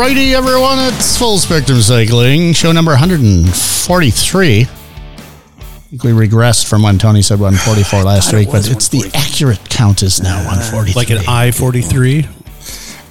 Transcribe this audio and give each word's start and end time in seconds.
Alrighty, 0.00 0.32
everyone, 0.32 0.78
it's 0.78 1.18
Full 1.18 1.36
Spectrum 1.36 1.82
Cycling, 1.82 2.54
show 2.54 2.72
number 2.72 2.92
143. 2.92 4.60
I 4.62 4.64
think 4.64 6.02
we 6.04 6.12
regressed 6.12 6.66
from 6.66 6.82
when 6.84 6.96
Tony 6.96 7.20
said 7.20 7.38
144 7.38 8.02
last 8.02 8.32
week, 8.34 8.50
but 8.50 8.66
it's 8.70 8.88
the 8.88 9.10
accurate 9.12 9.60
count 9.68 10.02
is 10.02 10.22
now 10.22 10.38
143. 10.46 10.94
Like 10.94 11.10
an 11.10 11.28
I 11.28 11.50
forty 11.50 11.82
three. 11.82 12.26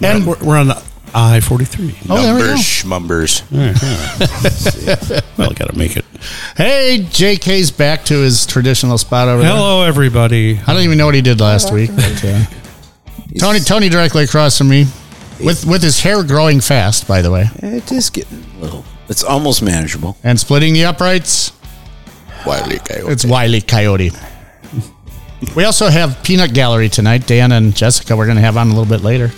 And- 0.02 0.25
we're, 0.25 0.44
we're 0.44 0.57
on 0.57 0.71
I 1.14 1.42
forty 1.42 1.66
three. 1.66 1.96
Oh, 2.10 2.20
there 2.24 2.34
we 2.34 2.39
go. 2.42 2.48
Numbers, 2.88 3.44
schmumbers. 3.44 3.44
Well, 5.37 5.51
gotta 5.51 5.78
make 5.78 5.96
it. 5.96 6.06
Hey, 6.57 7.06
JK's 7.07 7.70
back 7.70 8.04
to 8.06 8.15
his 8.15 8.48
traditional 8.48 8.98
spot 8.98 9.28
over 9.28 9.43
there. 9.43 9.51
Hello, 9.51 9.84
everybody. 9.84 10.57
I 10.65 10.74
don't 10.74 10.82
even 10.82 10.98
know 10.98 11.06
what 11.06 11.14
he 11.14 11.21
did 11.21 11.40
last 11.40 11.71
week. 11.71 11.92
But, 11.96 12.26
uh, 12.26 12.46
Tony, 13.37 13.60
Tony 13.60 13.90
directly 13.90 14.24
across 14.24 14.57
from 14.57 14.70
me, 14.70 14.87
with 15.43 15.66
with 15.66 15.82
his 15.84 16.02
hair 16.02 16.24
growing 16.24 16.61
fast, 16.61 17.07
by 17.07 17.21
the 17.21 17.32
way, 17.32 17.50
It 17.61 17.92
is 17.92 18.10
getting 18.10 18.43
a 18.57 18.61
little. 18.61 18.86
It's 19.07 19.24
almost 19.24 19.62
manageable. 19.62 20.18
and 20.24 20.39
splitting 20.39 20.74
the 20.74 20.86
uprights. 20.86 21.52
Wiley 22.46 22.79
Coyote. 22.79 23.12
It's 23.12 23.25
Wiley 23.25 23.62
Coyote. 23.62 24.12
we 25.56 25.64
also 25.65 25.89
have 25.89 26.21
Peanut 26.24 26.54
Gallery 26.54 26.89
tonight. 26.89 27.25
Dan 27.28 27.52
and 27.52 27.75
Jessica, 27.75 28.15
we're 28.15 28.25
going 28.25 28.38
to 28.38 28.42
have 28.43 28.56
on 28.57 28.68
a 28.68 28.70
little 28.70 28.86
bit 28.86 29.04
later. 29.04 29.32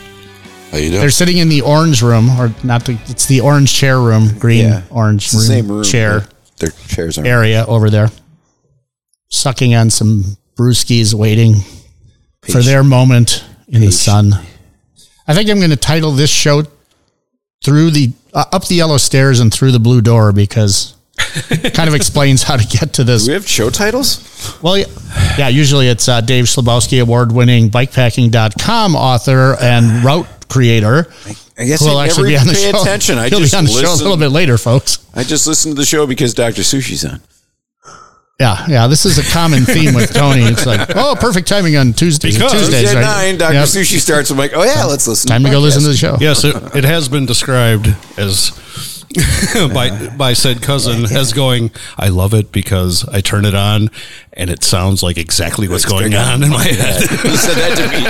How 0.72 0.78
you 0.78 0.90
doing? 0.90 1.02
They're 1.02 1.10
sitting 1.10 1.38
in 1.38 1.50
the 1.50 1.62
orange 1.62 2.02
room, 2.02 2.30
or 2.40 2.54
not 2.64 2.86
the, 2.86 2.98
it's 3.08 3.26
the 3.26 3.42
orange 3.42 3.74
chair 3.74 4.00
room, 4.00 4.38
green 4.40 4.66
Yeah. 4.68 4.82
orange 4.90 5.34
room, 5.34 5.42
same 5.44 5.68
room. 5.68 5.84
chair 5.84 6.28
Their 6.60 6.72
chairs 6.88 7.18
are 7.18 7.26
area 7.26 7.66
over 7.68 7.90
there, 7.90 8.10
sucking 9.30 9.74
on 9.76 9.90
some 9.90 10.38
brewskis, 10.58 11.14
waiting 11.14 11.56
for 12.52 12.62
their 12.62 12.84
moment 12.84 13.44
in 13.68 13.82
the 13.82 13.92
sun. 13.92 14.34
I 15.28 15.34
think 15.34 15.50
I'm 15.50 15.58
going 15.58 15.70
to 15.72 15.76
title 15.78 16.12
this 16.12 16.30
show 16.30 16.64
"Through 17.64 17.92
the 17.92 18.12
uh, 18.34 18.46
Up 18.52 18.66
the 18.68 18.76
Yellow 18.76 18.98
Stairs 18.98 19.40
and 19.40 19.54
Through 19.54 19.72
the 19.72 19.80
Blue 19.80 20.02
Door" 20.02 20.34
because 20.34 20.96
it 21.50 21.74
kind 21.74 21.88
of 21.88 21.96
explains 21.96 22.44
how 22.44 22.58
to 22.58 22.66
get 22.66 22.94
to 22.94 23.04
this 23.04 23.26
Do 23.26 23.32
we 23.32 23.34
have 23.36 23.48
show 23.48 23.70
titles? 23.70 24.58
well, 24.62 24.78
yeah, 24.78 24.86
yeah 25.38 25.48
usually 25.50 25.88
it's 25.88 26.08
uh, 26.08 26.22
Dave 26.22 26.46
Slabowski, 26.46 27.02
award 27.02 27.32
winning 27.32 27.70
bikepacking.com 27.70 28.96
author 28.96 29.56
and 29.62 30.04
route 30.04 30.28
creator. 30.50 31.12
I 31.58 31.66
guess 31.66 31.82
will 31.82 31.98
I 31.98 32.06
actually 32.08 32.30
be 32.32 32.38
on 32.38 32.48
the 32.48 32.54
pay 32.54 32.72
show. 32.72 32.82
attention. 32.82 33.18
I 33.18 33.30
He'll 33.30 33.40
just 33.40 33.54
be 33.54 33.58
on 33.58 33.66
the 33.66 33.72
show 33.72 33.94
a 33.94 33.96
little 33.96 34.18
bit 34.18 34.30
later, 34.30 34.58
folks. 34.58 35.06
I 35.14 35.24
just 35.24 35.46
listened 35.46 35.76
to 35.76 35.80
the 35.80 35.86
show 35.86 36.08
because 36.08 36.34
Dr. 36.34 36.62
Sushi's 36.64 37.06
on. 37.06 37.22
Yeah, 38.42 38.66
yeah. 38.68 38.88
This 38.88 39.06
is 39.06 39.20
a 39.20 39.24
common 39.32 39.66
theme 39.66 39.94
with 39.94 40.14
Tony. 40.14 40.42
It's 40.42 40.66
like, 40.66 40.90
oh, 40.96 41.16
perfect 41.20 41.48
timing 41.48 41.78
on 41.78 41.94
Tuesdays. 41.94 42.36
Because- 42.36 42.52
Tuesdays, 42.54 42.90
At 42.90 42.96
right? 42.96 43.02
nine, 43.02 43.38
Dr. 43.38 43.54
Yep. 43.54 43.66
Sushi 43.66 44.00
starts. 44.00 44.32
I'm 44.32 44.38
like, 44.38 44.54
oh 44.56 44.64
yeah, 44.64 44.86
let's 44.86 45.08
listen. 45.08 45.28
To 45.28 45.34
the 45.34 45.40
show. 45.40 45.44
Time 45.44 45.44
to 45.44 45.52
go 45.52 45.60
listen 45.60 45.84
to 45.84 45.90
the 45.90 45.96
show. 45.96 46.18
Yes, 46.20 46.44
it, 46.44 46.56
it 46.76 46.84
has 46.84 47.08
been 47.08 47.28
described 47.28 47.96
as 48.18 48.50
by 49.74 50.08
by 50.18 50.34
said 50.34 50.64
cousin 50.64 51.06
as 51.16 51.34
going. 51.34 51.70
I 52.00 52.08
love 52.08 52.34
it 52.34 52.52
because 52.52 53.08
I 53.10 53.22
turn 53.22 53.46
it 53.46 53.54
on 53.54 53.90
and 54.34 54.50
it 54.50 54.64
sounds 54.64 55.04
like 55.04 55.18
exactly 55.18 55.68
what's 55.68 55.86
going 55.86 56.16
on 56.16 56.42
in 56.42 56.50
my 56.50 56.64
head. 56.64 57.02
he 57.02 57.36
said 57.38 57.56
that 57.56 57.76
to 57.78 57.88
me 57.92 58.02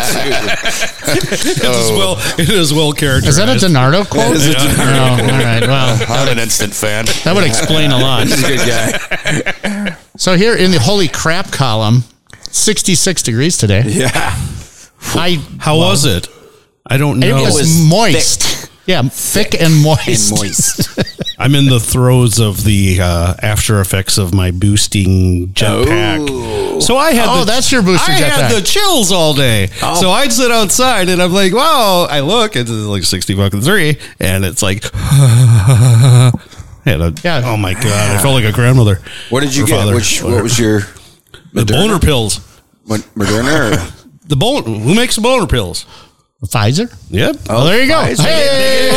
too. 1.11 1.49
it, 1.49 1.57
is 1.57 1.61
oh. 1.65 1.97
well, 1.97 2.39
it 2.39 2.49
is 2.49 2.73
well 2.73 2.93
characterized. 2.93 3.27
Is 3.27 3.35
that 3.37 3.49
a 3.49 3.65
Donardo 3.65 4.07
quote? 4.09 4.35
is 4.35 4.47
a 4.47 4.53
Oh, 4.57 5.17
all 5.19 5.27
right. 5.27 5.61
Well, 5.61 6.05
I'm 6.07 6.29
an 6.29 6.39
instant 6.39 6.73
fan. 6.73 7.05
that 7.25 7.33
would 7.35 7.45
explain 7.45 7.91
a 7.91 7.97
lot. 7.97 8.27
He's 8.27 8.43
a 8.43 8.47
good 8.47 8.59
guy. 8.59 9.97
So 10.21 10.37
here 10.37 10.55
in 10.55 10.69
the 10.69 10.77
holy 10.79 11.07
crap 11.07 11.51
column, 11.51 12.03
66 12.51 13.23
degrees 13.23 13.57
today. 13.57 13.81
Yeah. 13.87 14.11
I 15.15 15.43
How 15.59 15.77
was 15.79 16.05
it? 16.05 16.27
I 16.85 16.97
don't 16.97 17.23
it 17.23 17.29
know. 17.29 17.37
it 17.39 17.41
was 17.53 17.89
moist. 17.89 18.69
Yeah, 18.85 19.01
thick, 19.01 19.59
and 19.59 19.81
moist. 19.81 20.29
And 20.31 20.39
moist. 20.39 21.35
I'm 21.39 21.55
in 21.55 21.65
the 21.65 21.79
throes 21.79 22.39
of 22.39 22.63
the 22.65 22.99
uh, 23.01 23.33
after 23.41 23.81
effects 23.81 24.19
of 24.19 24.31
my 24.31 24.51
boosting 24.51 25.47
jetpack. 25.53 26.83
So 26.83 26.97
I 26.97 27.13
had 27.13 27.25
Oh, 27.27 27.39
the, 27.39 27.45
that's 27.45 27.71
your 27.71 27.81
boosting 27.81 28.13
I 28.13 28.17
had 28.19 28.51
jetpack. 28.51 28.59
the 28.59 28.61
chills 28.61 29.11
all 29.11 29.33
day. 29.33 29.67
So 29.99 30.11
I'd 30.11 30.31
sit 30.31 30.51
outside 30.51 31.09
and 31.09 31.19
I'm 31.19 31.33
like, 31.33 31.51
wow. 31.51 32.05
I 32.07 32.19
look, 32.19 32.55
it's 32.55 32.69
like 32.69 33.05
sixty 33.05 33.35
fucking 33.35 33.61
three, 33.61 33.97
and 34.19 34.45
it's 34.45 34.61
like, 34.61 34.83
and 36.85 37.01
a, 37.01 37.13
Yeah. 37.23 37.41
Oh 37.45 37.57
my 37.57 37.73
god, 37.73 37.85
I 38.17 38.21
felt 38.21 38.33
like 38.35 38.45
a 38.45 38.51
grandmother. 38.51 38.99
What 39.29 39.41
did 39.41 39.55
you 39.55 39.65
get? 39.65 39.77
father. 39.79 39.95
Which 39.95 40.21
what 40.23 40.41
was 40.43 40.57
your 40.59 40.81
the 41.53 41.65
boner 41.65 41.99
pills? 41.99 42.37
What, 42.85 43.01
Moderna? 43.15 43.71
Or? 43.89 43.93
The 44.27 44.37
bone. 44.37 44.63
Who 44.63 44.95
makes 44.95 45.15
the 45.17 45.21
boner 45.21 45.45
pills? 45.45 45.85
Pfizer? 46.45 46.89
Yep. 47.09 47.35
Oh, 47.49 47.65
there 47.65 47.81
you 47.81 47.87
go. 47.87 47.95
Pfizer. 48.01 48.23
Hey, 48.23 48.89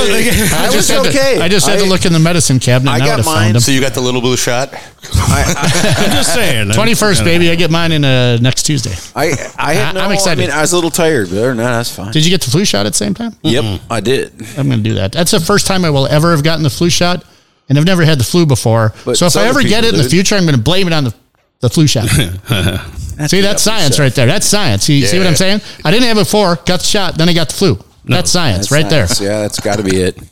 I 0.55 0.71
was 0.75 0.89
had 0.89 1.03
to- 1.03 1.09
okay. 1.11 1.41
I 1.41 1.49
just 1.49 1.67
had 1.67 1.81
to 1.81 1.85
look 1.87 2.07
in 2.07 2.13
the 2.13 2.19
medicine 2.21 2.61
cabinet. 2.61 2.91
I 2.93 2.95
and 2.95 3.03
I 3.03 3.07
got 3.17 3.25
mine. 3.27 3.53
found 3.53 3.63
So 3.63 3.73
you 3.73 3.81
got 3.81 3.95
the 3.95 4.01
little 4.01 4.21
blue 4.21 4.37
shot? 4.37 4.73
I, 4.73 5.95
I'm 5.99 6.11
just 6.13 6.33
saying. 6.33 6.71
Twenty 6.73 6.95
first, 6.95 7.25
baby. 7.25 7.51
I 7.51 7.57
get 7.57 7.71
mine 7.71 7.91
in 7.93 8.05
uh, 8.05 8.37
next 8.39 8.63
Tuesday. 8.63 8.95
I, 9.15 9.33
I, 9.33 9.51
I 9.59 9.75
had 9.75 9.95
no, 9.97 10.01
I'm 10.03 10.13
excited. 10.13 10.43
I 10.45 10.47
mean, 10.47 10.57
I 10.57 10.61
was 10.61 10.73
a 10.73 10.77
little 10.77 10.91
tired, 10.91 11.29
but 11.31 11.39
other 11.39 11.49
than 11.49 11.57
that, 11.59 11.71
that's 11.79 11.91
fine. 11.95 12.13
Did 12.13 12.25
you 12.25 12.31
get 12.31 12.41
the 12.43 12.51
flu 12.51 12.65
shot 12.65 12.87
at 12.87 12.93
the 12.93 12.97
same 12.99 13.13
time? 13.13 13.35
Yep, 13.43 13.81
I 13.91 14.01
did. 14.01 14.33
I'm 14.57 14.69
going 14.69 14.83
to 14.83 14.89
do 14.89 14.95
that. 14.95 15.11
That's 15.13 15.33
the 15.33 15.41
first 15.41 15.67
time 15.67 15.85
I 15.85 15.91
will 15.91 16.07
ever 16.07 16.31
have 16.31 16.45
gotten 16.45 16.63
the 16.63 16.71
flu 16.71 16.89
shot, 16.91 17.25
and 17.69 17.79
I've 17.79 17.85
never 17.87 18.05
had 18.05 18.19
the 18.19 18.25
flu 18.25 18.47
before. 18.47 18.93
But 19.05 19.17
so 19.17 19.27
if 19.27 19.37
I 19.37 19.47
ever 19.47 19.63
get 19.63 19.83
people 19.85 19.87
it 19.89 19.95
in 19.99 20.03
the 20.03 20.09
future, 20.09 20.35
I'm 20.35 20.43
going 20.45 20.57
to 20.57 20.61
blame 20.63 20.87
it 20.87 20.93
on 20.93 21.05
the, 21.05 21.15
the 21.61 21.71
flu 21.71 21.87
shot. 21.87 22.09
see, 23.29 23.41
that's 23.41 23.63
science 23.63 23.99
right 23.99 24.15
there. 24.15 24.27
That's 24.27 24.47
science. 24.47 24.85
See, 24.85 25.03
see 25.03 25.19
what 25.19 25.27
I'm 25.27 25.37
saying? 25.37 25.61
I 25.85 25.91
didn't 25.91 26.07
have 26.09 26.19
it 26.19 26.23
before, 26.23 26.57
got 26.57 26.81
the 26.81 26.87
shot, 26.87 27.17
then 27.17 27.29
I 27.29 27.33
got 27.33 27.49
the 27.49 27.55
flu. 27.55 27.79
that's 28.05 28.31
science 28.31 28.69
That's 28.69 28.73
right 28.73 28.91
there. 28.91 29.07
Yeah, 29.21 29.43
that's 29.43 29.61
got 29.61 29.77
to 29.79 29.83
be 29.85 29.97
it. 29.97 30.17
there. 30.17 30.29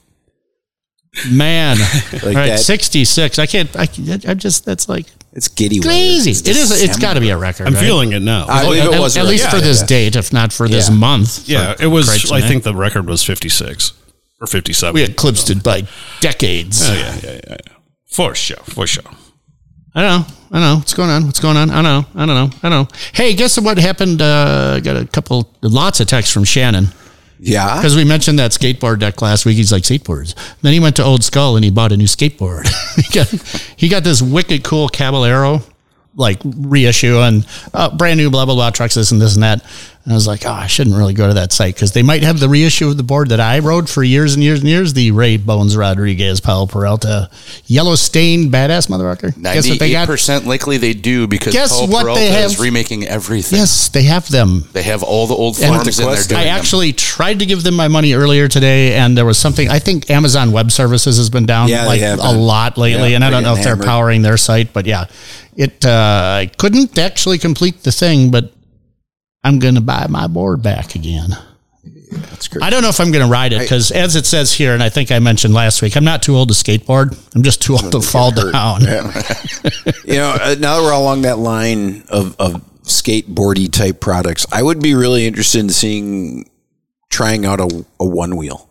Man. 1.31 1.77
All 2.13 2.33
right, 2.33 2.49
that. 2.49 2.61
66. 2.61 3.39
I 3.39 3.47
can't, 3.47 3.75
I, 3.77 3.87
I'm 4.27 4.39
just, 4.39 4.65
that's 4.65 4.89
like 4.89 5.07
It's 5.33 5.49
giddy. 5.49 5.79
weather. 5.79 5.91
crazy. 5.91 6.31
It's 6.31 6.41
It 6.41 6.57
is, 6.57 6.83
it's 6.83 6.99
got 6.99 7.15
to 7.15 7.21
be 7.21 7.31
a 7.31 7.37
record. 7.37 7.67
I'm 7.67 7.75
right? 7.75 7.83
feeling 7.83 8.13
it 8.13 8.21
now. 8.21 8.47
I 8.49 8.65
believe 8.65 8.83
at, 8.85 8.95
it 8.95 8.99
was. 9.01 9.17
at 9.17 9.25
a 9.25 9.29
least 9.29 9.45
record. 9.45 9.59
for 9.59 9.63
this 9.63 9.81
Yeah. 9.81 9.87
date, 9.87 10.17
if 10.17 10.33
not 10.33 10.53
for 10.53 10.69
this 10.69 10.91
month. 10.91 11.49
yeah, 11.49 11.75
for 11.75 11.83
it 11.83 11.87
was. 11.89 12.31
I 12.33 12.41
think 12.41 12.63
the 12.63 12.75
record 12.75 13.07
was 13.07 13.23
56 13.23 13.93
or 14.43 14.47
57. 14.47 14.93
we 14.93 15.05
eclipsed 15.05 15.49
it 15.51 15.63
by 15.63 15.87
decades. 16.21 16.89
Oh, 16.91 16.93
yeah, 16.93 17.17
yeah, 17.23 17.31
yeah, 17.33 17.41
yeah. 17.51 17.73
For 18.07 18.35
sure, 18.35 18.59
for 18.65 18.87
sure. 18.87 19.05
I 19.95 20.03
don't 20.03 20.21
know. 20.21 20.27
I 20.51 20.55
don't 20.55 20.61
know. 20.63 20.77
What's 20.77 20.95
going 20.95 21.11
on? 21.11 21.27
What's 21.27 21.41
going 21.41 21.57
on? 21.57 21.71
I 21.71 21.75
don't 21.77 21.85
know. 21.85 22.05
I 22.15 22.27
don't 22.27 22.35
know. 22.51 22.57
I 22.63 22.69
don't 22.69 22.83
know. 22.91 22.97
Hey, 23.13 23.35
guess 23.35 23.59
what 23.61 23.79
happened? 23.79 24.21
Uh, 24.21 24.81
got 24.81 24.97
a 24.97 25.07
couple, 25.07 25.55
lots 25.63 26.01
of 26.01 26.07
texts 26.09 26.33
from 26.33 26.45
Shannon 26.45 26.89
Yeah. 27.39 27.77
because 27.77 27.95
we 27.95 28.05
mentioned 28.05 28.39
that 28.39 28.51
skateboard 28.51 28.99
deck 28.99 29.23
last 29.23 29.47
week. 29.47 29.57
He's 29.57 29.71
like 29.73 29.85
skateboards. 29.85 30.35
Then 30.63 30.73
he 30.73 30.81
went 30.81 30.97
to 30.97 31.05
Old 31.05 31.23
Skull 31.23 31.57
and 31.57 31.65
he 31.65 31.71
bought 31.71 31.93
a 31.93 31.97
new 31.97 32.07
skateboard. 32.07 32.69
he 32.97 33.13
got 33.13 33.29
he 33.77 33.89
got 33.89 34.03
this 34.03 34.21
wicked 34.21 34.65
cool 34.65 34.89
Caballero 34.89 35.61
like 36.15 36.41
reissue 36.45 37.19
and 37.21 37.47
uh, 37.73 37.95
brand 37.97 38.19
new 38.19 38.29
blah 38.31 38.45
blah 38.45 38.55
blah 38.55 38.71
trucks 38.71 38.95
this 38.95 39.13
and 39.13 39.21
this 39.21 39.35
and 39.35 39.43
that. 39.43 39.65
And 40.05 40.13
I 40.13 40.17
was 40.17 40.27
like, 40.27 40.45
oh, 40.45 40.51
I 40.51 40.67
shouldn't 40.67 40.97
really 40.97 41.15
go 41.15 41.29
to 41.29 41.35
that 41.35 41.53
site 41.53 41.77
because 41.77 41.93
they 41.93 42.03
might 42.03 42.25
have 42.25 42.41
the 42.41 42.49
reissue 42.49 42.89
of 42.89 42.97
the 42.97 43.05
board 43.05 43.29
that 43.29 43.39
I 43.39 43.61
rode 43.61 43.89
for 43.89 44.03
years 44.03 44.35
and 44.35 44.43
years 44.43 44.59
and 44.59 44.69
years. 44.69 44.95
The 44.95 45.13
Ray 45.13 45.37
Bones 45.37 45.77
Rodriguez 45.77 46.41
Powell 46.41 46.67
Peralta 46.67 47.31
yellow 47.67 47.95
stained 47.95 48.53
badass 48.53 48.89
motherfucker. 48.89 49.41
Guess 49.41 49.69
what 49.69 49.79
they 49.79 49.87
Ninety-eight 49.87 49.93
got? 49.93 50.07
percent 50.09 50.45
likely 50.47 50.77
they 50.79 50.93
do 50.93 51.29
because 51.29 51.53
Guess 51.53 51.71
Powell 51.71 51.87
what 51.87 52.03
Peralta 52.03 52.21
they 52.21 52.29
is 52.45 52.53
have? 52.55 52.61
remaking 52.61 53.07
everything. 53.07 53.61
Yes, 53.61 53.91
they 53.91 54.03
have 54.03 54.29
them. 54.29 54.65
They 54.73 54.83
have 54.83 55.05
all 55.05 55.29
the 55.29 55.35
old 55.35 55.57
And 55.61 55.67
forms 55.73 55.87
and 55.87 56.09
they're 56.09 56.15
Quest- 56.15 56.31
doing 56.31 56.41
I 56.41 56.45
them. 56.47 56.57
actually 56.57 56.93
tried 56.95 57.39
to 57.39 57.47
give 57.47 57.63
them 57.63 57.75
my 57.77 57.87
money 57.87 58.15
earlier 58.15 58.49
today, 58.49 58.95
and 58.95 59.17
there 59.17 59.25
was 59.25 59.39
something. 59.39 59.69
I 59.69 59.79
think 59.79 60.11
Amazon 60.11 60.51
Web 60.51 60.73
Services 60.73 61.17
has 61.19 61.31
been 61.31 61.47
down 61.47 61.69
Yeah, 61.69 61.87
like 61.87 62.01
a 62.01 62.17
been. 62.17 62.41
lot 62.41 62.77
lately, 62.77 63.11
Yeah, 63.11 63.15
and 63.17 63.25
I 63.25 63.31
don't 63.31 63.45
know 63.45 63.53
if 63.53 63.59
getting 63.63 63.77
they're 63.79 63.87
powering 63.87 64.23
their 64.23 64.37
site, 64.37 64.73
but 64.73 64.87
yeah, 64.87 65.05
it. 65.57 65.85
Uh, 65.87 66.39
I 66.41 66.51
couldn't 66.59 66.99
actually 66.99 67.39
complete 67.39 67.85
the 67.85 67.93
thing, 67.93 68.33
but 68.33 68.53
I'm 69.45 69.59
going 69.59 69.75
to 69.75 69.81
buy 69.81 70.07
my 70.09 70.27
board 70.27 70.63
back 70.63 70.95
again. 70.95 71.31
That's 72.13 72.47
great. 72.49 72.63
I 72.63 72.71
don't 72.71 72.83
know 72.83 72.89
if 72.89 73.01
I'm 73.01 73.11
going 73.11 73.25
to 73.25 73.31
ride 73.31 73.53
it 73.53 73.61
because, 73.61 73.91
as 73.91 74.17
it 74.17 74.27
says 74.27 74.53
here, 74.53 74.75
and 74.75 74.83
I 74.83 74.89
think 74.89 75.11
I 75.11 75.19
mentioned 75.19 75.55
last 75.55 75.83
week, 75.83 75.97
I'm 75.97 76.05
not 76.05 76.23
too 76.23 76.37
old 76.37 76.49
to 76.49 76.55
skateboard. 76.55 77.19
I'm 77.35 77.43
just 77.43 77.63
too 77.63 77.73
old 77.73 77.91
to 77.93 78.01
fall 78.01 78.31
down. 78.31 78.83
you 80.05 80.15
know, 80.15 80.37
uh, 80.41 80.55
now 80.59 80.77
that 80.77 80.83
we're 80.83 80.93
along 80.93 81.23
that 81.23 81.39
line 81.39 82.05
of, 82.09 82.39
of 82.39 82.63
skateboardy 82.83 83.73
type 83.73 84.01
products, 84.01 84.47
I 84.53 84.63
would 84.63 84.81
be 84.81 84.95
really 84.95 85.27
interested 85.27 85.61
in 85.61 85.71
seeing 85.71 86.49
trying 87.09 87.47
out 87.47 87.61
a, 87.61 87.85
a 87.99 88.07
one 88.07 88.37
wheel. 88.37 88.69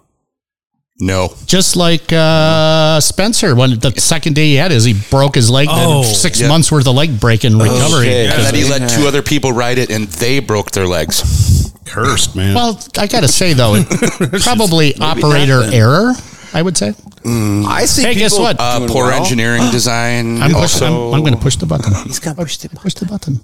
No. 1.01 1.33
Just 1.45 1.75
like 1.75 2.13
uh, 2.13 2.99
Spencer, 2.99 3.55
when 3.55 3.79
the 3.79 3.91
second 3.97 4.35
day 4.35 4.45
he 4.45 4.55
had 4.55 4.71
his, 4.71 4.85
he 4.85 4.93
broke 5.09 5.35
his 5.35 5.49
leg. 5.49 5.67
Oh, 5.69 6.03
then 6.03 6.13
six 6.13 6.39
yeah. 6.39 6.47
months 6.47 6.71
worth 6.71 6.87
of 6.87 6.95
leg 6.95 7.19
breaking 7.19 7.57
recovery. 7.57 8.07
Okay. 8.07 8.29
And 8.29 8.43
then 8.43 8.55
he 8.55 8.63
let 8.69 8.89
two 8.89 9.07
other 9.07 9.21
people 9.21 9.51
ride 9.51 9.77
it 9.77 9.89
and 9.89 10.07
they 10.07 10.39
broke 10.39 10.71
their 10.71 10.87
legs. 10.87 11.73
Cursed, 11.85 12.35
man. 12.35 12.55
Well, 12.55 12.81
I 12.97 13.07
got 13.07 13.21
to 13.21 13.27
say 13.27 13.53
though, 13.53 13.83
probably 14.43 14.95
operator 14.95 15.63
error. 15.63 16.13
I 16.53 16.61
would 16.61 16.77
say. 16.77 16.93
I 17.25 17.85
see. 17.85 18.03
Hey, 18.03 18.15
guess 18.15 18.37
what? 18.37 18.57
Uh, 18.59 18.85
poor 18.87 19.05
well. 19.05 19.21
engineering 19.21 19.63
design. 19.71 20.41
I'm, 20.41 20.51
push, 20.51 20.81
I'm, 20.81 20.93
also, 20.93 21.13
I'm 21.13 21.21
going 21.21 21.33
to 21.33 21.39
push 21.39 21.55
the 21.55 21.65
button. 21.65 21.93
He's 22.05 22.19
got 22.19 22.35
push 22.35 22.57
the 22.57 22.69
button. 22.69 22.81
Push 22.81 22.93
the 22.95 23.05
button. 23.05 23.39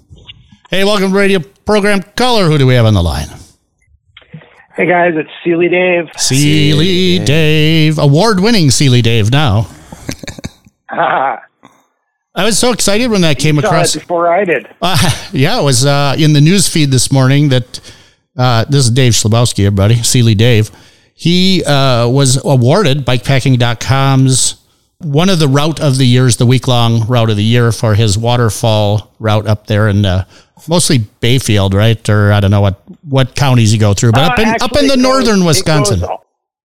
Hey, 0.70 0.84
welcome 0.84 1.10
to 1.10 1.16
radio 1.16 1.40
program 1.64 2.02
Color. 2.02 2.46
Who 2.46 2.58
do 2.58 2.66
we 2.66 2.74
have 2.74 2.84
on 2.84 2.94
the 2.94 3.02
line? 3.02 3.28
Hey 4.78 4.86
guys, 4.86 5.14
it's 5.16 5.28
Sealy 5.42 5.68
Dave. 5.68 6.08
Sealy 6.16 7.18
Dave, 7.24 7.98
award 7.98 8.38
winning 8.38 8.70
Sealy 8.70 9.02
Dave 9.02 9.28
now. 9.28 9.66
I 10.88 11.40
was 12.36 12.60
so 12.60 12.70
excited 12.70 13.10
when 13.10 13.22
that 13.22 13.40
came 13.40 13.56
saw 13.56 13.66
across. 13.66 13.94
before 13.96 14.32
I 14.32 14.44
did. 14.44 14.68
Uh, 14.80 14.96
yeah, 15.32 15.58
it 15.58 15.64
was 15.64 15.84
uh, 15.84 16.14
in 16.16 16.32
the 16.32 16.40
news 16.40 16.68
feed 16.68 16.92
this 16.92 17.10
morning 17.10 17.48
that 17.48 17.92
uh, 18.36 18.66
this 18.66 18.84
is 18.84 18.92
Dave 18.92 19.14
Slabowski, 19.14 19.66
everybody, 19.66 19.96
Sealy 19.96 20.36
Dave. 20.36 20.70
He 21.12 21.64
uh, 21.64 22.08
was 22.08 22.40
awarded 22.44 23.04
bikepacking.com's 23.04 24.64
one 24.98 25.28
of 25.28 25.40
the 25.40 25.48
route 25.48 25.80
of 25.80 25.98
the 25.98 26.06
years, 26.06 26.36
the 26.36 26.46
week 26.46 26.68
long 26.68 27.04
route 27.08 27.30
of 27.30 27.36
the 27.36 27.44
year 27.44 27.72
for 27.72 27.94
his 27.94 28.16
waterfall 28.16 29.12
route 29.18 29.48
up 29.48 29.66
there 29.66 29.88
in 29.88 30.04
uh, 30.04 30.24
mostly 30.68 30.98
Bayfield, 31.20 31.74
right? 31.74 32.08
Or 32.08 32.32
I 32.32 32.40
don't 32.40 32.50
know 32.50 32.60
what, 32.60 32.80
what 33.08 33.34
counties 33.34 33.72
you 33.72 33.78
go 33.78 33.94
through, 33.94 34.12
but 34.12 34.32
up 34.32 34.38
Uh, 34.38 34.42
in, 34.42 34.48
up 34.62 34.76
in 34.76 34.86
the 34.88 34.94
goes- 34.96 35.02
northern 35.02 35.42
it 35.42 35.46
Wisconsin. 35.46 36.00
goes 36.00 36.18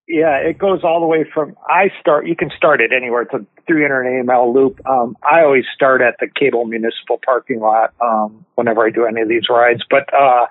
yeah, 0.06 0.36
it 0.36 0.58
goes 0.58 0.84
all 0.84 1.00
the 1.00 1.06
way 1.08 1.24
from 1.34 1.56
I 1.68 1.90
start. 2.00 2.28
You 2.28 2.36
can 2.36 2.52
start 2.56 2.82
it 2.82 2.92
anywhere. 2.92 3.22
It's 3.24 3.34
a 3.34 3.44
300 3.68 4.24
mile 4.26 4.54
loop. 4.54 4.80
Um, 4.86 5.16
I 5.24 5.42
always 5.44 5.64
start 5.74 6.02
at 6.02 6.16
the 6.20 6.28
Cable 6.28 6.66
Municipal 6.66 7.20
parking 7.26 7.62
lot 7.62 7.94
um, 8.02 8.46
whenever 8.56 8.86
I 8.86 8.90
do 8.92 9.06
any 9.06 9.22
of 9.22 9.30
these 9.30 9.44
rides. 9.50 9.82
But 9.90 10.14
uh, 10.14 10.46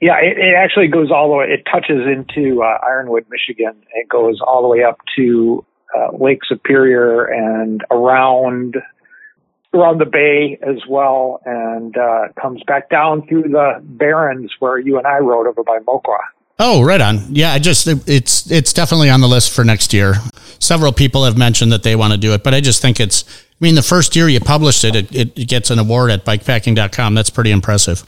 yeah, 0.00 0.16
it, 0.20 0.38
it 0.38 0.54
actually 0.56 0.88
goes 0.88 1.10
all 1.12 1.28
the 1.28 1.36
way. 1.36 1.46
It 1.50 1.64
touches 1.70 2.06
into 2.06 2.62
uh, 2.62 2.78
Ironwood, 2.84 3.26
Michigan. 3.30 3.74
It 3.94 4.08
goes 4.08 4.40
all 4.40 4.62
the 4.62 4.68
way 4.68 4.82
up 4.82 4.98
to 5.16 5.64
uh, 5.96 6.16
Lake 6.16 6.40
Superior 6.48 7.24
and 7.26 7.84
around 7.90 8.76
around 9.74 10.00
the 10.00 10.06
bay 10.06 10.58
as 10.62 10.86
well, 10.88 11.40
and 11.44 11.96
uh, 11.96 12.28
comes 12.40 12.62
back 12.66 12.90
down 12.90 13.26
through 13.26 13.44
the 13.44 13.80
Barrens 13.82 14.52
where 14.58 14.78
you 14.78 14.98
and 14.98 15.06
I 15.06 15.18
rode 15.18 15.46
over 15.46 15.62
by 15.62 15.78
Moquah. 15.80 16.18
Oh, 16.58 16.82
right 16.82 17.00
on. 17.00 17.34
Yeah, 17.34 17.52
I 17.52 17.58
just 17.58 17.88
it's 18.06 18.50
it's 18.50 18.72
definitely 18.72 19.10
on 19.10 19.20
the 19.20 19.28
list 19.28 19.52
for 19.52 19.64
next 19.64 19.92
year. 19.92 20.14
Several 20.60 20.92
people 20.92 21.24
have 21.24 21.36
mentioned 21.36 21.72
that 21.72 21.82
they 21.82 21.96
want 21.96 22.12
to 22.12 22.18
do 22.18 22.34
it, 22.34 22.44
but 22.44 22.54
I 22.54 22.60
just 22.60 22.80
think 22.80 23.00
it's. 23.00 23.24
I 23.60 23.64
mean, 23.64 23.74
the 23.74 23.82
first 23.82 24.16
year 24.16 24.28
you 24.28 24.40
published 24.40 24.84
it, 24.84 24.96
it, 24.96 25.38
it 25.38 25.48
gets 25.48 25.70
an 25.70 25.78
award 25.78 26.10
at 26.10 26.24
bikepacking.com. 26.24 27.14
That's 27.14 27.30
pretty 27.30 27.52
impressive. 27.52 28.02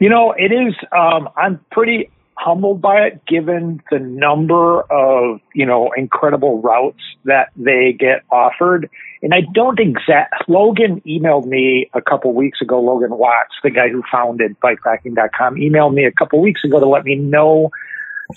You 0.00 0.08
know, 0.08 0.32
it 0.32 0.52
is. 0.52 0.74
Um, 0.92 1.28
I'm 1.36 1.60
pretty 1.70 2.10
humbled 2.34 2.80
by 2.80 3.02
it, 3.02 3.24
given 3.26 3.82
the 3.90 3.98
number 3.98 4.82
of 4.82 5.40
you 5.54 5.66
know 5.66 5.90
incredible 5.96 6.60
routes 6.60 7.02
that 7.24 7.50
they 7.56 7.92
get 7.98 8.22
offered. 8.30 8.88
And 9.22 9.34
I 9.34 9.42
don't 9.52 9.78
exact. 9.78 10.48
Logan 10.48 11.02
emailed 11.06 11.46
me 11.46 11.90
a 11.92 12.00
couple 12.00 12.32
weeks 12.32 12.60
ago. 12.62 12.80
Logan 12.80 13.18
Watts, 13.18 13.54
the 13.62 13.70
guy 13.70 13.88
who 13.90 14.02
founded 14.10 14.58
Bikepacking.com, 14.60 15.56
emailed 15.56 15.92
me 15.94 16.04
a 16.04 16.12
couple 16.12 16.40
weeks 16.40 16.64
ago 16.64 16.80
to 16.80 16.86
let 16.86 17.04
me 17.04 17.16
know 17.16 17.70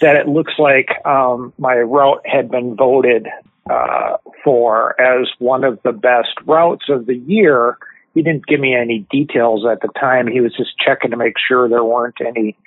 that 0.02 0.16
it 0.16 0.28
looks 0.28 0.54
like 0.58 0.90
um, 1.06 1.54
my 1.58 1.76
route 1.76 2.22
had 2.26 2.52
been 2.52 2.76
voted 2.76 3.28
uh, 3.70 4.18
for 4.44 5.00
as 5.00 5.28
one 5.40 5.64
of 5.64 5.80
the 5.84 5.94
best 5.94 6.34
routes 6.46 6.86
of 6.90 7.06
the 7.06 7.16
year. 7.16 7.78
He 8.14 8.22
didn't 8.22 8.46
give 8.46 8.60
me 8.60 8.76
any 8.76 9.08
details 9.10 9.66
at 9.70 9.82
the 9.82 9.90
time. 10.00 10.28
He 10.28 10.42
was 10.42 10.54
just 10.56 10.78
checking 10.78 11.12
to 11.12 11.18
make 11.18 11.36
sure 11.48 11.70
there 11.70 11.84
weren't 11.84 12.18
any 12.20 12.58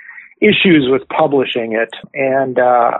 issues 0.40 0.88
with 0.88 1.06
publishing 1.08 1.72
it, 1.72 1.90
and 2.14 2.58
uh, 2.58 2.98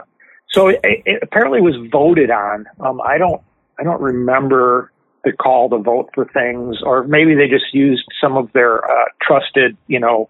so 0.49 0.67
it, 0.67 0.79
it 0.83 1.19
apparently 1.23 1.61
was 1.61 1.75
voted 1.91 2.31
on. 2.31 2.65
Um, 2.79 3.01
I 3.01 3.17
don't, 3.17 3.41
I 3.79 3.83
don't 3.83 4.01
remember 4.01 4.91
call 5.31 5.69
to 5.69 5.77
vote 5.77 6.09
for 6.13 6.25
things, 6.25 6.77
or 6.83 7.03
maybe 7.03 7.35
they 7.35 7.47
just 7.47 7.73
used 7.73 8.03
some 8.21 8.37
of 8.37 8.51
their 8.53 8.83
uh, 8.83 9.05
trusted, 9.21 9.77
you 9.87 9.99
know, 9.99 10.29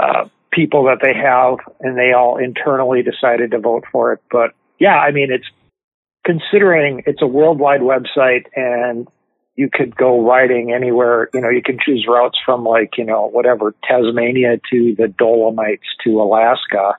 uh, 0.00 0.28
people 0.50 0.84
that 0.84 0.98
they 1.02 1.14
have, 1.14 1.58
and 1.80 1.98
they 1.98 2.12
all 2.12 2.36
internally 2.36 3.02
decided 3.02 3.50
to 3.50 3.58
vote 3.58 3.84
for 3.90 4.12
it. 4.12 4.20
But 4.30 4.52
yeah, 4.78 4.98
I 4.98 5.10
mean, 5.10 5.30
it's 5.30 5.46
considering 6.24 7.02
it's 7.06 7.22
a 7.22 7.26
worldwide 7.26 7.80
website 7.80 8.46
and 8.56 9.06
you 9.56 9.68
could 9.72 9.94
go 9.94 10.26
riding 10.26 10.72
anywhere. 10.72 11.28
You 11.32 11.40
know, 11.40 11.48
you 11.48 11.62
can 11.62 11.78
choose 11.84 12.06
routes 12.08 12.38
from 12.44 12.64
like, 12.64 12.98
you 12.98 13.04
know, 13.04 13.28
whatever, 13.28 13.74
Tasmania 13.88 14.58
to 14.70 14.94
the 14.96 15.08
Dolomites 15.08 15.86
to 16.04 16.20
Alaska. 16.20 16.94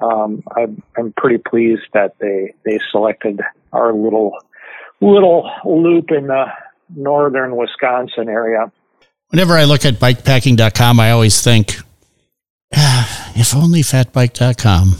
Um, 0.00 0.42
I'm, 0.56 0.82
I'm 0.96 1.12
pretty 1.16 1.38
pleased 1.38 1.82
that 1.92 2.16
they, 2.18 2.54
they 2.64 2.80
selected 2.90 3.40
our 3.72 3.92
little, 3.92 4.36
little 5.00 5.48
loop 5.64 6.10
in 6.10 6.26
the 6.26 6.46
northern 6.94 7.56
Wisconsin 7.56 8.28
area. 8.28 8.70
Whenever 9.28 9.54
I 9.54 9.64
look 9.64 9.84
at 9.84 9.94
bikepacking.com, 9.94 11.00
I 11.00 11.10
always 11.10 11.40
think, 11.40 11.76
ah, 12.74 13.32
if 13.34 13.54
only 13.54 13.80
fatbike.com 13.80 14.96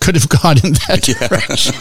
could 0.00 0.14
have 0.14 0.28
gone 0.42 0.56
in 0.64 0.72
that 0.72 1.02
direction. 1.02 1.74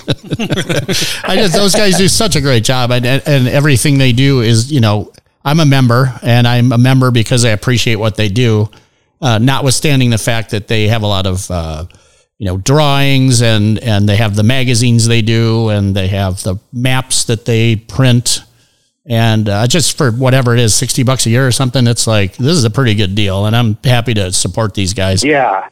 I 1.29 1.35
just, 1.35 1.53
those 1.53 1.75
guys 1.75 1.97
do 1.97 2.07
such 2.07 2.35
a 2.35 2.41
great 2.41 2.63
job 2.63 2.91
and, 2.91 3.05
and 3.05 3.47
everything 3.47 3.97
they 3.97 4.11
do 4.11 4.41
is, 4.41 4.71
you 4.71 4.79
know, 4.79 5.11
I'm 5.43 5.59
a 5.59 5.65
member 5.65 6.13
and 6.21 6.47
I'm 6.47 6.71
a 6.71 6.77
member 6.77 7.11
because 7.11 7.45
I 7.45 7.49
appreciate 7.49 7.95
what 7.95 8.15
they 8.15 8.29
do. 8.29 8.69
Uh, 9.21 9.37
notwithstanding 9.37 10.09
the 10.09 10.17
fact 10.17 10.51
that 10.51 10.67
they 10.67 10.87
have 10.87 11.03
a 11.03 11.07
lot 11.07 11.25
of, 11.25 11.49
uh, 11.49 11.85
you 12.37 12.45
know, 12.45 12.57
drawings 12.57 13.41
and, 13.41 13.79
and 13.79 14.07
they 14.07 14.17
have 14.17 14.35
the 14.35 14.43
magazines 14.43 15.07
they 15.07 15.21
do 15.21 15.69
and 15.69 15.95
they 15.95 16.07
have 16.07 16.43
the 16.43 16.57
maps 16.71 17.23
that 17.25 17.45
they 17.45 17.75
print. 17.75 18.43
And 19.09 19.47
uh, 19.47 19.67
just 19.67 19.97
for 19.97 20.11
whatever 20.11 20.53
it 20.53 20.59
is, 20.59 20.73
60 20.75 21.03
bucks 21.03 21.25
a 21.25 21.29
year 21.29 21.47
or 21.47 21.51
something, 21.51 21.87
it's 21.87 22.07
like, 22.07 22.35
this 22.35 22.57
is 22.57 22.65
a 22.65 22.69
pretty 22.69 22.93
good 22.93 23.15
deal. 23.15 23.45
And 23.45 23.55
I'm 23.55 23.77
happy 23.83 24.13
to 24.15 24.33
support 24.33 24.73
these 24.73 24.93
guys. 24.93 25.23
Yeah. 25.23 25.69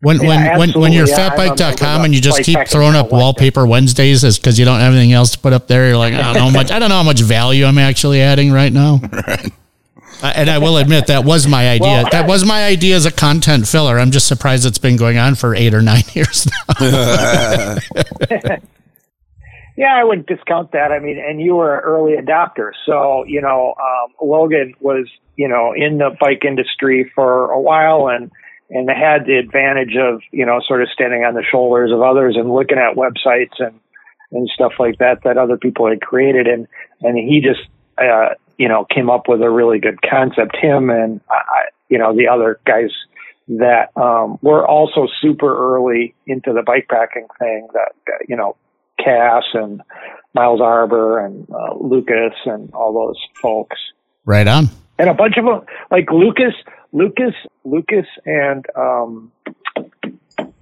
When, 0.00 0.20
Yeah, 0.20 0.58
when, 0.58 0.70
when, 0.70 0.80
when 0.80 0.92
you're. 0.92 1.08
Yeah, 1.08 1.28
I'm 1.28 1.32
a 1.34 1.36
member 1.36 1.54
fatbike.com 1.54 2.04
and 2.04 2.14
you 2.14 2.20
just 2.20 2.42
keep 2.42 2.58
throwing 2.66 2.96
up 2.96 3.08
Select. 3.08 3.12
wallpaper 3.12 3.64
Wednesdays 3.64 4.24
is 4.24 4.38
because 4.38 4.58
you 4.58 4.64
don't 4.64 4.80
have 4.80 4.92
anything 4.92 5.12
else 5.12 5.30
to 5.30 5.38
put 5.38 5.52
up 5.52 5.68
there. 5.68 5.86
You're 5.88 5.96
like, 5.96 6.14
I 6.14 6.22
don't 6.22 6.34
know 6.34 6.40
how 6.40 6.50
much, 6.50 6.72
I 6.72 6.80
don't 6.80 6.88
know 6.88 6.96
how 6.96 7.04
much 7.04 7.20
value 7.20 7.64
I'm 7.64 7.78
actually 7.78 8.20
adding 8.20 8.50
right 8.50 8.72
now. 8.72 9.00
Uh, 10.22 10.32
and 10.36 10.48
I 10.48 10.58
will 10.58 10.76
admit 10.76 11.08
that 11.08 11.24
was 11.24 11.48
my 11.48 11.68
idea. 11.68 11.88
Well, 11.88 12.08
that 12.12 12.28
was 12.28 12.44
my 12.44 12.64
idea 12.64 12.94
as 12.94 13.06
a 13.06 13.10
content 13.10 13.66
filler. 13.66 13.98
I'm 13.98 14.12
just 14.12 14.28
surprised 14.28 14.64
it's 14.64 14.78
been 14.78 14.96
going 14.96 15.18
on 15.18 15.34
for 15.34 15.52
eight 15.56 15.74
or 15.74 15.82
nine 15.82 16.04
years 16.14 16.48
now. 16.78 17.76
Yeah, 19.82 19.96
I 20.00 20.04
wouldn't 20.04 20.28
discount 20.28 20.70
that. 20.70 20.92
I 20.92 21.00
mean, 21.00 21.18
and 21.18 21.40
you 21.40 21.56
were 21.56 21.76
an 21.76 21.82
early 21.82 22.12
adopter. 22.12 22.70
So, 22.86 23.24
you 23.26 23.40
know, 23.40 23.74
um, 23.80 24.12
Logan 24.22 24.74
was, 24.78 25.08
you 25.36 25.48
know, 25.48 25.72
in 25.76 25.98
the 25.98 26.16
bike 26.20 26.44
industry 26.44 27.10
for 27.16 27.50
a 27.50 27.60
while 27.60 28.06
and, 28.06 28.30
and 28.70 28.88
had 28.88 29.26
the 29.26 29.38
advantage 29.38 29.96
of, 29.96 30.20
you 30.30 30.46
know, 30.46 30.60
sort 30.68 30.82
of 30.82 30.88
standing 30.94 31.24
on 31.24 31.34
the 31.34 31.42
shoulders 31.42 31.90
of 31.90 32.00
others 32.00 32.36
and 32.38 32.54
looking 32.54 32.78
at 32.78 32.94
websites 32.94 33.58
and, 33.58 33.80
and 34.30 34.48
stuff 34.54 34.74
like 34.78 34.98
that 34.98 35.24
that 35.24 35.36
other 35.36 35.56
people 35.56 35.88
had 35.88 36.00
created. 36.00 36.46
And, 36.46 36.68
and 37.00 37.18
he 37.18 37.40
just, 37.40 37.68
uh, 37.98 38.36
you 38.58 38.68
know, 38.68 38.84
came 38.84 39.10
up 39.10 39.26
with 39.26 39.42
a 39.42 39.50
really 39.50 39.80
good 39.80 40.00
concept. 40.00 40.54
Him 40.54 40.90
and, 40.90 41.20
I, 41.28 41.70
you 41.88 41.98
know, 41.98 42.14
the 42.14 42.28
other 42.28 42.60
guys 42.64 42.92
that, 43.48 43.90
um, 43.96 44.38
were 44.42 44.64
also 44.64 45.08
super 45.20 45.74
early 45.74 46.14
into 46.24 46.52
the 46.52 46.62
bike 46.62 46.86
packing 46.88 47.26
thing 47.40 47.66
that, 47.74 47.94
you 48.28 48.36
know, 48.36 48.54
Cass 48.98 49.44
and 49.54 49.82
Miles 50.34 50.60
Arbour 50.60 51.18
and 51.18 51.46
uh, 51.50 51.74
Lucas 51.74 52.34
and 52.46 52.72
all 52.74 52.92
those 52.92 53.18
folks, 53.40 53.76
right 54.24 54.46
on. 54.46 54.68
and 54.98 55.08
a 55.10 55.14
bunch 55.14 55.36
of 55.36 55.44
them 55.44 55.62
like 55.90 56.10
Lucas, 56.10 56.54
Lucas, 56.92 57.34
Lucas, 57.64 58.06
and 58.24 58.64
um, 58.76 59.32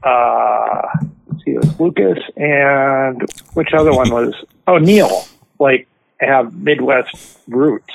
uh, 0.03 0.83
let's 1.29 1.45
see, 1.45 1.53
it 1.53 1.59
was 1.59 1.81
Lucas 1.81 2.19
and 2.37 3.23
which 3.55 3.69
other 3.77 3.93
one 3.93 4.11
was? 4.11 4.35
Oh, 4.67 4.79
Neil. 4.79 5.25
Like 5.59 5.89
have 6.21 6.55
Midwest 6.55 7.39
roots, 7.49 7.93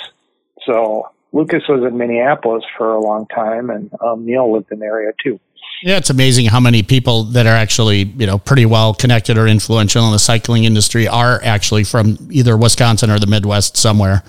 so 0.65 1.09
Lucas 1.33 1.63
was 1.67 1.83
in 1.83 1.97
Minneapolis 1.97 2.63
for 2.77 2.93
a 2.93 2.99
long 3.01 3.27
time, 3.27 3.69
and 3.69 3.91
um, 4.01 4.25
Neil 4.25 4.53
lived 4.53 4.71
in 4.71 4.79
the 4.79 4.85
area 4.85 5.11
too. 5.21 5.39
Yeah, 5.83 5.97
it's 5.97 6.09
amazing 6.09 6.47
how 6.47 6.59
many 6.59 6.83
people 6.83 7.23
that 7.25 7.45
are 7.45 7.55
actually, 7.55 8.03
you 8.03 8.25
know, 8.25 8.37
pretty 8.37 8.65
well 8.65 8.93
connected 8.93 9.37
or 9.37 9.47
influential 9.47 10.05
in 10.05 10.11
the 10.11 10.19
cycling 10.19 10.63
industry 10.63 11.07
are 11.07 11.41
actually 11.43 11.83
from 11.83 12.17
either 12.31 12.57
Wisconsin 12.57 13.11
or 13.11 13.19
the 13.19 13.27
Midwest 13.27 13.77
somewhere. 13.77 14.23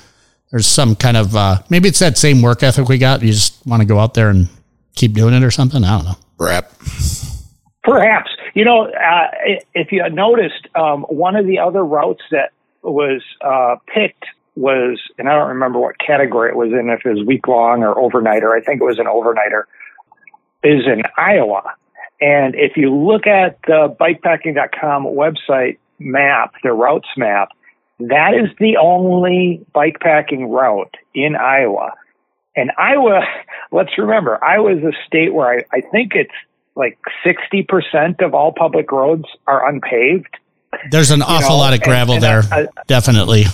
There's 0.51 0.67
some 0.67 0.95
kind 0.97 1.17
of 1.17 1.35
uh, 1.35 1.63
maybe 1.71 1.89
it's 1.89 1.99
that 2.01 2.19
same 2.19 2.43
work 2.43 2.63
ethic 2.63 2.89
we 2.89 2.99
got. 2.99 3.23
You 3.23 3.33
just 3.33 3.65
want 3.67 3.81
to 3.81 3.87
go 3.87 3.99
out 3.99 4.15
there 4.15 4.29
and 4.29 4.49
keep 4.95 5.13
doing 5.13 5.35
it 5.35 5.43
or 5.43 5.51
something. 5.51 5.83
I 5.85 5.97
don't 5.97 6.05
know. 6.05 6.17
Rap. 6.39 6.73
Perhaps. 7.83 8.31
You 8.55 8.65
know, 8.65 8.87
uh, 8.87 9.27
if 9.75 9.93
you 9.93 10.09
noticed, 10.11 10.67
um, 10.75 11.03
one 11.05 11.37
of 11.37 11.47
the 11.47 11.59
other 11.59 11.85
routes 11.85 12.23
that 12.31 12.53
was 12.83 13.23
uh, 13.43 13.77
picked 13.87 14.25
was, 14.57 15.01
and 15.19 15.29
I 15.29 15.35
don't 15.35 15.49
remember 15.49 15.79
what 15.79 15.99
category 15.99 16.51
it 16.51 16.57
was 16.57 16.73
in, 16.73 16.89
if 16.89 17.05
it 17.05 17.11
was 17.11 17.27
week 17.27 17.47
long 17.47 17.83
or 17.83 17.95
overnighter. 17.95 18.57
I 18.57 18.61
think 18.63 18.81
it 18.81 18.85
was 18.85 18.99
an 18.99 19.07
overnighter, 19.07 19.65
is 20.67 20.87
in 20.87 21.03
Iowa. 21.17 21.63
And 22.21 22.55
if 22.55 22.77
you 22.77 22.95
look 22.95 23.27
at 23.27 23.59
the 23.67 23.95
bikepacking.com 24.01 25.05
website 25.05 25.79
map, 25.99 26.55
the 26.63 26.73
routes 26.73 27.09
map, 27.17 27.51
that 28.01 28.35
is 28.35 28.51
the 28.59 28.77
only 28.77 29.65
bikepacking 29.75 30.49
route 30.49 30.95
in 31.15 31.37
Iowa. 31.37 31.93
And 32.55 32.71
Iowa, 32.79 33.21
let's 33.73 33.97
remember, 33.99 34.43
Iowa 34.43 34.77
is 34.77 34.85
a 34.85 34.93
state 35.07 35.33
where 35.33 35.59
I, 35.59 35.79
I 35.79 35.81
think 35.93 36.13
it's 36.15 36.31
like 36.75 36.99
60% 37.25 38.25
of 38.25 38.35
all 38.35 38.53
public 38.53 38.91
roads 38.93 39.25
are 39.47 39.69
unpaved. 39.69 40.37
There's 40.91 41.11
an 41.11 41.23
awful 41.23 41.51
know, 41.51 41.57
lot 41.57 41.75
of 41.75 41.81
gravel 41.83 42.15
and 42.15 42.23
there, 42.23 42.43
I- 42.51 42.63
I- 42.63 42.83
definitely. 42.87 43.45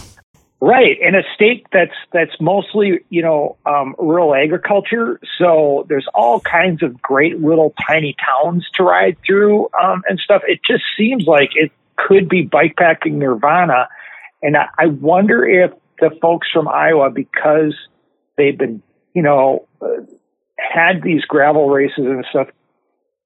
Right, 0.64 0.96
in 1.00 1.16
a 1.16 1.24
state 1.34 1.66
that's 1.72 1.96
that's 2.12 2.40
mostly 2.40 3.00
you 3.08 3.20
know 3.20 3.56
um, 3.66 3.96
rural 3.98 4.32
agriculture, 4.32 5.18
so 5.36 5.84
there's 5.88 6.06
all 6.14 6.38
kinds 6.38 6.84
of 6.84 7.02
great 7.02 7.40
little 7.40 7.74
tiny 7.84 8.14
towns 8.24 8.64
to 8.74 8.84
ride 8.84 9.16
through 9.26 9.68
um, 9.82 10.04
and 10.08 10.20
stuff. 10.20 10.42
It 10.46 10.60
just 10.64 10.84
seems 10.96 11.24
like 11.26 11.50
it 11.56 11.72
could 11.96 12.28
be 12.28 12.46
bikepacking 12.46 13.14
nirvana, 13.14 13.88
and 14.40 14.56
I, 14.56 14.66
I 14.78 14.86
wonder 14.86 15.44
if 15.44 15.72
the 15.98 16.10
folks 16.22 16.46
from 16.52 16.68
Iowa, 16.68 17.10
because 17.10 17.74
they've 18.36 18.56
been 18.56 18.84
you 19.14 19.22
know 19.22 19.66
uh, 19.80 19.88
had 20.58 21.02
these 21.02 21.24
gravel 21.24 21.70
races 21.70 22.04
and 22.06 22.24
stuff 22.30 22.46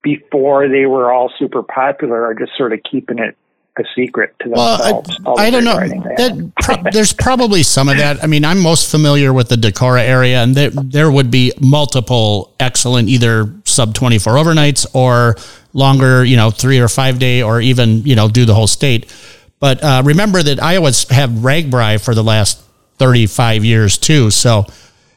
before 0.02 0.68
they 0.68 0.86
were 0.86 1.12
all 1.12 1.30
super 1.38 1.62
popular, 1.62 2.24
are 2.24 2.34
just 2.34 2.56
sort 2.56 2.72
of 2.72 2.80
keeping 2.90 3.18
it 3.18 3.36
a 3.78 3.84
secret 3.94 4.34
to 4.40 4.48
Well, 4.50 4.78
themselves. 4.78 5.20
all 5.24 5.38
I, 5.38 5.46
I 5.46 5.50
don't 5.50 5.64
know. 5.64 5.76
That, 5.78 6.52
pro- 6.62 6.90
there's 6.92 7.12
probably 7.12 7.62
some 7.62 7.88
of 7.88 7.96
that. 7.98 8.22
I 8.22 8.26
mean, 8.26 8.44
I'm 8.44 8.60
most 8.60 8.90
familiar 8.90 9.32
with 9.32 9.48
the 9.48 9.56
Decorah 9.56 10.00
area, 10.06 10.42
and 10.42 10.54
there, 10.54 10.70
there 10.70 11.10
would 11.10 11.30
be 11.30 11.52
multiple 11.60 12.54
excellent 12.60 13.08
either 13.08 13.52
sub 13.64 13.94
24 13.94 14.34
overnights 14.34 14.86
or 14.94 15.36
longer, 15.72 16.24
you 16.24 16.36
know, 16.36 16.50
three 16.50 16.78
or 16.78 16.88
five 16.88 17.18
day, 17.18 17.42
or 17.42 17.60
even, 17.60 18.02
you 18.04 18.16
know, 18.16 18.28
do 18.28 18.44
the 18.44 18.54
whole 18.54 18.66
state. 18.66 19.12
But 19.60 19.82
uh, 19.82 20.02
remember 20.04 20.42
that 20.42 20.62
Iowa's 20.62 21.08
have 21.10 21.30
RAGBRAI 21.30 22.02
for 22.04 22.14
the 22.14 22.24
last 22.24 22.62
35 22.98 23.64
years 23.64 23.98
too. 23.98 24.30
So 24.30 24.64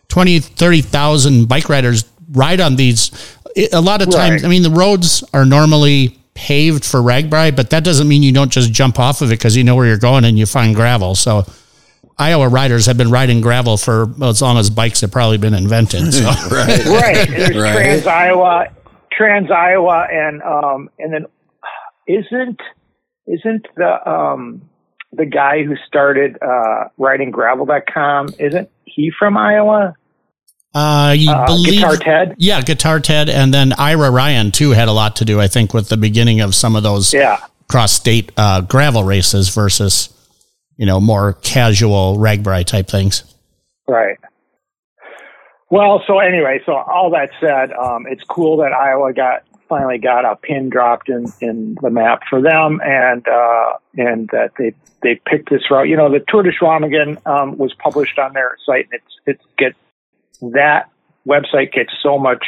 20, 0.09 0.39
30,000 0.39 1.47
bike 1.47 1.69
riders 1.69 2.03
ride 2.31 2.59
on 2.61 2.75
these. 2.75 3.11
A 3.73 3.81
lot 3.81 4.01
of 4.01 4.09
times, 4.11 4.43
Right. 4.43 4.45
I 4.45 4.47
mean, 4.49 4.63
the 4.63 4.69
roads 4.69 5.23
are 5.33 5.45
normally 5.45 6.18
paved 6.39 6.86
for 6.86 7.01
RAGBRAI, 7.01 7.53
but 7.53 7.69
that 7.72 7.84
doesn't 7.84 8.08
mean 8.08 8.24
you 8.24 8.31
don't 8.31 8.50
just 8.50 8.72
jump 8.72 8.98
off 8.98 9.22
of 9.22 9.29
it 9.29 9.38
because 9.38 9.58
you 9.58 9.63
know 9.65 9.75
where 9.75 9.86
you're 9.86 9.98
going 9.98 10.24
and 10.24 10.39
you 10.39 10.46
find 10.46 10.74
gravel. 10.74 11.13
So 11.13 11.46
Iowa 12.17 12.48
riders 12.48 12.86
have 12.86 12.96
been 12.96 13.12
riding 13.12 13.41
gravel 13.41 13.75
for 13.75 14.05
well, 14.05 14.29
as 14.29 14.41
long 14.41 14.58
as 14.58 14.69
bikes 14.69 15.01
have 15.01 15.12
probably 15.12 15.38
been 15.38 15.53
invented. 15.53 16.13
So 16.13 16.24
right. 16.51 16.86
right. 16.86 17.29
There's 17.29 17.58
Right. 17.58 17.74
Trans 17.74 18.08
Iowa, 18.08 18.67
Trans 19.12 19.51
Iowa, 19.51 20.08
and 20.10 20.41
um, 20.43 20.89
and 20.98 21.13
then 21.13 21.25
isn't 22.08 22.62
isn't 23.27 23.67
the 23.75 24.10
um 24.10 24.62
the 25.12 25.25
guy 25.25 25.63
who 25.65 25.75
started 25.88 26.38
uh 26.41 26.86
ridinggravel.com 26.98 28.29
isn't 28.39 28.69
he 28.86 29.12
from 29.19 29.36
Iowa? 29.36 29.93
Uh, 30.73 31.15
you 31.17 31.31
Uh, 31.31 31.45
believe 31.47 31.75
Guitar 31.81 31.97
Ted. 31.97 32.35
Yeah, 32.38 32.61
Guitar 32.61 32.99
Ted, 32.99 33.29
and 33.29 33.53
then 33.53 33.73
Ira 33.73 34.11
Ryan 34.11 34.51
too 34.51 34.71
had 34.71 34.88
a 34.88 34.91
lot 34.91 35.15
to 35.17 35.25
do, 35.25 35.41
I 35.41 35.47
think, 35.47 35.73
with 35.73 35.89
the 35.89 35.97
beginning 35.97 36.41
of 36.41 36.53
some 36.53 36.75
of 36.75 36.83
those 36.83 37.13
Yeah. 37.13 37.38
cross 37.67 37.91
state 37.91 38.31
uh, 38.38 38.61
gravel 38.61 39.03
races 39.03 39.49
versus 39.49 40.09
you 40.77 40.85
know 40.85 40.99
more 40.99 41.33
casual 41.41 42.17
RAGBRAI 42.17 42.65
type 42.65 42.88
things. 42.88 43.23
Right. 43.88 44.17
Well, 45.71 46.01
so 46.07 46.19
anyway, 46.19 46.61
so 46.65 46.73
all 46.75 47.11
that 47.11 47.29
said, 47.39 47.71
um, 47.73 48.05
it's 48.07 48.23
cool 48.23 48.57
that 48.57 48.71
Iowa 48.73 49.13
got 49.13 49.43
finally 49.67 49.99
got 49.99 50.25
a 50.25 50.35
pin 50.35 50.69
dropped 50.69 51.09
in, 51.09 51.25
in 51.41 51.77
the 51.81 51.91
map 51.91 52.21
for 52.29 52.41
them, 52.41 52.79
and 52.83 53.27
uh, 53.27 53.73
and 53.97 54.27
that 54.31 54.51
they 54.57 54.73
they 55.03 55.19
picked 55.25 55.49
this 55.49 55.69
route. 55.69 55.88
You 55.88 55.97
know, 55.97 56.11
the 56.11 56.23
Tour 56.27 56.43
de 56.43 56.51
Chequamegon 56.51 57.25
um, 57.27 57.57
was 57.57 57.73
published 57.75 58.17
on 58.19 58.33
their 58.33 58.55
site, 58.65 58.88
and 58.91 58.93
it's 59.01 59.19
it's 59.27 59.43
get 59.57 59.75
that 60.41 60.89
website 61.27 61.72
gets 61.72 61.91
so 62.01 62.17
much 62.17 62.43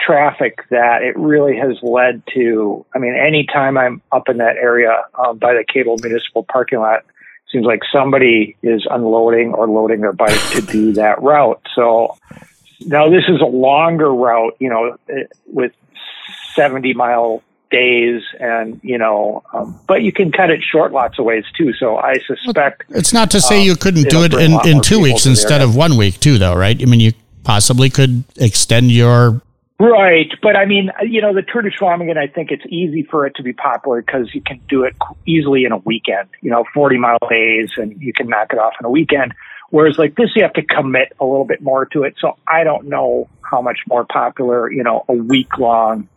traffic 0.00 0.58
that 0.70 1.02
it 1.02 1.16
really 1.16 1.56
has 1.56 1.76
led 1.82 2.22
to. 2.34 2.84
I 2.94 2.98
mean, 2.98 3.14
anytime 3.14 3.76
I'm 3.78 4.02
up 4.10 4.28
in 4.28 4.38
that 4.38 4.56
area 4.56 5.02
um, 5.18 5.38
by 5.38 5.54
the 5.54 5.64
Cable 5.66 5.96
Municipal 6.02 6.44
parking 6.44 6.80
lot, 6.80 7.04
seems 7.52 7.66
like 7.66 7.80
somebody 7.92 8.56
is 8.62 8.86
unloading 8.90 9.52
or 9.52 9.68
loading 9.68 10.00
their 10.00 10.12
bike 10.12 10.40
to 10.52 10.62
do 10.62 10.92
that 10.94 11.22
route. 11.22 11.60
So 11.74 12.16
now 12.80 13.08
this 13.10 13.24
is 13.28 13.40
a 13.40 13.46
longer 13.46 14.12
route, 14.12 14.56
you 14.58 14.70
know, 14.70 14.96
eh, 15.10 15.24
with 15.46 15.72
70 16.54 16.94
mile 16.94 17.42
days 17.70 18.22
and, 18.40 18.80
you 18.82 18.98
know, 18.98 19.42
um, 19.52 19.78
but 19.86 20.02
you 20.02 20.12
can 20.12 20.32
cut 20.32 20.50
it 20.50 20.62
short 20.62 20.92
lots 20.92 21.18
of 21.18 21.24
ways 21.24 21.44
too. 21.56 21.72
So 21.74 21.96
I 21.96 22.18
suspect 22.26 22.84
It's 22.90 23.12
not 23.12 23.30
to 23.32 23.40
say 23.40 23.60
Um, 23.60 23.66
you 23.66 23.76
couldn't 23.76 24.08
do 24.08 24.24
it 24.24 24.34
in, 24.34 24.58
in 24.66 24.80
two 24.80 25.00
weeks 25.00 25.26
instead 25.26 25.60
of 25.60 25.76
one 25.76 25.96
week 25.96 26.20
too, 26.20 26.38
though, 26.38 26.54
right? 26.54 26.80
I 26.80 26.84
mean, 26.86 27.00
you 27.00 27.12
possibly 27.44 27.90
could 27.90 28.24
extend 28.36 28.90
your 28.90 29.42
Right, 29.78 30.30
but 30.40 30.56
I 30.56 30.64
mean, 30.64 30.92
you 31.02 31.20
know, 31.20 31.34
the 31.34 31.42
Tour 31.42 31.62
de 31.62 31.70
Chequamegon, 31.70 32.16
I 32.16 32.28
think 32.28 32.52
it's 32.52 32.62
easy 32.68 33.02
for 33.02 33.26
it 33.26 33.34
to 33.34 33.42
be 33.42 33.52
popular 33.52 34.00
because 34.00 34.32
you 34.32 34.40
can 34.40 34.60
do 34.68 34.84
it 34.84 34.94
easily 35.26 35.64
in 35.64 35.72
a 35.72 35.78
weekend. 35.78 36.28
You 36.40 36.52
know, 36.52 36.64
forty 36.72 36.98
mile 36.98 37.18
days, 37.28 37.70
and 37.76 38.00
you 38.00 38.12
can 38.12 38.28
knock 38.28 38.52
it 38.52 38.60
off 38.60 38.74
in 38.78 38.86
a 38.86 38.90
weekend. 38.90 39.34
Whereas 39.70 39.98
like 39.98 40.14
this, 40.14 40.30
you 40.36 40.42
have 40.44 40.52
to 40.52 40.62
commit 40.62 41.12
a 41.18 41.24
little 41.24 41.44
bit 41.44 41.62
more 41.62 41.86
to 41.86 42.04
it. 42.04 42.14
So 42.20 42.36
I 42.46 42.62
don't 42.62 42.86
know 42.86 43.28
how 43.40 43.60
much 43.60 43.80
more 43.88 44.04
popular, 44.04 44.70
you 44.70 44.84
know, 44.84 45.04
a 45.08 45.14
week 45.14 45.58
long 45.58 46.08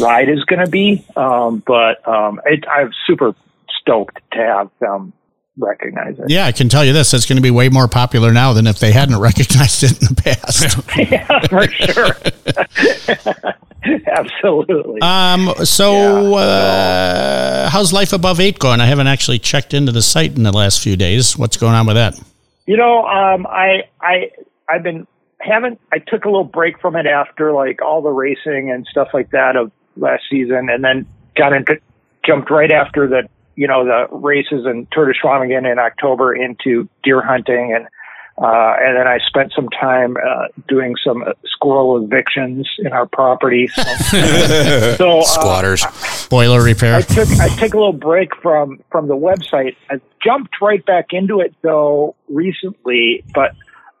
ride 0.00 0.28
is 0.28 0.42
going 0.44 0.64
to 0.64 0.70
be. 0.70 1.06
Um, 1.14 1.62
but 1.64 2.06
um, 2.08 2.40
it, 2.46 2.64
I'm 2.66 2.90
super 3.06 3.36
stoked 3.80 4.18
to 4.32 4.38
have 4.38 4.70
them 4.80 5.12
recognize 5.58 6.18
it. 6.18 6.26
Yeah, 6.28 6.46
I 6.46 6.52
can 6.52 6.68
tell 6.68 6.84
you 6.84 6.92
this: 6.92 7.14
it's 7.14 7.26
going 7.26 7.36
to 7.36 7.42
be 7.42 7.50
way 7.50 7.68
more 7.68 7.88
popular 7.88 8.32
now 8.32 8.52
than 8.52 8.66
if 8.66 8.78
they 8.78 8.92
hadn't 8.92 9.18
recognized 9.20 9.82
it 9.82 9.92
in 10.02 10.14
the 10.14 10.22
past. 10.22 10.78
yeah, 11.10 11.40
for 11.48 11.68
sure. 11.68 13.54
Absolutely. 14.06 15.02
um, 15.02 15.52
so, 15.64 16.36
uh, 16.36 17.68
how's 17.68 17.92
life 17.92 18.14
above 18.14 18.40
eight 18.40 18.58
going? 18.58 18.80
I 18.80 18.86
haven't 18.86 19.08
actually 19.08 19.38
checked 19.38 19.74
into 19.74 19.92
the 19.92 20.00
site 20.00 20.34
in 20.36 20.42
the 20.42 20.52
last 20.52 20.82
few 20.82 20.96
days. 20.96 21.36
What's 21.36 21.58
going 21.58 21.74
on 21.74 21.86
with 21.86 21.96
that? 21.96 22.18
You 22.66 22.78
know, 22.78 23.04
um, 23.04 23.46
I 23.46 23.84
I 24.00 24.30
I've 24.68 24.82
been 24.82 25.06
haven't 25.38 25.80
I 25.92 25.98
took 25.98 26.24
a 26.24 26.28
little 26.28 26.44
break 26.44 26.80
from 26.80 26.96
it 26.96 27.06
after 27.06 27.52
like 27.52 27.82
all 27.82 28.00
the 28.00 28.10
racing 28.10 28.70
and 28.70 28.86
stuff 28.86 29.08
like 29.12 29.30
that 29.30 29.56
of 29.56 29.70
last 29.96 30.22
season, 30.30 30.70
and 30.70 30.82
then 30.82 31.06
got 31.36 31.52
into 31.52 31.78
jumped 32.24 32.50
right 32.50 32.70
after 32.70 33.06
the 33.06 33.28
you 33.56 33.66
know 33.66 33.84
the 33.84 34.06
races 34.16 34.64
and 34.66 34.86
Tour 34.92 35.06
de 35.06 35.18
Chequamegon 35.18 35.70
in 35.70 35.78
October 35.78 36.34
into 36.34 36.88
deer 37.02 37.22
hunting 37.22 37.72
and. 37.74 37.88
Uh, 38.36 38.74
and 38.80 38.96
then 38.96 39.06
I 39.06 39.20
spent 39.24 39.52
some 39.54 39.68
time 39.68 40.16
uh, 40.16 40.48
doing 40.66 40.96
some 41.06 41.22
uh, 41.22 41.34
squirrel 41.44 42.02
evictions 42.02 42.68
in 42.80 42.92
our 42.92 43.06
property. 43.06 43.68
So, 43.68 43.82
so 44.98 45.18
uh, 45.20 45.22
Squatters. 45.22 45.86
Boiler 46.28 46.60
I 46.60 46.64
repair. 46.64 47.00
took 47.02 47.28
I 47.28 47.48
took 47.50 47.74
a 47.74 47.76
little 47.76 47.92
break 47.92 48.34
from 48.42 48.82
from 48.90 49.06
the 49.06 49.14
website. 49.14 49.76
I 49.88 50.00
jumped 50.24 50.60
right 50.60 50.84
back 50.84 51.12
into 51.12 51.38
it 51.38 51.54
though 51.62 52.16
recently, 52.28 53.22
but 53.32 53.52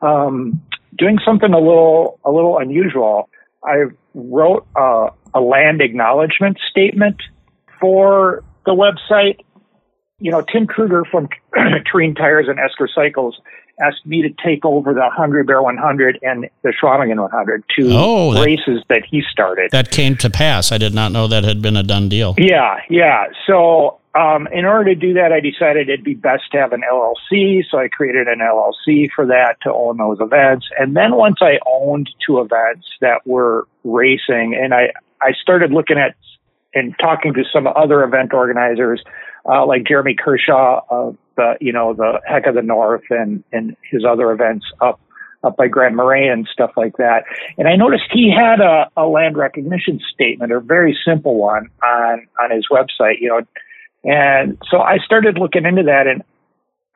um, 0.02 0.60
doing 0.98 1.18
something 1.24 1.52
a 1.52 1.58
little 1.58 2.18
a 2.24 2.30
little 2.32 2.58
unusual. 2.58 3.28
I 3.62 3.84
wrote 4.14 4.66
a, 4.76 5.10
a 5.34 5.40
land 5.40 5.80
acknowledgement 5.80 6.58
statement 6.70 7.22
for 7.80 8.42
the 8.66 8.72
website. 8.74 9.40
You 10.20 10.30
know, 10.30 10.42
Tim 10.42 10.66
Kruger 10.66 11.04
from 11.10 11.28
Terrene 11.56 12.16
Tires 12.16 12.46
and 12.48 12.58
Esker 12.58 12.88
Cycles 12.94 13.38
asked 13.80 14.06
me 14.06 14.22
to 14.22 14.28
take 14.44 14.64
over 14.64 14.94
the 14.94 15.10
Hungry 15.12 15.42
Bear 15.42 15.60
100 15.60 16.20
and 16.22 16.48
the 16.62 16.72
Chequamegon 16.80 17.16
100, 17.20 17.64
two 17.76 17.88
Oh, 17.90 18.32
that- 18.32 18.44
races 18.44 18.82
that 18.88 19.02
he 19.04 19.22
started. 19.30 19.72
That 19.72 19.90
came 19.90 20.16
to 20.18 20.30
pass. 20.30 20.70
I 20.70 20.78
did 20.78 20.94
not 20.94 21.10
know 21.10 21.26
that 21.26 21.42
had 21.42 21.60
been 21.60 21.76
a 21.76 21.82
done 21.82 22.08
deal. 22.08 22.36
Yeah, 22.38 22.76
yeah. 22.88 23.24
So, 23.48 23.98
um, 24.14 24.46
in 24.52 24.64
order 24.64 24.94
to 24.94 24.94
do 24.94 25.14
that, 25.14 25.32
I 25.32 25.40
decided 25.40 25.88
it'd 25.88 26.04
be 26.04 26.14
best 26.14 26.44
to 26.52 26.58
have 26.58 26.72
an 26.72 26.82
LLC. 26.88 27.64
So 27.68 27.78
I 27.78 27.88
created 27.88 28.28
an 28.28 28.38
LLC 28.38 29.10
for 29.12 29.26
that 29.26 29.56
to 29.62 29.72
own 29.72 29.96
those 29.96 30.18
events. 30.20 30.66
And 30.78 30.96
then 30.96 31.16
once 31.16 31.38
I 31.40 31.58
owned 31.66 32.08
two 32.24 32.38
events 32.40 32.86
that 33.00 33.26
were 33.26 33.66
racing, 33.82 34.54
and 34.54 34.72
I 34.72 34.92
I 35.20 35.32
started 35.42 35.72
looking 35.72 35.98
at 35.98 36.14
and 36.74 36.94
talking 37.00 37.34
to 37.34 37.44
some 37.52 37.66
other 37.66 38.02
event 38.02 38.32
organizers, 38.32 39.02
uh, 39.48 39.64
like 39.66 39.84
Jeremy 39.84 40.14
Kershaw 40.14 40.80
of 40.90 41.16
the 41.36 41.56
you 41.60 41.72
know 41.72 41.94
the 41.94 42.20
Heck 42.26 42.46
of 42.46 42.54
the 42.54 42.62
North 42.62 43.04
and 43.10 43.44
and 43.52 43.76
his 43.90 44.04
other 44.04 44.32
events 44.32 44.66
up 44.80 45.00
up 45.42 45.56
by 45.56 45.68
Grand 45.68 45.94
Marais 45.94 46.28
and 46.28 46.48
stuff 46.50 46.72
like 46.76 46.96
that. 46.96 47.24
And 47.58 47.68
I 47.68 47.76
noticed 47.76 48.04
he 48.10 48.32
had 48.34 48.60
a, 48.60 48.90
a 48.96 49.06
land 49.06 49.36
recognition 49.36 50.00
statement, 50.12 50.52
a 50.52 50.60
very 50.60 50.96
simple 51.06 51.36
one 51.36 51.68
on 51.82 52.26
on 52.42 52.50
his 52.50 52.66
website, 52.70 53.20
you 53.20 53.28
know. 53.28 53.40
And 54.04 54.58
so 54.70 54.80
I 54.80 54.98
started 54.98 55.38
looking 55.38 55.64
into 55.64 55.84
that 55.84 56.06
and 56.06 56.22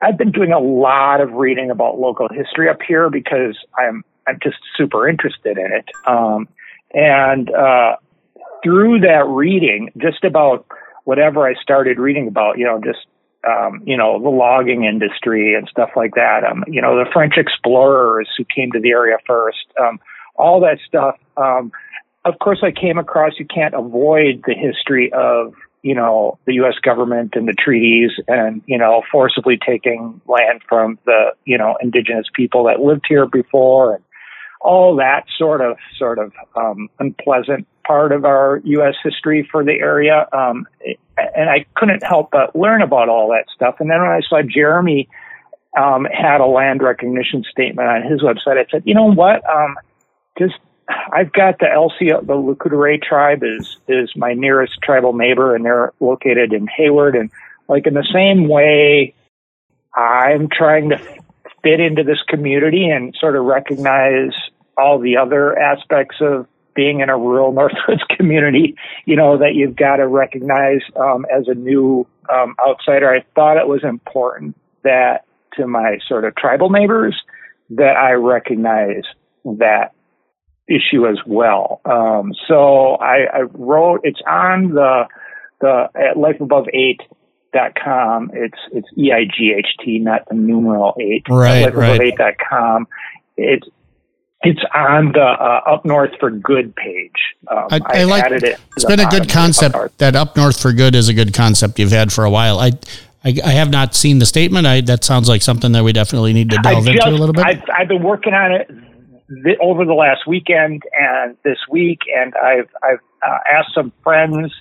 I've 0.01 0.17
been 0.17 0.31
doing 0.31 0.51
a 0.51 0.59
lot 0.59 1.21
of 1.21 1.31
reading 1.33 1.71
about 1.71 1.99
local 1.99 2.29
history 2.29 2.69
up 2.69 2.79
here 2.87 3.09
because 3.09 3.57
I'm 3.77 4.03
I'm 4.27 4.39
just 4.41 4.57
super 4.77 5.07
interested 5.07 5.57
in 5.57 5.71
it. 5.71 5.89
Um, 6.07 6.47
and 6.93 7.49
uh, 7.51 7.95
through 8.63 8.99
that 9.01 9.25
reading, 9.27 9.89
just 9.97 10.23
about 10.23 10.65
whatever 11.05 11.47
I 11.47 11.53
started 11.61 11.97
reading 11.97 12.27
about, 12.27 12.57
you 12.57 12.65
know, 12.65 12.79
just 12.83 13.05
um, 13.47 13.81
you 13.85 13.95
know, 13.95 14.21
the 14.21 14.29
logging 14.29 14.83
industry 14.83 15.55
and 15.55 15.67
stuff 15.69 15.91
like 15.95 16.15
that. 16.15 16.43
Um, 16.43 16.65
you 16.67 16.81
know, 16.81 16.97
the 16.97 17.09
French 17.11 17.35
explorers 17.37 18.27
who 18.37 18.43
came 18.43 18.71
to 18.73 18.79
the 18.79 18.89
area 18.89 19.17
first, 19.25 19.65
um, 19.79 19.99
all 20.35 20.59
that 20.61 20.79
stuff. 20.85 21.15
Um, 21.37 21.71
of 22.25 22.37
course, 22.39 22.59
I 22.63 22.71
came 22.71 22.97
across. 22.97 23.33
You 23.39 23.45
can't 23.45 23.73
avoid 23.73 24.43
the 24.45 24.53
history 24.53 25.11
of 25.13 25.53
you 25.83 25.95
know 25.95 26.37
the 26.45 26.55
U.S. 26.55 26.75
government 26.83 27.33
and 27.35 27.47
the 27.47 27.53
treaties, 27.53 28.11
and 28.27 28.61
you 28.65 28.77
know 28.77 29.03
forcibly 29.09 29.57
taking 29.57 30.19
land 30.27 30.61
from 30.67 30.99
the 31.05 31.31
you 31.45 31.57
know 31.57 31.77
indigenous 31.81 32.27
people 32.33 32.65
that 32.65 32.81
lived 32.81 33.05
here 33.07 33.25
before, 33.25 33.95
and 33.95 34.03
all 34.61 34.95
that 34.97 35.25
sort 35.37 35.61
of 35.61 35.77
sort 35.97 36.19
of 36.19 36.33
um, 36.55 36.89
unpleasant 36.99 37.67
part 37.85 38.11
of 38.11 38.25
our 38.25 38.61
U.S. 38.65 38.95
history 39.03 39.47
for 39.49 39.63
the 39.63 39.73
area. 39.73 40.27
Um, 40.33 40.67
and 41.35 41.49
I 41.49 41.65
couldn't 41.75 42.03
help 42.03 42.31
but 42.31 42.55
learn 42.55 42.81
about 42.81 43.09
all 43.09 43.29
that 43.29 43.45
stuff. 43.53 43.77
And 43.79 43.89
then 43.89 43.99
when 44.01 44.11
I 44.11 44.21
saw 44.21 44.41
Jeremy 44.41 45.09
um, 45.77 46.05
had 46.05 46.41
a 46.41 46.45
land 46.45 46.81
recognition 46.81 47.43
statement 47.49 47.87
on 47.87 48.03
his 48.03 48.21
website, 48.21 48.57
I 48.57 48.65
said, 48.69 48.83
you 48.85 48.93
know 48.93 49.11
what? 49.11 49.47
Um, 49.49 49.75
just 50.37 50.55
I've 51.11 51.31
got 51.31 51.59
the 51.59 51.65
LCO, 51.65 52.25
the 52.25 52.33
Lakota 52.33 53.01
tribe 53.01 53.43
is 53.43 53.77
is 53.87 54.11
my 54.15 54.33
nearest 54.33 54.79
tribal 54.81 55.13
neighbor, 55.13 55.55
and 55.55 55.65
they're 55.65 55.93
located 55.99 56.53
in 56.53 56.67
Hayward. 56.67 57.15
And 57.15 57.29
like 57.67 57.85
in 57.87 57.93
the 57.93 58.07
same 58.13 58.47
way, 58.47 59.13
I'm 59.95 60.49
trying 60.49 60.89
to 60.89 60.99
fit 61.63 61.79
into 61.79 62.03
this 62.03 62.21
community 62.27 62.89
and 62.89 63.15
sort 63.19 63.35
of 63.35 63.45
recognize 63.45 64.31
all 64.77 64.99
the 64.99 65.17
other 65.17 65.57
aspects 65.57 66.17
of 66.21 66.47
being 66.75 67.01
in 67.01 67.09
a 67.09 67.17
rural 67.17 67.53
Northwoods 67.59 68.07
community, 68.15 68.75
you 69.05 69.15
know, 69.15 69.37
that 69.37 69.55
you've 69.55 69.75
got 69.75 69.97
to 69.97 70.07
recognize 70.07 70.81
um, 70.95 71.25
as 71.35 71.47
a 71.47 71.53
new 71.53 72.07
um, 72.31 72.55
outsider. 72.65 73.09
I 73.09 73.23
thought 73.35 73.57
it 73.57 73.67
was 73.67 73.83
important 73.83 74.55
that 74.83 75.25
to 75.55 75.67
my 75.67 75.99
sort 76.07 76.25
of 76.25 76.35
tribal 76.35 76.69
neighbors 76.69 77.15
that 77.71 77.95
I 77.97 78.13
recognize 78.13 79.03
that 79.45 79.93
issue 80.67 81.07
as 81.07 81.17
well. 81.25 81.81
Um, 81.85 82.33
so 82.47 82.95
I, 82.95 83.25
I, 83.33 83.41
wrote, 83.41 84.01
it's 84.03 84.21
on 84.27 84.73
the, 84.73 85.07
the 85.61 85.89
at 85.95 86.15
lifeaboveeight.com. 87.53 88.31
It's, 88.33 88.57
it's 88.71 88.87
E-I-G-H-T, 88.97 89.99
not 89.99 90.27
the 90.29 90.35
numeral 90.35 90.95
eight. 90.99 91.23
Right, 91.29 91.73
right. 91.73 91.99
Lifeaboveeight.com. 91.99 92.87
It's, 93.37 93.67
it's 94.41 94.61
on 94.73 95.11
the 95.11 95.21
uh, 95.21 95.61
Up 95.73 95.85
North 95.85 96.11
for 96.19 96.31
Good 96.31 96.75
page. 96.75 97.11
Um, 97.49 97.67
I, 97.71 97.79
I, 97.85 97.99
I 98.01 98.03
like 98.05 98.31
it. 98.31 98.59
It's 98.75 98.85
been 98.85 98.99
a 98.99 99.09
good 99.09 99.29
concept. 99.29 99.97
That 99.97 100.15
Up 100.15 100.35
North 100.37 100.61
for 100.61 100.71
Good 100.71 100.95
is 100.95 101.09
a 101.09 101.13
good 101.13 101.33
concept 101.33 101.79
you've 101.79 101.91
had 101.91 102.13
for 102.13 102.23
a 102.23 102.29
while. 102.29 102.59
I, 102.59 102.71
I, 103.23 103.37
I 103.43 103.51
have 103.51 103.69
not 103.69 103.95
seen 103.95 104.19
the 104.19 104.25
statement. 104.25 104.65
I, 104.65 104.81
that 104.81 105.03
sounds 105.03 105.27
like 105.27 105.41
something 105.41 105.73
that 105.73 105.83
we 105.83 105.91
definitely 105.91 106.31
need 106.31 106.51
to 106.51 106.57
delve 106.63 106.85
just, 106.85 107.05
into 107.05 107.09
a 107.09 107.19
little 107.19 107.33
bit. 107.33 107.45
I've, 107.45 107.63
I've 107.73 107.87
been 107.89 108.03
working 108.03 108.33
on 108.33 108.53
it 108.53 108.69
th- 109.43 109.57
over 109.61 109.83
the 109.83 109.93
last 109.93 110.25
weekend 110.25 110.83
and 110.97 111.35
this 111.43 111.57
week, 111.69 111.99
and 112.15 112.33
I've 112.35 112.69
I've 112.81 112.99
uh, 113.21 113.37
asked 113.51 113.73
some 113.75 113.91
friends 114.03 114.53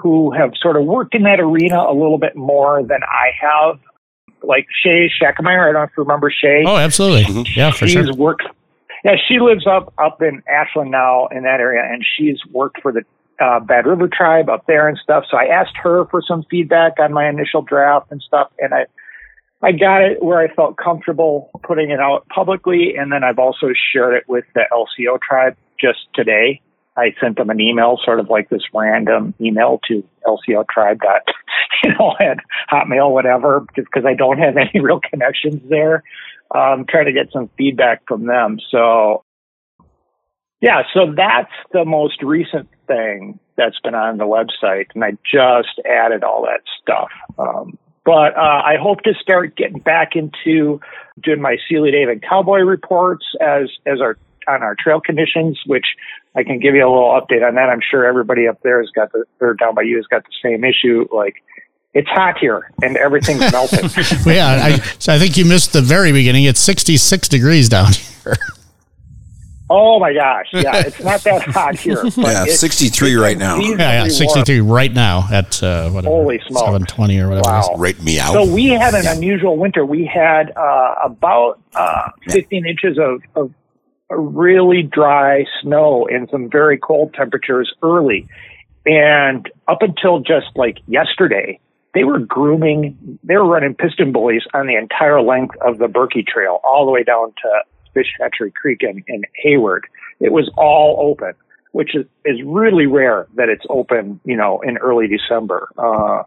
who 0.00 0.32
have 0.32 0.52
sort 0.60 0.76
of 0.76 0.84
worked 0.84 1.14
in 1.14 1.22
that 1.22 1.40
arena 1.40 1.78
a 1.78 1.92
little 1.92 2.18
bit 2.18 2.36
more 2.36 2.82
than 2.82 3.00
I 3.02 3.30
have. 3.40 3.80
Like 4.42 4.66
Shay 4.82 5.10
Schackemeyer, 5.20 5.70
I 5.70 5.72
don't 5.72 5.74
know 5.74 5.82
if 5.82 5.90
you 5.96 6.02
remember 6.02 6.30
Shay. 6.30 6.62
Oh, 6.66 6.76
absolutely. 6.76 7.44
Yeah, 7.56 7.72
for 7.72 7.86
She's 7.86 8.06
sure. 8.06 8.14
worked 8.14 8.42
yeah, 9.06 9.14
she 9.28 9.38
lives 9.38 9.68
up 9.68 9.94
up 9.98 10.20
in 10.20 10.42
Ashland 10.48 10.90
now 10.90 11.28
in 11.28 11.44
that 11.44 11.60
area, 11.60 11.80
and 11.80 12.04
she's 12.16 12.38
worked 12.50 12.82
for 12.82 12.90
the 12.90 13.02
uh, 13.40 13.60
Bad 13.60 13.86
River 13.86 14.08
tribe 14.12 14.48
up 14.48 14.66
there 14.66 14.88
and 14.88 14.98
stuff. 14.98 15.22
So 15.30 15.36
I 15.36 15.44
asked 15.44 15.76
her 15.80 16.06
for 16.06 16.20
some 16.26 16.44
feedback 16.50 16.94
on 16.98 17.12
my 17.12 17.28
initial 17.28 17.62
draft 17.62 18.10
and 18.10 18.20
stuff, 18.20 18.50
and 18.58 18.74
I 18.74 18.86
I 19.62 19.70
got 19.70 20.02
it 20.02 20.24
where 20.24 20.40
I 20.40 20.52
felt 20.52 20.76
comfortable 20.76 21.50
putting 21.62 21.90
it 21.90 22.00
out 22.00 22.26
publicly, 22.34 22.96
and 22.96 23.12
then 23.12 23.22
I've 23.22 23.38
also 23.38 23.68
shared 23.92 24.14
it 24.14 24.24
with 24.28 24.44
the 24.56 24.62
LCO 24.72 25.20
tribe 25.20 25.56
just 25.80 26.00
today. 26.12 26.60
I 26.96 27.14
sent 27.20 27.36
them 27.36 27.50
an 27.50 27.60
email, 27.60 27.98
sort 28.04 28.20
of 28.20 28.30
like 28.30 28.48
this 28.48 28.62
random 28.72 29.34
email 29.40 29.80
to 29.88 30.02
LCO 30.26 30.66
tribe 30.68 31.00
dot, 31.00 31.22
you 31.84 31.90
know, 31.90 32.14
at 32.20 32.38
Hotmail, 32.70 33.10
whatever, 33.10 33.66
just 33.76 33.88
because 33.92 34.06
I 34.06 34.14
don't 34.14 34.38
have 34.38 34.56
any 34.56 34.80
real 34.80 35.00
connections 35.00 35.62
there 35.68 36.02
um, 36.54 36.86
trying 36.88 37.06
to 37.06 37.12
get 37.12 37.32
some 37.32 37.50
feedback 37.56 38.02
from 38.06 38.26
them. 38.26 38.58
So, 38.70 39.24
yeah, 40.60 40.82
so 40.94 41.12
that's 41.14 41.52
the 41.72 41.84
most 41.84 42.22
recent 42.22 42.68
thing 42.86 43.38
that's 43.56 43.78
been 43.80 43.94
on 43.94 44.18
the 44.18 44.24
website, 44.24 44.86
and 44.94 45.04
I 45.04 45.12
just 45.30 45.80
added 45.84 46.24
all 46.24 46.42
that 46.42 46.60
stuff. 46.80 47.10
Um, 47.38 47.78
but 48.04 48.36
uh, 48.36 48.62
I 48.64 48.76
hope 48.80 49.02
to 49.02 49.14
start 49.20 49.56
getting 49.56 49.80
back 49.80 50.12
into 50.14 50.80
doing 51.20 51.40
my 51.40 51.56
Sealy 51.68 51.90
David 51.90 52.22
Cowboy 52.22 52.60
reports 52.60 53.24
as 53.40 53.68
as 53.84 54.00
our 54.00 54.16
on 54.48 54.62
our 54.62 54.76
trail 54.78 55.00
conditions, 55.00 55.58
which 55.66 55.86
I 56.34 56.42
can 56.42 56.58
give 56.60 56.74
you 56.74 56.86
a 56.86 56.90
little 56.90 57.18
update 57.18 57.46
on 57.46 57.54
that. 57.54 57.68
I'm 57.68 57.80
sure 57.80 58.04
everybody 58.04 58.46
up 58.46 58.60
there 58.62 58.80
has 58.80 58.90
got 58.90 59.12
the 59.12 59.24
or 59.40 59.54
down 59.54 59.74
by 59.74 59.82
you 59.82 59.96
has 59.96 60.06
got 60.06 60.22
the 60.24 60.32
same 60.42 60.64
issue. 60.64 61.06
Like 61.12 61.42
it's 61.94 62.08
hot 62.08 62.38
here 62.38 62.70
and 62.82 62.96
everything's 62.96 63.40
melting. 63.52 63.88
well, 64.26 64.34
yeah, 64.34 64.64
I, 64.64 64.76
so 64.98 65.14
I 65.14 65.18
think 65.18 65.36
you 65.36 65.46
missed 65.46 65.72
the 65.72 65.80
very 65.80 66.12
beginning. 66.12 66.44
It's 66.44 66.60
66 66.60 67.28
degrees 67.28 67.68
down 67.68 67.92
here. 68.24 68.36
Oh 69.68 69.98
my 69.98 70.12
gosh! 70.12 70.46
Yeah, 70.52 70.76
it's 70.76 71.02
not 71.02 71.22
that 71.22 71.42
hot 71.42 71.76
here. 71.80 72.00
yeah, 72.04 72.44
it's, 72.44 72.60
63 72.60 73.10
it's 73.14 73.20
right 73.20 73.36
now. 73.36 73.56
Yeah, 73.56 74.04
yeah, 74.04 74.08
63 74.08 74.60
warm. 74.60 74.72
right 74.72 74.92
now 74.92 75.26
at 75.32 75.60
uh, 75.60 75.90
whatever. 75.90 76.14
Holy 76.14 76.38
smokes. 76.46 76.60
720 76.60 77.18
or 77.18 77.28
whatever. 77.30 77.48
Wow. 77.48 77.74
Rate 77.76 78.00
me 78.00 78.20
out. 78.20 78.32
So 78.32 78.44
we 78.44 78.66
had 78.66 78.94
an 78.94 79.08
unusual 79.08 79.56
winter. 79.56 79.84
We 79.84 80.06
had 80.06 80.52
uh, 80.56 80.94
about 81.02 81.60
uh, 81.74 82.10
15 82.28 82.62
yeah. 82.64 82.70
inches 82.70 82.96
of, 82.96 83.22
of 83.34 83.52
really 84.10 84.82
dry 84.82 85.44
snow 85.62 86.06
and 86.06 86.28
some 86.30 86.48
very 86.50 86.78
cold 86.78 87.14
temperatures 87.14 87.72
early. 87.82 88.28
And 88.84 89.50
up 89.66 89.82
until 89.82 90.20
just 90.20 90.46
like 90.54 90.78
yesterday, 90.86 91.58
they 91.94 92.04
were 92.04 92.18
grooming, 92.18 93.18
they 93.24 93.36
were 93.36 93.46
running 93.46 93.74
PistenBullies 93.74 94.42
on 94.54 94.66
the 94.66 94.76
entire 94.76 95.20
length 95.20 95.56
of 95.60 95.78
the 95.78 95.88
Birkie 95.88 96.22
Trail, 96.22 96.60
all 96.62 96.84
the 96.84 96.92
way 96.92 97.02
down 97.02 97.32
to 97.42 97.62
Fish 97.94 98.12
Hatchery 98.20 98.52
Creek 98.52 98.82
and, 98.82 99.02
in 99.08 99.22
Hayward. 99.42 99.86
It 100.20 100.30
was 100.30 100.50
all 100.56 100.98
open, 101.00 101.32
which 101.72 101.96
is, 101.96 102.06
is 102.24 102.40
really 102.44 102.86
rare 102.86 103.26
that 103.34 103.48
it's 103.48 103.64
open, 103.68 104.20
you 104.24 104.36
know, 104.36 104.60
in 104.60 104.76
early 104.76 105.08
December. 105.08 105.68
Uh, 105.78 106.22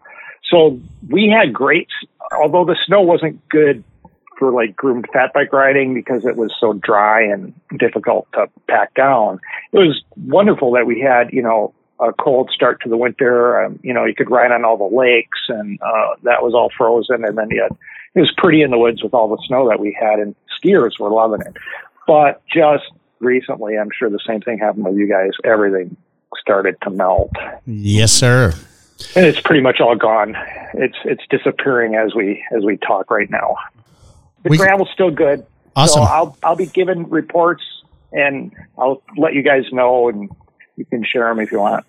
so 0.50 0.80
we 1.08 1.30
had 1.30 1.54
great, 1.54 1.90
although 2.36 2.66
the 2.66 2.76
snow 2.88 3.02
wasn't 3.02 3.48
good 3.50 3.84
for 4.40 4.52
like 4.52 4.76
groomed 4.76 5.06
fat 5.14 5.34
bike 5.34 5.54
riding 5.54 5.94
because 5.94 6.26
it 6.26 6.38
was 6.38 6.52
so 6.60 6.74
dry 6.74 7.22
and 7.22 7.54
difficult 7.78 8.28
to 8.34 8.48
pack 8.68 8.94
down. 8.96 9.40
It 9.74 9.78
was 9.78 10.02
wonderful 10.26 10.72
that 10.72 10.88
we 10.88 11.00
had, 11.00 11.32
you 11.32 11.42
know, 11.42 11.74
a 12.00 12.14
cold 12.14 12.50
start 12.54 12.82
to 12.82 12.90
the 12.90 12.98
winter. 12.98 13.62
Um, 13.62 13.80
you 13.84 13.94
know, 13.94 14.06
you 14.06 14.16
could 14.16 14.32
ride 14.32 14.52
on 14.52 14.64
all 14.64 14.78
the 14.78 14.96
lakes, 14.96 15.40
and 15.50 15.80
uh, 15.82 16.16
that 16.24 16.42
was 16.42 16.54
all 16.54 16.70
frozen. 16.76 17.26
And 17.26 17.38
then 17.38 17.50
you 17.50 17.62
had, 17.62 17.78
it 18.16 18.22
was 18.22 18.34
pretty 18.38 18.62
in 18.62 18.72
the 18.72 18.78
woods 18.78 19.04
with 19.04 19.14
all 19.14 19.28
the 19.28 19.42
snow 19.46 19.68
that 19.70 19.80
we 19.80 19.96
had, 20.00 20.20
and 20.20 20.34
skiers 20.58 21.00
were 21.00 21.10
loving 21.10 21.42
it. 21.42 21.58
But 22.08 22.42
just 22.48 22.86
recently, 23.20 23.78
I'm 23.78 23.90
sure 23.98 24.10
the 24.10 24.20
same 24.26 24.42
thing 24.42 24.58
happened 24.58 24.86
with 24.86 24.96
you 24.96 25.08
guys. 25.08 25.32
Everything 25.44 25.96
started 26.40 26.78
to 26.84 26.90
melt. 26.90 27.32
Yes, 27.66 28.12
sir. 28.12 28.54
And 29.16 29.26
it's 29.26 29.40
pretty 29.40 29.62
much 29.62 29.80
all 29.80 29.96
gone. 29.96 30.36
It's 30.74 30.98
it's 31.06 31.24
disappearing 31.30 31.96
as 31.96 32.14
we 32.14 32.44
as 32.56 32.64
we 32.64 32.78
talk 32.78 33.10
right 33.10 33.30
now. 33.30 33.56
The 34.44 34.50
we, 34.50 34.58
gravel's 34.58 34.90
still 34.94 35.12
good. 35.12 35.46
Awesome. 35.76 36.04
So 36.04 36.10
I'll 36.10 36.38
I'll 36.44 36.56
be 36.56 36.66
giving 36.66 37.10
reports 37.10 37.64
and 38.12 38.54
I'll 38.78 39.02
let 39.18 39.34
you 39.34 39.44
guys 39.44 39.64
know 39.72 40.10
and 40.10 40.30
you 40.76 40.86
can 40.86 41.04
share 41.04 41.28
them 41.28 41.40
if 41.40 41.52
you 41.52 41.60
want. 41.60 41.86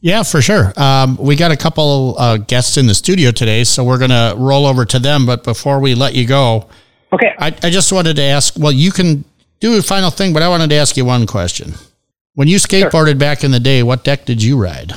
Yeah, 0.00 0.24
for 0.24 0.42
sure. 0.42 0.72
Um, 0.76 1.16
we 1.16 1.36
got 1.36 1.52
a 1.52 1.56
couple 1.56 2.16
uh, 2.18 2.36
guests 2.36 2.76
in 2.76 2.88
the 2.88 2.94
studio 2.94 3.30
today, 3.30 3.62
so 3.62 3.84
we're 3.84 3.98
going 3.98 4.10
to 4.10 4.34
roll 4.36 4.66
over 4.66 4.84
to 4.84 4.98
them. 4.98 5.26
But 5.26 5.44
before 5.44 5.78
we 5.78 5.94
let 5.94 6.16
you 6.16 6.26
go, 6.26 6.68
okay, 7.12 7.32
I, 7.38 7.54
I 7.62 7.70
just 7.70 7.92
wanted 7.92 8.16
to 8.16 8.22
ask. 8.22 8.54
Well, 8.58 8.72
you 8.72 8.90
can 8.90 9.24
do 9.60 9.78
a 9.78 9.82
final 9.82 10.10
thing, 10.10 10.32
but 10.32 10.42
I 10.42 10.48
wanted 10.48 10.70
to 10.70 10.76
ask 10.76 10.96
you 10.96 11.04
one 11.04 11.24
question. 11.26 11.74
When 12.34 12.48
you 12.48 12.56
skateboarded 12.56 13.10
sure. 13.10 13.14
back 13.14 13.44
in 13.44 13.52
the 13.52 13.60
day, 13.60 13.84
what 13.84 14.02
deck 14.02 14.24
did 14.24 14.42
you 14.42 14.60
ride? 14.60 14.92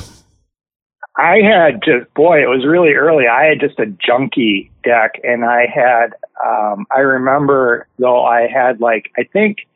I 1.18 1.38
had 1.38 1.82
just 1.82 2.12
boy, 2.14 2.42
it 2.42 2.48
was 2.48 2.66
really 2.66 2.92
early. 2.92 3.26
I 3.26 3.44
had 3.44 3.60
just 3.60 3.78
a 3.78 3.86
junky 3.86 4.70
deck, 4.84 5.20
and 5.24 5.44
I 5.44 5.66
had. 5.66 6.14
Um, 6.44 6.86
I 6.94 7.00
remember 7.00 7.86
though 7.98 8.24
I 8.24 8.46
had 8.46 8.80
like 8.80 9.10
I 9.16 9.24
think 9.24 9.66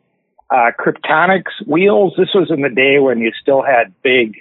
uh, 0.51 0.73
Kryptonics 0.79 1.67
wheels. 1.67 2.15
This 2.19 2.29
was 2.35 2.51
in 2.51 2.61
the 2.61 2.69
day 2.69 2.99
when 2.99 3.19
you 3.19 3.33
still 3.41 3.63
had 3.63 3.95
big 4.03 4.37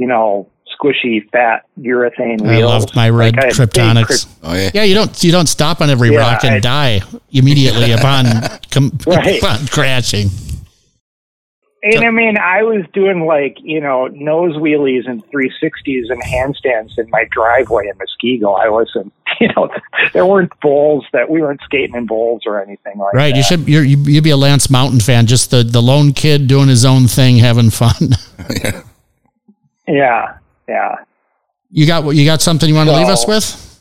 you 0.00 0.06
know, 0.06 0.48
squishy, 0.74 1.30
fat 1.30 1.66
urethane 1.78 2.40
wheels. 2.40 2.62
I 2.62 2.64
loved 2.64 2.96
my 2.96 3.10
red 3.10 3.36
like 3.36 3.52
Kryptonics. 3.52 4.26
oh 4.42 4.54
yeah, 4.54 4.70
yeah. 4.72 4.82
You 4.82 4.94
don't 4.94 5.22
you 5.22 5.30
don't 5.30 5.46
stop 5.46 5.82
on 5.82 5.90
every 5.90 6.10
yeah, 6.10 6.20
rock 6.20 6.42
and 6.42 6.54
I, 6.54 6.60
die 6.60 7.00
immediately 7.30 7.92
upon 7.92 8.24
com- 8.70 8.98
right. 9.06 9.38
upon 9.42 9.66
crashing. 9.66 10.28
And 11.82 12.04
I 12.04 12.10
mean, 12.10 12.36
I 12.36 12.62
was 12.62 12.84
doing 12.92 13.24
like, 13.26 13.56
you 13.62 13.80
know, 13.80 14.06
nose 14.08 14.54
wheelies 14.56 15.08
and 15.08 15.24
360s 15.30 16.10
and 16.10 16.22
handstands 16.22 16.98
in 16.98 17.08
my 17.10 17.24
driveway 17.30 17.88
in 17.88 17.94
Muskego. 17.96 18.60
I 18.60 18.68
wasn't, 18.68 19.12
you 19.40 19.48
know, 19.56 19.70
there 20.12 20.26
weren't 20.26 20.52
bowls 20.60 21.06
that 21.14 21.30
we 21.30 21.40
weren't 21.40 21.62
skating 21.62 21.94
in 21.96 22.04
bowls 22.06 22.42
or 22.44 22.62
anything 22.62 22.98
like 22.98 23.14
Right. 23.14 23.14
that. 23.14 23.16
Right. 23.32 23.36
You 23.36 23.42
should 23.42 23.68
you're, 23.68 23.82
you 23.84 23.96
you'd 24.04 24.24
be 24.24 24.30
a 24.30 24.36
Lance 24.36 24.68
Mountain 24.68 25.00
fan, 25.00 25.26
just 25.26 25.50
the 25.50 25.62
the 25.62 25.80
lone 25.80 26.12
kid 26.12 26.46
doing 26.48 26.68
his 26.68 26.84
own 26.84 27.06
thing, 27.06 27.36
having 27.38 27.70
fun. 27.70 28.10
Yeah. 29.88 30.36
Yeah. 30.68 30.96
You 31.70 31.86
got 31.86 32.04
what? 32.04 32.14
you 32.14 32.24
got 32.24 32.40
something 32.40 32.68
you 32.68 32.74
want 32.76 32.88
to 32.90 32.96
leave 32.96 33.08
us 33.08 33.26
with? 33.26 33.80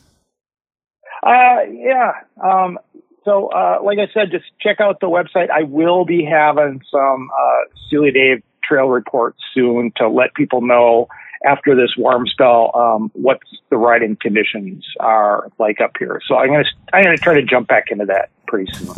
Uh, 1.22 1.62
yeah. 1.72 2.14
Um, 2.44 2.80
so, 3.26 3.48
uh, 3.48 3.80
like 3.84 4.00
I 4.00 4.08
said, 4.14 4.32
just 4.32 4.46
check 4.60 4.80
out 4.80 5.00
the 5.00 5.08
website. 5.08 5.50
I 5.50 5.64
will 5.64 6.06
be 6.06 6.24
having 6.24 6.82
some 6.92 7.30
uh, 7.38 7.76
Steely 7.88 8.12
Dave 8.12 8.44
trail 8.64 8.88
reports 8.88 9.40
soon 9.54 9.92
to 9.98 10.08
let 10.08 10.34
people 10.36 10.62
know 10.62 11.08
after 11.46 11.76
this 11.76 11.96
warm 11.98 12.28
spell 12.28 12.72
um, 12.76 13.10
what 13.14 13.40
the 13.70 13.78
riding 13.78 14.16
conditions 14.16 14.86
are 15.00 15.50
like 15.58 15.82
up 15.82 15.92
here. 15.98 16.22
So 16.28 16.38
I'm 16.38 16.50
gonna 16.50 16.64
I'm 16.94 17.04
gonna 17.04 17.18
try 17.18 17.36
to 17.36 17.44
jump 17.44 17.68
back 17.68 17.86
into 17.92 18.06
that 18.06 18.30
pretty 18.48 18.72
soon. 18.74 18.94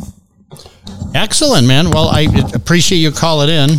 Excellent, 1.14 1.68
man. 1.68 1.92
Well, 1.92 2.08
I 2.08 2.28
appreciate 2.54 3.00
you 3.00 3.12
calling 3.12 3.50
in. 3.50 3.70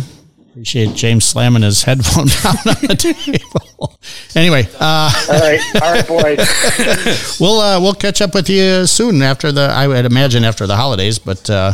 Appreciate 0.53 0.93
James 0.93 1.25
slamming 1.25 1.63
his 1.63 1.81
headphone 1.81 2.27
down 2.43 2.55
on 2.67 2.87
the 2.87 2.95
table. 2.95 3.97
Anyway, 4.35 4.67
uh, 4.79 5.11
All 5.31 5.39
right, 5.39 5.59
all 5.81 5.91
right, 5.91 6.07
boys. 6.07 7.37
we'll 7.39 7.59
uh, 7.59 7.79
we'll 7.81 7.95
catch 7.95 8.21
up 8.21 8.35
with 8.35 8.47
you 8.51 8.85
soon 8.85 9.23
after 9.23 9.51
the 9.51 9.61
I 9.61 9.87
would 9.87 10.05
imagine 10.05 10.43
after 10.43 10.67
the 10.67 10.75
holidays. 10.75 11.17
But 11.17 11.49
uh, 11.49 11.73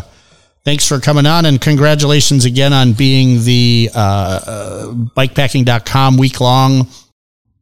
thanks 0.64 0.88
for 0.88 1.02
coming 1.02 1.26
on 1.26 1.46
and 1.46 1.60
congratulations 1.60 2.46
again 2.46 2.72
on 2.72 2.94
being 2.94 3.44
the 3.44 3.90
uh, 3.94 4.00
uh, 4.48 4.86
bikepacking.com 4.94 6.16
week 6.16 6.40
long 6.40 6.88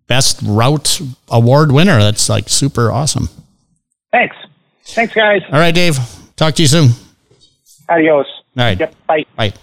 best 0.06 0.40
route 0.44 1.02
award 1.30 1.72
winner. 1.72 1.98
That's 1.98 2.30
like 2.30 2.48
super 2.48 2.92
awesome. 2.92 3.28
Thanks. 4.12 4.36
Thanks, 4.86 5.16
guys. 5.16 5.42
All 5.52 5.60
right, 5.60 5.74
Dave. 5.74 5.98
Talk 6.36 6.54
to 6.54 6.62
you 6.62 6.68
soon. 6.68 6.92
Adios. 7.90 8.28
All 8.56 8.64
right. 8.64 8.80
Yep. 8.80 8.94
Bye. 9.08 9.26
Bye. 9.36 9.54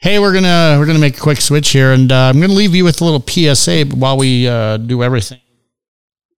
Hey, 0.00 0.18
we're 0.20 0.32
gonna 0.32 0.76
we're 0.78 0.86
gonna 0.86 0.98
make 1.00 1.16
a 1.16 1.20
quick 1.20 1.40
switch 1.40 1.70
here, 1.70 1.92
and 1.92 2.10
uh, 2.12 2.30
I'm 2.32 2.40
gonna 2.40 2.52
leave 2.52 2.74
you 2.74 2.84
with 2.84 3.00
a 3.00 3.04
little 3.04 3.20
PSA 3.20 3.86
while 3.96 4.16
we 4.16 4.46
uh, 4.46 4.76
do 4.76 5.02
everything. 5.02 5.40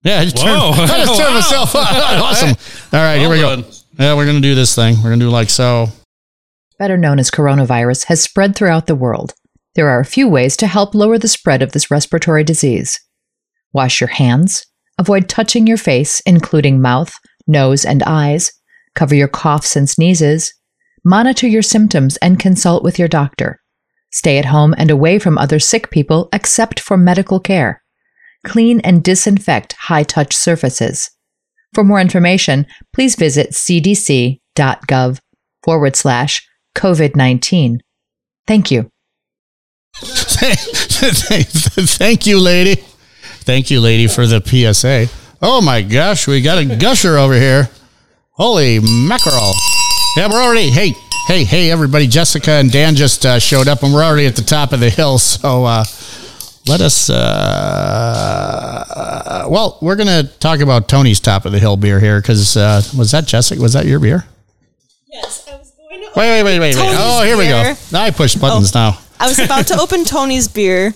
Yeah, 0.03 0.19
I 0.19 0.23
just 0.23 0.37
turned, 0.37 0.57
Whoa. 0.59 0.71
I 0.83 1.05
just 1.05 1.19
turned 1.19 1.29
Wow. 1.29 1.33
myself 1.35 1.75
on. 1.75 1.85
awesome. 1.85 2.49
All 2.91 2.99
right, 3.05 3.19
here 3.19 3.29
we 3.29 3.37
Well 3.39 3.57
go. 3.57 3.61
done. 3.61 3.71
Yeah, 3.99 4.15
we're 4.15 4.25
gonna 4.25 4.39
do 4.41 4.55
this 4.55 4.73
thing. 4.73 4.95
We're 4.97 5.11
gonna 5.11 5.17
do 5.17 5.29
like 5.29 5.49
so. 5.51 5.89
better 6.79 6.97
known 6.97 7.19
as 7.19 7.29
coronavirus, 7.29 8.05
has 8.05 8.21
spread 8.23 8.55
throughout 8.55 8.87
the 8.87 8.95
world. 8.95 9.33
There 9.75 9.89
are 9.89 9.99
a 9.99 10.05
few 10.05 10.27
ways 10.27 10.57
to 10.57 10.67
help 10.67 10.95
lower 10.95 11.19
the 11.19 11.27
spread 11.27 11.61
of 11.61 11.71
this 11.71 11.91
respiratory 11.91 12.43
disease. 12.43 12.99
Wash 13.73 14.01
your 14.01 14.09
hands, 14.09 14.65
avoid 14.97 15.29
touching 15.29 15.67
your 15.67 15.77
face, 15.77 16.19
including 16.25 16.81
mouth, 16.81 17.13
nose, 17.47 17.85
and 17.85 18.01
eyes, 18.03 18.51
cover 18.95 19.13
your 19.15 19.27
coughs 19.29 19.75
and 19.75 19.87
sneezes, 19.87 20.51
monitor 21.03 21.47
your 21.47 21.61
symptoms 21.61 22.17
and 22.17 22.39
consult 22.39 22.83
with 22.83 22.99
your 22.99 23.07
doctor. 23.07 23.61
Stay 24.11 24.37
at 24.37 24.45
home 24.45 24.75
and 24.77 24.91
away 24.91 25.19
from 25.19 25.37
other 25.37 25.59
sick 25.59 25.89
people 25.89 26.29
except 26.33 26.79
for 26.79 26.97
medical 26.97 27.39
care. 27.39 27.81
Clean 28.45 28.79
and 28.81 29.03
disinfect 29.03 29.73
high 29.73 30.03
touch 30.03 30.35
surfaces. 30.35 31.11
For 31.73 31.83
more 31.83 32.01
information, 32.01 32.67
please 32.93 33.15
visit 33.15 33.51
cdc.gov 33.51 35.19
forward 35.63 35.95
slash 35.95 36.47
COVID 36.75 37.15
19. 37.15 37.81
Thank 38.47 38.71
you. 38.71 38.89
Thank 41.93 42.25
you, 42.25 42.39
lady. 42.39 42.81
Thank 43.43 43.71
you, 43.71 43.79
lady, 43.79 44.07
for 44.07 44.25
the 44.25 44.41
PSA. 44.41 45.07
Oh 45.41 45.61
my 45.61 45.81
gosh, 45.81 46.27
we 46.27 46.41
got 46.41 46.57
a 46.59 46.65
gusher 46.75 47.17
over 47.17 47.33
here. 47.33 47.69
Holy 48.31 48.79
mackerel. 48.79 49.53
Yeah, 50.17 50.27
we're 50.29 50.41
already, 50.43 50.69
hey, 50.69 50.93
hey, 51.27 51.45
hey, 51.45 51.71
everybody. 51.71 52.05
Jessica 52.05 52.51
and 52.51 52.69
Dan 52.69 52.95
just 52.95 53.25
uh, 53.25 53.39
showed 53.39 53.69
up, 53.69 53.81
and 53.81 53.93
we're 53.93 54.03
already 54.03 54.25
at 54.25 54.35
the 54.35 54.41
top 54.41 54.73
of 54.73 54.79
the 54.81 54.89
hill. 54.89 55.17
So 55.41 55.63
uh, 55.63 55.85
let 56.67 56.81
us, 56.81 57.09
uh, 57.09 57.15
well, 59.49 59.77
we're 59.81 59.95
going 59.95 60.07
to 60.07 60.23
talk 60.39 60.59
about 60.59 60.89
Tony's 60.89 61.19
top 61.21 61.45
of 61.45 61.53
the 61.53 61.59
hill 61.59 61.77
beer 61.77 61.99
here 62.01 62.19
because 62.19 62.57
uh, 62.57 62.81
was 62.97 63.11
that 63.11 63.25
Jessica? 63.25 63.61
Was 63.61 63.73
that 63.73 63.85
your 63.85 63.99
beer? 63.99 64.25
Yes, 65.07 65.47
I 65.47 65.57
was 65.57 65.71
going 65.71 66.01
to. 66.01 66.07
Wait, 66.15 66.43
wait, 66.43 66.43
wait, 66.43 66.59
wait, 66.59 66.75
wait. 66.75 66.95
Oh, 66.97 67.23
here 67.23 67.37
we 67.37 67.45
go. 67.47 67.73
Now 67.91 68.03
I 68.03 68.11
push 68.11 68.35
buttons 68.35 68.73
now. 68.73 68.99
I 69.19 69.27
was 69.27 69.39
about 69.39 69.67
to 69.67 69.79
open 69.79 70.03
Tony's 70.03 70.47
beer, 70.49 70.93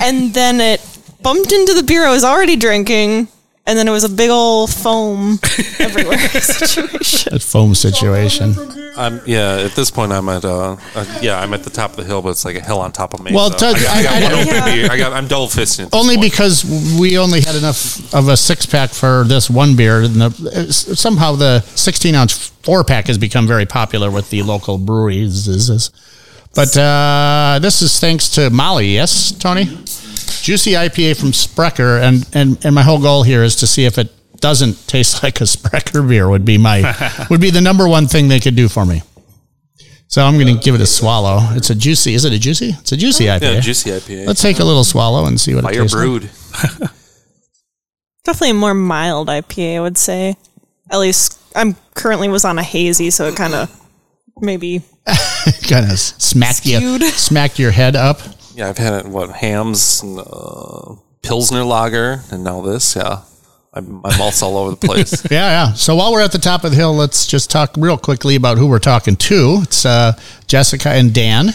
and 0.00 0.32
then 0.32 0.60
it 0.60 0.80
bumped 1.20 1.50
into 1.52 1.74
the 1.74 1.82
beer 1.82 2.06
I 2.06 2.10
was 2.12 2.22
already 2.24 2.54
drinking, 2.56 3.28
and 3.66 3.78
then 3.78 3.88
it 3.88 3.90
was 3.90 4.04
a 4.04 4.08
big 4.08 4.30
old 4.30 4.70
foam 4.72 5.38
everywhere 5.78 6.18
situation. 6.28 7.32
That 7.32 7.42
foam 7.42 7.74
situation. 7.74 8.54
I'm 8.96 9.20
yeah. 9.26 9.56
At 9.56 9.72
this 9.72 9.90
point, 9.90 10.12
I'm 10.12 10.28
at 10.28 10.44
uh, 10.44 10.76
uh, 10.94 11.18
yeah. 11.20 11.40
I'm 11.40 11.52
at 11.52 11.64
the 11.64 11.70
top 11.70 11.90
of 11.90 11.96
the 11.96 12.04
hill, 12.04 12.22
but 12.22 12.28
it's 12.30 12.44
like 12.44 12.54
a 12.56 12.60
hill 12.60 12.78
on 12.78 12.92
top 12.92 13.12
of 13.12 13.24
me. 13.24 13.32
Well, 13.34 13.50
so 13.50 13.56
Ted, 13.72 13.76
I 13.76 13.82
got, 13.82 13.96
I 13.96 14.02
got 14.02 14.12
I- 14.12 14.22
one 14.22 14.32
I- 14.34 14.40
open 14.42 14.54
Yeah. 14.54 14.64
beer. 14.74 14.88
I 14.92 14.96
got. 14.98 15.12
I'm 15.12 15.26
double 15.26 15.48
fisting. 15.48 15.88
Only 15.92 16.16
because 16.16 16.64
we 17.00 17.18
only 17.18 17.40
had 17.40 17.56
enough 17.56 18.14
of 18.14 18.28
a 18.28 18.36
six 18.36 18.66
pack 18.66 18.90
for 18.90 19.24
this 19.26 19.50
one 19.50 19.74
beer. 19.74 20.02
And 20.02 20.14
the, 20.20 20.72
somehow 20.72 21.32
the 21.34 21.60
16 21.74 22.14
ounce 22.14 22.48
four 22.62 22.84
pack 22.84 23.08
has 23.08 23.18
become 23.18 23.48
very 23.48 23.66
popular 23.66 24.10
with 24.12 24.30
the 24.30 24.42
local 24.44 24.78
breweries. 24.78 25.48
Is- 25.48 25.68
is- 25.70 25.90
But 26.54 26.76
uh, 26.76 27.58
this 27.60 27.82
is 27.82 27.98
thanks 27.98 28.28
to 28.36 28.48
Molly. 28.50 28.94
Yes, 28.94 29.32
Tony? 29.32 29.64
Juicy 30.44 30.72
IPA 30.72 31.18
from 31.18 31.32
Sprecher. 31.32 31.96
And, 31.96 32.28
and, 32.34 32.62
and 32.66 32.74
my 32.74 32.82
whole 32.82 33.00
goal 33.00 33.22
here 33.22 33.42
is 33.42 33.56
to 33.56 33.66
see 33.66 33.86
if 33.86 33.96
it 33.96 34.12
doesn't 34.40 34.86
taste 34.86 35.22
like 35.22 35.40
a 35.40 35.46
Sprecher 35.46 36.02
beer 36.02 36.28
would 36.28 36.44
be 36.44 36.58
my 36.58 36.94
would 37.30 37.40
be 37.40 37.50
the 37.50 37.62
number 37.62 37.88
one 37.88 38.06
thing 38.06 38.28
they 38.28 38.40
could 38.40 38.54
do 38.54 38.68
for 38.68 38.84
me. 38.84 39.02
So 40.06 40.22
I'm 40.22 40.34
going 40.38 40.54
to 40.54 40.62
give 40.62 40.74
it 40.74 40.82
a 40.82 40.86
swallow. 40.86 41.38
It's 41.52 41.70
a 41.70 41.74
juicy. 41.74 42.12
Is 42.12 42.26
it 42.26 42.32
a 42.34 42.38
juicy? 42.38 42.76
It's 42.78 42.92
a 42.92 42.96
juicy 42.96 43.24
IPA. 43.24 43.54
yeah, 43.54 43.60
juicy 43.60 43.90
IPA. 43.90 44.26
Let's 44.26 44.42
take 44.42 44.58
a 44.58 44.64
little 44.64 44.84
swallow 44.84 45.24
and 45.24 45.40
see 45.40 45.54
what 45.54 45.64
it 45.64 45.68
Fire 45.68 45.80
tastes 45.80 45.94
like. 45.94 46.04
brewed. 46.04 46.22
Definitely 48.24 48.50
a 48.50 48.54
more 48.54 48.74
mild 48.74 49.28
IPA, 49.28 49.76
I 49.78 49.80
would 49.80 49.96
say. 49.96 50.36
At 50.90 50.98
least 50.98 51.40
I'm 51.56 51.74
currently 51.94 52.28
was 52.28 52.44
on 52.44 52.58
a 52.58 52.62
hazy, 52.62 53.08
so 53.10 53.26
it 53.28 53.34
kind 53.34 53.54
of 53.54 53.80
maybe 54.40 54.82
kind 55.66 55.90
of 55.90 55.98
smacked 55.98 56.66
you, 56.66 56.98
smacked 57.10 57.58
your 57.58 57.70
head 57.70 57.96
up. 57.96 58.20
Yeah, 58.54 58.68
I've 58.68 58.78
had 58.78 59.04
it. 59.04 59.06
What 59.06 59.30
hams, 59.30 60.02
and, 60.02 60.18
uh, 60.18 60.94
pilsner 61.22 61.64
lager, 61.64 62.20
and 62.30 62.44
now 62.44 62.60
this. 62.60 62.94
Yeah, 62.94 63.22
I'm, 63.72 64.00
my 64.02 64.16
mouth's 64.16 64.42
all 64.42 64.56
over 64.56 64.70
the 64.70 64.76
place. 64.86 65.24
Yeah, 65.30 65.48
yeah. 65.48 65.72
So 65.72 65.96
while 65.96 66.12
we're 66.12 66.22
at 66.22 66.32
the 66.32 66.38
top 66.38 66.64
of 66.64 66.70
the 66.70 66.76
hill, 66.76 66.94
let's 66.94 67.26
just 67.26 67.50
talk 67.50 67.74
real 67.76 67.98
quickly 67.98 68.36
about 68.36 68.58
who 68.58 68.68
we're 68.68 68.78
talking 68.78 69.16
to. 69.16 69.58
It's 69.62 69.84
uh, 69.84 70.12
Jessica 70.46 70.90
and 70.90 71.12
Dan. 71.12 71.50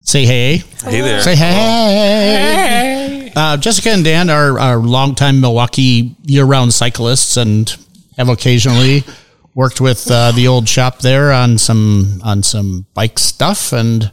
Say 0.00 0.24
hey. 0.26 0.62
hey 0.84 1.00
there. 1.00 1.20
Say 1.20 1.34
hey. 1.34 3.32
Uh, 3.34 3.56
Jessica 3.56 3.90
and 3.90 4.04
Dan 4.04 4.30
are, 4.30 4.58
are 4.58 4.76
longtime 4.78 5.40
Milwaukee 5.40 6.14
year-round 6.22 6.72
cyclists 6.72 7.36
and 7.36 7.74
have 8.16 8.28
occasionally 8.28 9.02
worked 9.54 9.80
with 9.80 10.10
uh, 10.10 10.30
the 10.32 10.46
old 10.46 10.68
shop 10.68 10.98
there 11.00 11.32
on 11.32 11.58
some 11.58 12.20
on 12.22 12.42
some 12.42 12.86
bike 12.94 13.18
stuff. 13.18 13.72
And 13.72 14.10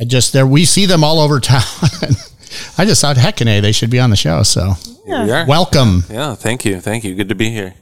I 0.00 0.04
just 0.04 0.32
there 0.32 0.46
we 0.46 0.64
see 0.64 0.86
them 0.86 1.04
all 1.04 1.20
over 1.20 1.40
town. 1.40 1.62
I 2.78 2.84
just 2.84 3.00
thought, 3.00 3.16
heck, 3.16 3.36
they 3.36 3.72
should 3.72 3.90
be 3.90 3.98
on 4.00 4.10
the 4.10 4.16
show. 4.16 4.42
So 4.42 4.74
Here 5.06 5.24
we 5.24 5.30
are. 5.32 5.46
welcome. 5.46 6.04
Yeah, 6.10 6.34
thank 6.34 6.64
you, 6.64 6.80
thank 6.80 7.04
you. 7.04 7.14
Good 7.14 7.28
to 7.28 7.34
be 7.34 7.50
here. 7.50 7.74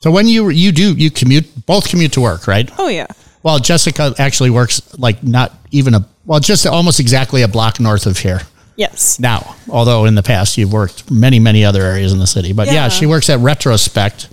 So 0.00 0.10
when 0.10 0.26
you 0.26 0.48
you 0.50 0.72
do 0.72 0.94
you 0.94 1.10
commute 1.10 1.46
both 1.66 1.88
commute 1.88 2.12
to 2.12 2.20
work, 2.20 2.46
right? 2.46 2.70
oh 2.78 2.88
yeah. 2.88 3.06
Well, 3.42 3.58
Jessica 3.58 4.14
actually 4.18 4.50
works 4.50 4.80
like 4.98 5.22
not 5.24 5.52
even 5.72 5.94
a 5.94 6.06
well, 6.26 6.38
just 6.40 6.66
almost 6.66 7.00
exactly 7.00 7.42
a 7.42 7.48
block 7.48 7.80
north 7.80 8.06
of 8.06 8.18
here 8.18 8.42
Yes. 8.76 9.18
now. 9.18 9.56
Although 9.68 10.04
in 10.06 10.14
the 10.14 10.22
past 10.22 10.56
you've 10.56 10.72
worked 10.72 11.10
many 11.10 11.38
many 11.40 11.64
other 11.64 11.82
areas 11.82 12.12
in 12.12 12.18
the 12.20 12.26
city, 12.26 12.52
but 12.52 12.68
yeah, 12.68 12.74
Yeah. 12.74 12.88
she 12.88 13.06
works 13.06 13.28
at 13.30 13.40
Retrospect. 13.40 14.28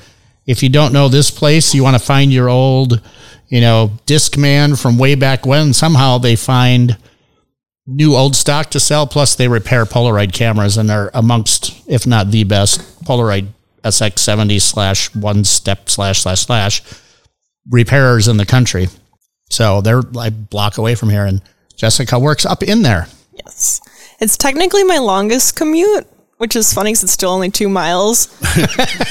If 0.45 0.63
you 0.63 0.69
don't 0.69 0.93
know 0.93 1.07
this 1.09 1.29
place, 1.31 1.73
you 1.75 1.83
want 1.83 1.95
to 1.95 2.03
find 2.03 2.33
your 2.33 2.49
old, 2.49 3.01
you 3.49 3.61
know, 3.61 3.91
Discman 4.05 4.79
from 4.79 4.97
way 4.97 5.15
back 5.15 5.45
when. 5.45 5.73
Somehow 5.73 6.17
they 6.17 6.35
find 6.35 6.97
new 7.85 8.15
old 8.15 8.35
stock 8.35 8.69
to 8.71 8.79
sell. 8.79 9.07
Plus, 9.07 9.35
they 9.35 9.47
repair 9.47 9.85
Polaroid 9.85 10.31
cameras 10.33 10.77
and 10.77 10.89
are 10.91 11.11
amongst, 11.13 11.81
if 11.87 12.05
not 12.05 12.31
the 12.31 12.43
best, 12.43 12.81
Polaroid 13.03 13.47
SX70 13.83 14.61
slash 14.61 15.13
one 15.15 15.43
step 15.43 15.89
slash 15.89 16.21
slash 16.21 16.41
slash 16.41 16.83
repairers 17.69 18.27
in 18.27 18.37
the 18.37 18.45
country. 18.45 18.87
So 19.49 19.81
they're 19.81 20.01
like 20.01 20.31
a 20.31 20.35
block 20.35 20.77
away 20.77 20.95
from 20.95 21.09
here, 21.09 21.25
and 21.25 21.41
Jessica 21.75 22.19
works 22.19 22.45
up 22.45 22.61
in 22.61 22.83
there. 22.83 23.07
Yes. 23.33 23.81
It's 24.19 24.37
technically 24.37 24.83
my 24.83 24.97
longest 24.99 25.55
commute, 25.55 26.05
which 26.37 26.55
is 26.55 26.71
funny 26.71 26.91
because 26.91 27.03
it's 27.03 27.13
still 27.13 27.31
only 27.31 27.49
two 27.49 27.69
miles. 27.69 28.27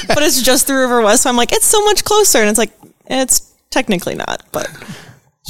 but 0.07 0.19
it's 0.23 0.41
just 0.41 0.67
the 0.67 0.75
River 0.75 1.01
West. 1.01 1.23
So 1.23 1.29
I'm 1.29 1.35
like, 1.35 1.51
it's 1.51 1.65
so 1.65 1.83
much 1.83 2.05
closer. 2.05 2.39
And 2.39 2.49
it's 2.49 2.59
like, 2.59 2.71
it's 3.07 3.48
technically 3.71 4.15
not, 4.15 4.43
but 4.51 4.67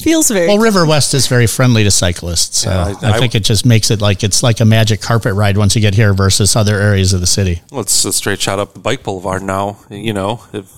Feels 0.04 0.30
very. 0.30 0.48
Well, 0.48 0.60
River 0.60 0.86
West 0.86 1.14
is 1.14 1.28
very 1.28 1.48
friendly 1.48 1.84
to 1.84 1.92
cyclists. 1.92 2.60
So 2.60 2.70
Yeah, 2.70 2.94
I, 3.02 3.16
I- 3.16 3.20
think 3.20 3.36
it 3.36 3.44
just 3.44 3.66
makes 3.66 3.92
it 3.92 4.02
like 4.02 4.24
it's 4.24 4.42
like 4.44 4.60
a 4.60 4.66
magic 4.66 5.02
carpet 5.02 5.34
ride 5.34 5.58
once 5.58 5.76
you 5.76 5.82
get 5.82 5.94
here 5.94 6.14
versus 6.14 6.56
other 6.56 6.80
areas 6.80 7.14
of 7.14 7.20
the 7.22 7.28
city. 7.28 7.62
Well, 7.72 7.82
it's 7.82 8.06
a 8.06 8.14
straight 8.14 8.40
shot 8.40 8.60
up 8.60 8.74
the 8.74 8.80
bike 8.80 9.04
boulevard 9.04 9.44
now. 9.44 9.78
You 9.90 10.14
know, 10.14 10.42
if, 10.54 10.70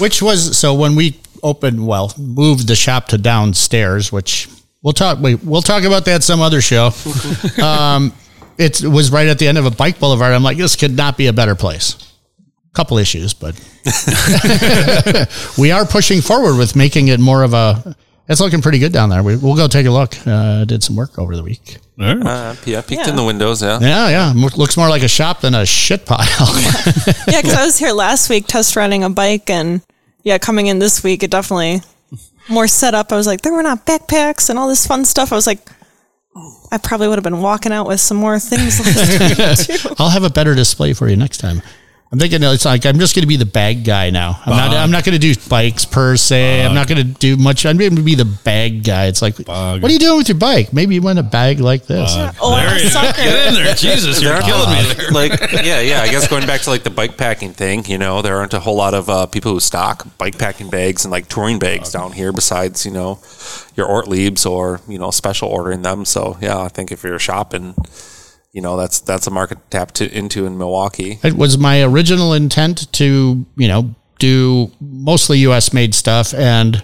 Which 0.00 0.20
was 0.20 0.56
so 0.56 0.74
when 0.74 0.96
we 0.96 1.20
opened, 1.42 1.86
well, 1.86 2.12
moved 2.18 2.66
the 2.66 2.76
shop 2.76 3.08
to 3.08 3.18
downstairs, 3.18 4.10
which 4.10 4.48
we'll 4.82 4.94
talk. 4.94 5.18
We, 5.20 5.36
we'll 5.36 5.62
talk 5.62 5.84
about 5.84 6.04
that 6.06 6.24
some 6.24 6.40
other 6.40 6.60
show. 6.60 6.90
um, 7.62 8.12
it 8.58 8.82
was 8.82 9.12
right 9.12 9.28
at 9.28 9.38
the 9.38 9.46
end 9.46 9.58
of 9.58 9.66
a 9.66 9.70
bike 9.70 10.00
boulevard. 10.00 10.32
I'm 10.32 10.42
like, 10.42 10.56
this 10.56 10.76
could 10.76 10.96
not 10.96 11.16
be 11.16 11.26
a 11.26 11.32
better 11.32 11.54
place. 11.54 12.13
Couple 12.74 12.98
issues, 12.98 13.32
but 13.34 13.54
we 15.58 15.70
are 15.70 15.86
pushing 15.86 16.20
forward 16.20 16.56
with 16.58 16.74
making 16.76 17.08
it 17.08 17.20
more 17.20 17.42
of 17.44 17.54
a. 17.54 17.94
It's 18.26 18.40
looking 18.40 18.62
pretty 18.62 18.78
good 18.78 18.92
down 18.92 19.10
there. 19.10 19.22
We, 19.22 19.36
we'll 19.36 19.54
go 19.54 19.68
take 19.68 19.86
a 19.86 19.90
look. 19.90 20.14
Uh, 20.26 20.64
did 20.64 20.82
some 20.82 20.96
work 20.96 21.18
over 21.18 21.36
the 21.36 21.42
week. 21.42 21.76
All 22.00 22.16
right. 22.16 22.26
uh, 22.26 22.54
yeah, 22.64 22.80
peeked 22.80 23.02
Yeah. 23.04 23.10
in 23.10 23.16
the 23.16 23.22
windows. 23.24 23.62
Yeah. 23.62 23.78
Yeah, 23.80 24.08
yeah. 24.08 24.32
Mo- 24.34 24.48
Looks 24.56 24.76
more 24.76 24.88
like 24.88 25.02
a 25.02 25.08
shop 25.08 25.40
than 25.42 25.54
a 25.54 25.64
shit 25.66 26.04
pile. 26.06 26.18
yeah, 26.28 27.12
because 27.42 27.54
I 27.54 27.64
was 27.64 27.78
here 27.78 27.92
last 27.92 28.28
week 28.30 28.46
test 28.46 28.74
riding 28.76 29.04
a 29.04 29.10
bike, 29.10 29.50
and 29.50 29.82
yeah, 30.22 30.38
coming 30.38 30.66
in 30.68 30.78
this 30.78 31.04
week, 31.04 31.22
it 31.22 31.30
definitely 31.30 31.82
more 32.48 32.66
set 32.66 32.94
up. 32.94 33.12
I 33.12 33.16
was 33.16 33.26
like, 33.26 33.42
there 33.42 33.52
were 33.52 33.62
not 33.62 33.86
backpacks 33.86 34.48
and 34.50 34.58
all 34.58 34.68
this 34.68 34.86
fun 34.86 35.04
stuff. 35.04 35.30
I 35.30 35.36
was 35.36 35.46
like, 35.46 35.60
I 36.72 36.78
probably 36.78 37.06
would 37.08 37.18
have 37.18 37.24
been 37.24 37.40
walking 37.42 37.70
out 37.72 37.86
with 37.86 38.00
some 38.00 38.16
more 38.16 38.38
things 38.40 38.80
last 38.80 39.68
time 39.68 39.78
too. 39.78 39.94
I'll 39.98 40.10
have 40.10 40.24
a 40.24 40.30
better 40.30 40.54
display 40.56 40.92
for 40.94 41.08
you 41.08 41.14
next 41.16 41.38
time. 41.38 41.62
I'm 42.14 42.20
thinking 42.20 42.44
it's 42.44 42.64
like 42.64 42.86
I'm 42.86 43.00
just 43.00 43.16
going 43.16 43.24
to 43.24 43.26
be 43.26 43.34
the 43.36 43.44
bag 43.44 43.84
guy 43.84 44.10
now. 44.10 44.38
I'm 44.46 44.56
not. 44.56 44.70
I'm 44.76 44.92
not 44.92 45.02
going 45.04 45.18
to 45.20 45.34
do 45.34 45.34
bikes 45.48 45.84
per 45.84 46.16
se. 46.16 46.64
I'm 46.64 46.72
not 46.72 46.86
going 46.86 46.98
to 47.04 47.12
do 47.12 47.36
much. 47.36 47.66
I'm 47.66 47.76
going 47.76 47.96
to 47.96 48.02
be 48.02 48.14
the 48.14 48.24
bag 48.24 48.84
guy. 48.84 49.06
It's 49.06 49.20
like, 49.20 49.44
Bug. 49.44 49.82
what 49.82 49.90
are 49.90 49.92
you 49.92 49.98
doing 49.98 50.18
with 50.18 50.28
your 50.28 50.38
bike? 50.38 50.72
Maybe 50.72 50.94
you 50.94 51.02
want 51.02 51.18
a 51.18 51.24
bag 51.24 51.58
like 51.58 51.86
this. 51.86 52.08
Oh, 52.40 52.54
and 52.56 52.80
a 52.80 52.88
sucker. 52.88 53.20
Get 53.20 53.48
in 53.48 53.54
there, 53.54 53.74
Jesus! 53.74 54.22
You're 54.22 54.32
There 54.34 54.42
killing 54.42 54.70
me 54.70 54.94
there. 54.94 55.10
like 55.10 55.40
yeah 55.64 55.80
yeah 55.80 56.02
i 56.02 56.06
guess 56.08 56.28
going 56.28 56.46
back 56.46 56.60
to 56.62 56.70
like 56.70 56.84
the 56.84 56.90
bike 56.90 57.16
packing 57.16 57.52
thing 57.52 57.84
you 57.86 57.98
know 57.98 58.22
there 58.22 58.36
aren't 58.36 58.54
a 58.54 58.60
whole 58.60 58.76
lot 58.76 58.94
of 58.94 59.08
uh, 59.08 59.26
people 59.26 59.52
who 59.52 59.58
stock 59.60 60.06
bike 60.18 60.38
packing 60.38 60.70
bags 60.70 61.04
and 61.04 61.10
like 61.10 61.28
touring 61.28 61.58
bags 61.58 61.90
down 61.90 62.12
here 62.12 62.32
besides 62.32 62.86
you 62.86 62.92
know 62.92 63.18
your 63.74 63.88
ortliebs 63.88 64.48
or 64.48 64.80
you 64.86 64.98
know 64.98 65.10
special 65.10 65.48
ordering 65.48 65.82
them 65.82 66.04
so 66.04 66.36
yeah 66.40 66.60
i 66.60 66.68
think 66.68 66.92
if 66.92 67.02
you're 67.02 67.18
shopping 67.18 67.74
you 68.54 68.62
know 68.62 68.76
that's 68.78 69.00
that's 69.00 69.26
a 69.26 69.30
market 69.30 69.58
to 69.58 69.68
tap 69.70 69.92
to, 69.92 70.10
into 70.16 70.46
in 70.46 70.56
milwaukee 70.56 71.18
It 71.22 71.34
was 71.36 71.58
my 71.58 71.82
original 71.82 72.32
intent 72.32 72.90
to, 72.92 73.44
you 73.56 73.68
know, 73.68 73.94
do 74.18 74.70
mostly 74.80 75.38
US 75.40 75.72
made 75.74 75.92
stuff 75.94 76.32
and, 76.32 76.82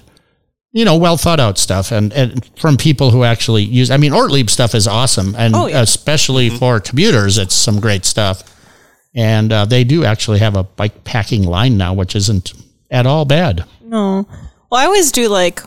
you 0.73 0.85
know, 0.85 0.97
well 0.97 1.17
thought 1.17 1.39
out 1.41 1.57
stuff 1.59 1.93
and, 1.93 2.13
and 2.13 2.45
from 2.59 2.77
people 2.77 3.13
who 3.13 3.23
actually 3.25 3.63
use, 3.63 3.91
I 3.91 3.97
mean, 3.97 4.13
Ortlieb 4.13 4.51
stuff 4.51 4.75
is 4.75 4.87
awesome. 4.89 5.35
And 5.39 5.55
Oh, 5.55 5.67
yeah. 5.67 5.81
especially 5.81 6.51
for 6.51 6.81
commuters, 6.81 7.39
it's 7.39 7.55
some 7.55 7.79
great 7.81 8.05
stuff. 8.05 8.43
And 9.15 9.53
uh, 9.53 9.65
they 9.65 9.85
do 9.85 10.05
actually 10.05 10.41
have 10.41 10.57
a 10.57 10.63
bike 10.65 11.05
packing 11.05 11.45
line 11.45 11.77
now, 11.79 11.95
which 11.95 12.15
isn't 12.17 12.53
at 12.91 13.07
all 13.07 13.25
bad. 13.25 13.65
No. 13.83 14.27
Well, 14.71 14.81
I 14.81 14.85
always 14.87 15.11
do 15.13 15.29
like 15.29 15.63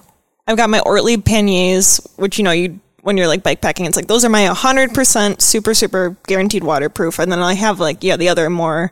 I've 0.48 0.58
got 0.58 0.70
my 0.70 0.80
Ortlieb 0.82 1.24
panniers, 1.26 2.00
which 2.18 2.38
you 2.38 2.44
know 2.44 2.52
you 2.52 2.80
when 3.04 3.18
you're 3.18 3.28
like 3.28 3.44
bike 3.44 3.62
packing, 3.62 3.86
it's 3.86 3.96
like 3.96 4.08
those 4.08 4.26
are 4.26 4.30
my 4.30 4.46
100% 4.48 5.42
super 5.42 5.74
super 5.74 6.18
guaranteed 6.26 6.63
waterproof, 6.63 7.20
and 7.20 7.32
then 7.32 7.39
I 7.39 7.54
have 7.54 7.80
like 7.80 8.04
yeah 8.04 8.18
the 8.18 8.30
other 8.30 8.50
more 8.50 8.92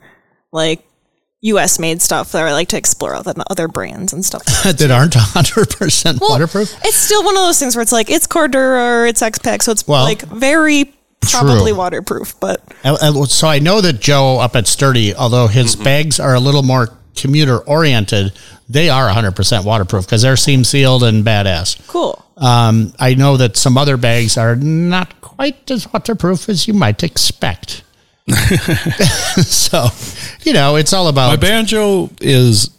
like 0.52 0.86
U.S. 1.44 1.80
made 1.80 2.02
stuff 2.04 2.34
that 2.34 2.44
I 2.44 2.52
like 2.52 2.68
to 2.70 2.78
explore 2.78 3.16
other 3.16 3.34
other 3.50 3.68
brands 3.68 4.14
and 4.14 4.24
stuff. 4.24 4.44
that 4.64 4.92
aren't 4.92 5.14
100% 5.14 6.20
Well, 6.22 6.30
waterproof. 6.32 6.72
It's 6.86 6.96
still 6.98 7.24
one 7.24 7.36
of 7.36 7.42
those 7.44 7.58
things 7.58 7.76
where 7.76 7.82
it's 7.82 7.92
like 7.92 8.10
it's 8.12 8.28
Cordura 8.28 9.02
or 9.04 9.08
it's 9.08 9.22
X-Pack, 9.24 9.64
so 9.64 9.72
it's 9.72 9.88
Well, 9.88 10.04
like 10.04 10.22
very 10.22 10.94
probably 11.22 11.72
true. 11.72 11.78
waterproof, 11.78 12.40
but 12.40 12.62
And- 12.84 12.98
and 13.02 13.28
So 13.30 13.48
I 13.48 13.58
know 13.60 13.82
that 13.82 14.00
Joe 14.02 14.38
up 14.40 14.56
at 14.56 14.68
Sturdy, 14.68 15.16
although 15.16 15.48
his 15.48 15.76
bags 15.76 16.20
are 16.20 16.36
a 16.36 16.40
little 16.40 16.64
more 16.64 16.90
commuter 17.22 17.60
oriented, 17.60 18.34
they 18.68 18.90
are 18.90 19.08
100% 19.10 19.64
waterproof 19.66 20.06
because 20.06 20.22
they're 20.24 20.36
seam 20.38 20.64
sealed 20.64 21.04
and 21.04 21.24
badass. 21.26 21.86
cool. 21.88 22.26
Um, 22.38 22.94
I 23.00 23.14
know 23.14 23.38
that 23.38 23.56
some 23.56 23.78
other 23.78 23.98
bags 23.98 24.38
are 24.38 24.56
not 24.56 25.22
quite 25.22 25.70
as 25.72 25.92
waterproof 25.94 26.50
as 26.50 26.68
you 26.68 26.74
might 26.74 27.04
expect. 27.04 27.84
so, 29.46 29.88
you 30.42 30.54
know, 30.54 30.76
it's 30.76 30.94
all 30.94 31.08
about. 31.08 31.30
My 31.30 31.36
banjo 31.36 32.10
is 32.20 32.70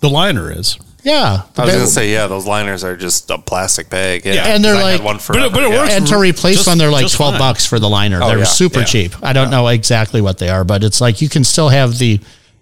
the 0.00 0.08
liner 0.08 0.50
is. 0.50 0.78
yeah. 1.02 1.42
i 1.56 1.64
was 1.64 1.74
gonna 1.74 1.86
say 1.86 2.12
yeah 2.12 2.26
those 2.26 2.46
liners 2.46 2.84
are 2.84 2.94
just 2.96 3.30
a 3.30 3.38
plastic 3.38 3.88
bag 3.90 4.24
yeah, 4.24 4.46
And 4.54 4.62
they're 4.64 4.74
'cause 4.74 4.84
I 4.84 4.90
had 4.92 5.00
like- 5.00 5.04
one 5.06 5.18
for 5.18 5.32
But 5.34 5.42
it- 5.46 5.52
but 5.52 5.62
it 5.62 5.70
works 5.70 5.92
and 5.92 6.06
to 6.08 6.18
replace 6.18 6.56
Just- 6.56 6.68
one, 6.68 6.78
they're 6.78 6.90
like 6.90 7.10
twelve 7.10 7.34
fine. 7.34 7.38
bucks 7.38 7.64
for 7.66 7.78
the 7.78 7.88
liner. 7.88 8.18
they're 8.20 8.38
yeah, 8.38 8.44
super 8.44 8.80
yeah. 8.80 8.84
cheap. 8.86 9.14
I 9.22 9.32
don't 9.32 9.50
know 9.50 9.66
exactly 9.68 10.20
what 10.20 10.38
they 10.38 10.48
are, 10.50 10.64
but 10.64 10.82
it's 10.84 11.00
like 11.00 11.20
you 11.22 11.28
can 11.28 11.44
still 11.44 11.68
have 11.70 11.98
the 11.98 12.20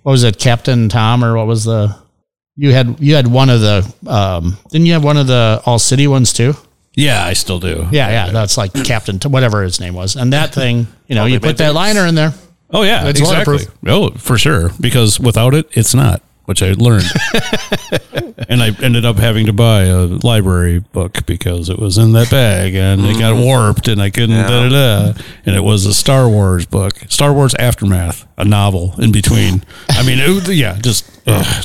what 0.08 0.12
was 0.12 0.24
it, 0.24 0.38
Captain 0.38 0.88
Tom, 0.88 1.22
or 1.22 1.36
what 1.36 1.46
was 1.46 1.64
the 1.64 1.94
you 2.56 2.72
had 2.72 2.98
you 2.98 3.14
had 3.14 3.26
one 3.26 3.50
of 3.50 3.60
the 3.60 3.94
um 4.06 4.56
didn't 4.70 4.86
you 4.86 4.94
have 4.94 5.04
one 5.04 5.18
of 5.18 5.26
the 5.26 5.60
all 5.66 5.78
city 5.78 6.06
ones 6.06 6.32
too? 6.32 6.54
Yeah, 6.94 7.22
I 7.22 7.34
still 7.34 7.60
do. 7.60 7.86
Yeah, 7.92 8.08
yeah, 8.08 8.30
that's 8.30 8.56
like 8.56 8.72
Captain 8.72 9.18
Tom, 9.18 9.32
whatever 9.32 9.62
his 9.62 9.80
name 9.80 9.92
was, 9.92 10.16
and 10.16 10.32
that 10.32 10.54
thing, 10.54 10.86
you 11.08 11.14
know, 11.14 11.24
Oh, 11.24 11.26
you 11.26 11.38
put 11.40 11.58
that 11.58 11.74
liner 11.74 12.06
in 12.06 12.14
there. 12.14 12.32
Oh 12.70 12.84
yeah, 12.84 13.06
It's 13.06 13.20
exactly. 13.20 13.58
Oh, 13.86 14.08
for 14.12 14.38
sure. 14.38 14.70
Because 14.80 15.20
without 15.20 15.52
it, 15.52 15.68
it's 15.72 15.94
not. 15.94 16.22
Which 16.48 16.62
I 16.62 16.72
learned, 16.72 17.04
and 18.48 18.62
I 18.62 18.70
ended 18.82 19.04
up 19.04 19.18
having 19.18 19.44
to 19.46 19.52
buy 19.52 19.82
a 19.82 20.06
library 20.06 20.78
book 20.78 21.26
because 21.26 21.68
it 21.68 21.78
was 21.78 21.98
in 21.98 22.12
that 22.12 22.30
bag 22.30 22.74
and 22.74 23.04
it 23.04 23.18
got 23.18 23.36
warped 23.36 23.86
and 23.86 24.00
I 24.00 24.08
couldn't. 24.08 24.34
Da, 24.34 24.66
da, 24.66 25.12
da. 25.12 25.20
And 25.44 25.54
it 25.54 25.60
was 25.60 25.84
a 25.84 25.92
Star 25.92 26.26
Wars 26.26 26.64
book, 26.64 26.94
Star 27.10 27.34
Wars 27.34 27.54
Aftermath, 27.56 28.26
a 28.38 28.46
novel 28.46 28.94
in 28.96 29.12
between. 29.12 29.62
I 29.90 30.06
mean, 30.06 30.18
it, 30.20 30.48
yeah, 30.48 30.78
just 30.80 31.04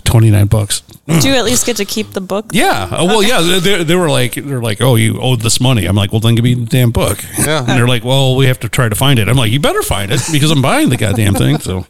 twenty 0.04 0.30
nine 0.30 0.48
bucks. 0.48 0.82
Do 1.08 1.30
you 1.30 1.36
at 1.36 1.46
least 1.46 1.66
get 1.66 1.78
to 1.78 1.86
keep 1.86 2.12
the 2.12 2.20
book? 2.20 2.48
Yeah. 2.52 2.90
Uh, 2.92 3.06
well, 3.06 3.24
yeah. 3.24 3.40
They, 3.40 3.60
they, 3.60 3.84
they 3.86 3.96
were 3.96 4.10
like, 4.10 4.34
they're 4.36 4.62
like, 4.62 4.82
oh, 4.82 4.96
you 4.96 5.18
owed 5.22 5.40
this 5.40 5.62
money. 5.62 5.86
I'm 5.86 5.96
like, 5.96 6.12
well, 6.12 6.20
then 6.20 6.36
give 6.36 6.44
me 6.44 6.56
the 6.56 6.66
damn 6.66 6.92
book. 6.92 7.24
Yeah. 7.40 7.60
And 7.60 7.70
they're 7.70 7.88
like, 7.88 8.04
well, 8.04 8.36
we 8.36 8.48
have 8.48 8.60
to 8.62 8.70
try 8.70 8.90
to 8.90 8.96
find 8.96 9.18
it. 9.18 9.30
I'm 9.30 9.38
like, 9.38 9.52
you 9.52 9.62
better 9.62 9.82
find 9.82 10.12
it 10.12 10.22
because 10.32 10.52
I'm 10.52 10.62
buying 10.62 10.90
the 10.90 10.98
goddamn 10.98 11.36
thing. 11.36 11.60
So. 11.60 11.86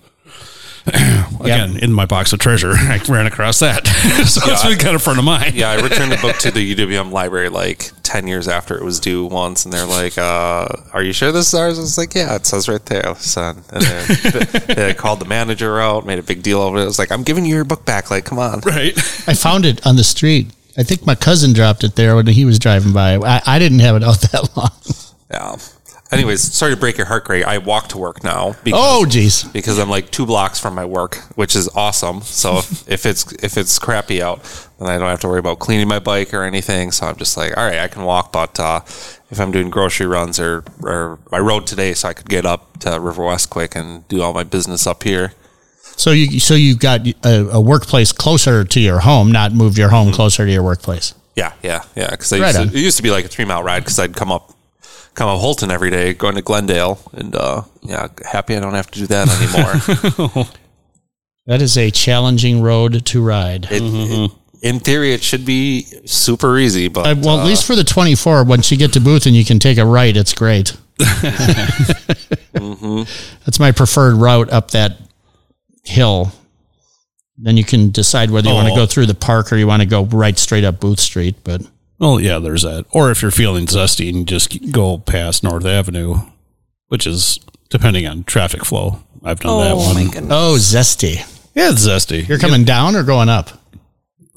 Again, 1.39 1.77
in 1.77 1.93
my 1.93 2.05
box 2.05 2.33
of 2.33 2.39
treasure, 2.39 2.71
I 2.75 2.99
ran 3.07 3.25
across 3.25 3.59
that, 3.59 3.87
so 4.27 4.41
it's 4.45 4.63
been 4.65 4.77
kind 4.77 4.95
of 4.95 5.01
front 5.01 5.17
of 5.19 5.25
mine. 5.25 5.51
yeah, 5.55 5.69
I 5.71 5.75
returned 5.81 6.11
the 6.11 6.17
book 6.17 6.37
to 6.39 6.51
the 6.51 6.75
UWM 6.75 7.11
library 7.11 7.49
like 7.49 7.91
10 8.03 8.27
years 8.27 8.47
after 8.49 8.77
it 8.77 8.83
was 8.83 8.99
due 8.99 9.25
once, 9.25 9.63
and 9.63 9.73
they're 9.73 9.85
like, 9.85 10.17
uh, 10.17 10.67
Are 10.91 11.01
you 11.01 11.13
sure 11.13 11.31
this 11.31 11.47
is 11.47 11.53
ours? 11.53 11.77
I 11.77 11.81
was 11.81 11.97
like, 11.97 12.13
Yeah, 12.15 12.35
it 12.35 12.45
says 12.45 12.67
right 12.67 12.85
there, 12.85 13.15
son. 13.15 13.63
And 13.71 13.81
then 13.83 14.75
they 14.75 14.93
called 14.93 15.19
the 15.19 15.25
manager 15.25 15.79
out, 15.79 16.05
made 16.05 16.19
a 16.19 16.23
big 16.23 16.43
deal 16.43 16.59
over 16.59 16.77
it. 16.77 16.81
I 16.81 16.85
was 16.85 16.99
like, 16.99 17.11
I'm 17.11 17.23
giving 17.23 17.45
you 17.45 17.55
your 17.55 17.63
book 17.65 17.85
back. 17.85 18.11
Like, 18.11 18.25
come 18.25 18.39
on. 18.39 18.59
Right. 18.65 18.97
I 19.27 19.33
found 19.33 19.65
it 19.65 19.85
on 19.87 19.95
the 19.95 20.03
street. 20.03 20.51
I 20.77 20.83
think 20.83 21.05
my 21.05 21.15
cousin 21.15 21.53
dropped 21.53 21.83
it 21.83 21.95
there 21.95 22.15
when 22.15 22.27
he 22.27 22.45
was 22.45 22.59
driving 22.59 22.93
by. 22.93 23.15
I, 23.15 23.41
I 23.45 23.59
didn't 23.59 23.79
have 23.79 23.95
it 23.95 24.03
out 24.03 24.19
that 24.21 24.49
long. 24.57 24.71
Yeah. 25.31 25.57
Anyways, 26.13 26.41
sorry 26.53 26.73
to 26.73 26.79
break 26.79 26.97
your 26.97 27.07
heart, 27.07 27.25
Greg. 27.25 27.43
I 27.43 27.57
walk 27.57 27.87
to 27.89 27.97
work 27.97 28.23
now. 28.23 28.55
Because, 28.63 28.79
Oh, 28.83 29.05
geez. 29.05 29.43
because 29.45 29.79
I'm 29.79 29.89
like 29.89 30.11
two 30.11 30.25
blocks 30.25 30.59
from 30.59 30.75
my 30.75 30.85
work, 30.85 31.15
which 31.35 31.55
is 31.55 31.67
awesome. 31.75 32.21
So 32.21 32.57
if, 32.59 32.87
if 32.89 33.05
it's 33.05 33.31
if 33.43 33.57
it's 33.57 33.79
crappy 33.79 34.21
out, 34.21 34.41
then 34.79 34.87
I 34.89 34.97
don't 34.97 35.09
have 35.09 35.19
to 35.21 35.27
worry 35.27 35.39
about 35.39 35.59
cleaning 35.59 35.87
my 35.87 35.99
bike 35.99 36.33
or 36.33 36.43
anything. 36.43 36.91
So 36.91 37.07
I'm 37.07 37.15
just 37.17 37.35
like, 37.37 37.57
all 37.57 37.65
right, 37.65 37.79
I 37.79 37.87
can 37.87 38.03
walk. 38.03 38.31
But 38.31 38.59
uh, 38.59 38.81
if 39.31 39.39
I'm 39.39 39.51
doing 39.51 39.69
grocery 39.69 40.05
runs 40.07 40.39
or 40.39 40.63
or 40.81 41.19
I 41.31 41.39
rode 41.39 41.65
today, 41.67 41.93
so 41.93 42.09
I 42.09 42.13
could 42.13 42.29
get 42.29 42.45
up 42.45 42.79
to 42.79 42.99
River 42.99 43.25
West 43.25 43.49
quick 43.49 43.75
and 43.75 44.07
do 44.07 44.21
all 44.21 44.33
my 44.33 44.43
business 44.43 44.85
up 44.87 45.03
here. 45.03 45.33
So 45.95 46.11
you 46.11 46.39
so 46.39 46.53
you 46.55 46.75
got 46.75 47.07
a, 47.25 47.49
a 47.51 47.61
workplace 47.61 48.11
closer 48.11 48.63
to 48.63 48.79
your 48.79 48.99
home, 48.99 49.31
not 49.31 49.53
moved 49.53 49.77
your 49.77 49.89
home 49.89 50.11
closer 50.11 50.45
to 50.45 50.51
your 50.51 50.63
workplace. 50.63 51.13
Yeah, 51.35 51.53
yeah, 51.63 51.83
yeah. 51.95 52.11
Because 52.11 52.31
Right 52.31 52.55
it 52.55 52.73
used 52.75 52.97
to 52.97 53.03
be 53.03 53.09
like 53.09 53.25
a 53.25 53.27
three 53.27 53.45
mile 53.45 53.63
ride 53.63 53.79
because 53.79 53.97
I'd 53.99 54.15
come 54.15 54.31
up 54.31 54.52
come 55.15 55.29
up 55.29 55.39
Holton 55.39 55.71
every 55.71 55.89
day 55.89 56.13
going 56.13 56.35
to 56.35 56.41
Glendale, 56.41 56.99
and 57.13 57.35
uh, 57.35 57.61
yeah, 57.81 58.07
happy 58.25 58.55
I 58.55 58.59
don't 58.59 58.73
have 58.73 58.89
to 58.91 58.99
do 58.99 59.07
that 59.07 59.27
anymore. 60.27 60.45
That 61.45 61.61
is 61.61 61.77
a 61.77 61.91
challenging 61.91 62.61
road 62.61 63.05
to 63.07 63.21
ride. 63.21 63.67
It, 63.69 63.81
it- 63.83 64.31
in 64.61 64.79
theory, 64.79 65.11
it 65.13 65.21
should 65.21 65.43
be 65.45 65.81
super 66.05 66.57
easy, 66.57 66.87
but 66.87 67.05
Uh, 67.05 67.15
well, 67.21 67.39
uh, 67.39 67.41
at 67.41 67.45
least 67.47 67.65
for 67.67 67.75
the 67.75 67.83
24, 67.83 68.45
once 68.45 68.71
you 68.71 68.77
get 68.77 68.93
to 68.93 69.01
Booth 69.01 69.25
and 69.25 69.35
you 69.35 69.43
can 69.43 69.59
take 69.59 69.77
a 69.77 69.85
right, 69.85 70.15
it's 70.15 70.31
great. 70.33 70.77
That's 72.53 73.59
my 73.59 73.73
preferred 73.73 74.15
route 74.15 74.49
up 74.53 74.71
that 74.71 74.97
hill. 75.83 76.31
Then 77.37 77.57
you 77.57 77.65
can 77.65 77.89
decide 77.89 78.31
whether 78.31 78.47
you 78.47 78.55
want 78.55 78.67
to 78.69 78.73
Oh. 78.73 78.77
go 78.77 78.85
through 78.85 79.07
the 79.07 79.15
park 79.15 79.51
or 79.51 79.57
you 79.57 79.67
want 79.67 79.81
to 79.81 79.85
go 79.87 80.05
right 80.05 80.37
straight 80.37 80.63
up 80.63 80.79
Booth 80.79 80.99
Street. 81.01 81.35
But 81.43 81.61
Well, 82.03 82.19
yeah, 82.19 82.39
there's 82.39 82.63
that. 82.63 82.85
Or 82.91 83.11
if 83.11 83.21
you're 83.21 83.31
feeling 83.31 83.65
zesty 83.65 84.09
and 84.09 84.17
you 84.17 84.25
just 84.25 84.71
go 84.73 84.97
past 84.97 85.41
North 85.43 85.65
Avenue, 85.65 86.15
which 86.89 87.07
is 87.07 87.39
depending 87.69 88.05
on 88.05 88.25
traffic 88.25 88.65
flow. 88.65 89.01
I've 89.23 89.39
done 89.39 89.59
that 89.61 89.71
Oh 89.71 89.77
one. 89.77 89.95
my 89.95 90.03
goodness. 90.11 90.31
oh, 90.31 90.55
zesty! 90.59 91.15
Yeah, 91.55 91.69
it's 91.71 91.87
zesty. 91.87 92.27
You're 92.27 92.39
coming 92.39 92.65
down 92.65 92.95
or 92.97 93.03
going 93.03 93.29
up? 93.29 93.49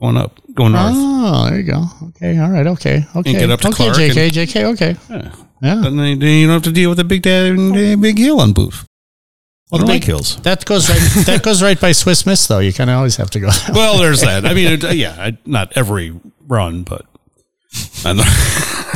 going 0.01 0.17
up, 0.17 0.39
going 0.55 0.75
ah, 0.75 0.91
north. 0.91 0.97
Oh, 0.99 1.51
there 1.51 1.59
you 1.59 1.65
go. 1.65 1.83
Okay, 2.09 2.39
all 2.39 2.51
right, 2.51 2.67
okay, 2.67 3.05
okay. 3.17 3.33
get 3.33 3.51
up 3.51 3.61
to 3.61 3.69
okay, 3.69 3.77
Clark 3.77 3.97
JK, 3.97 4.17
and- 4.27 4.33
JK, 4.33 4.65
okay. 4.75 4.97
Yeah. 5.11 5.33
Yeah. 5.63 5.87
And 5.87 5.99
then, 5.99 6.19
then 6.19 6.29
you 6.39 6.47
don't 6.47 6.55
have 6.55 6.63
to 6.65 6.71
deal 6.73 6.91
with 6.91 6.99
the 6.99 7.05
big 7.05 7.23
dad 7.23 7.47
and 7.47 7.75
the 7.75 7.95
big 7.97 8.19
hill 8.19 8.41
on 8.41 8.53
booth. 8.53 8.85
Well, 9.71 9.81
the 9.81 9.87
Big- 9.87 10.03
big 10.03 10.05
hills. 10.05 10.37
That 10.43 10.65
goes 10.65 10.89
right. 10.89 11.01
that 11.27 11.43
goes 11.43 11.63
right 11.63 11.81
by 11.81 11.91
Swiss 11.93 12.25
Miss, 12.27 12.47
though. 12.47 12.61
You 12.61 12.73
kind 12.73 12.91
of 12.91 12.97
always 12.99 13.17
have 13.17 13.31
to 13.31 13.41
go. 13.41 13.49
that 13.49 13.71
way. 13.71 13.75
Well, 13.75 13.99
there's 13.99 14.21
that. 14.21 14.45
I 14.47 14.55
mean, 14.55 14.67
it, 14.85 14.95
yeah, 14.95 15.17
I, 15.19 15.39
not 15.47 15.73
every 15.77 16.15
run, 16.47 16.83
but 16.85 17.05
and 17.07 17.16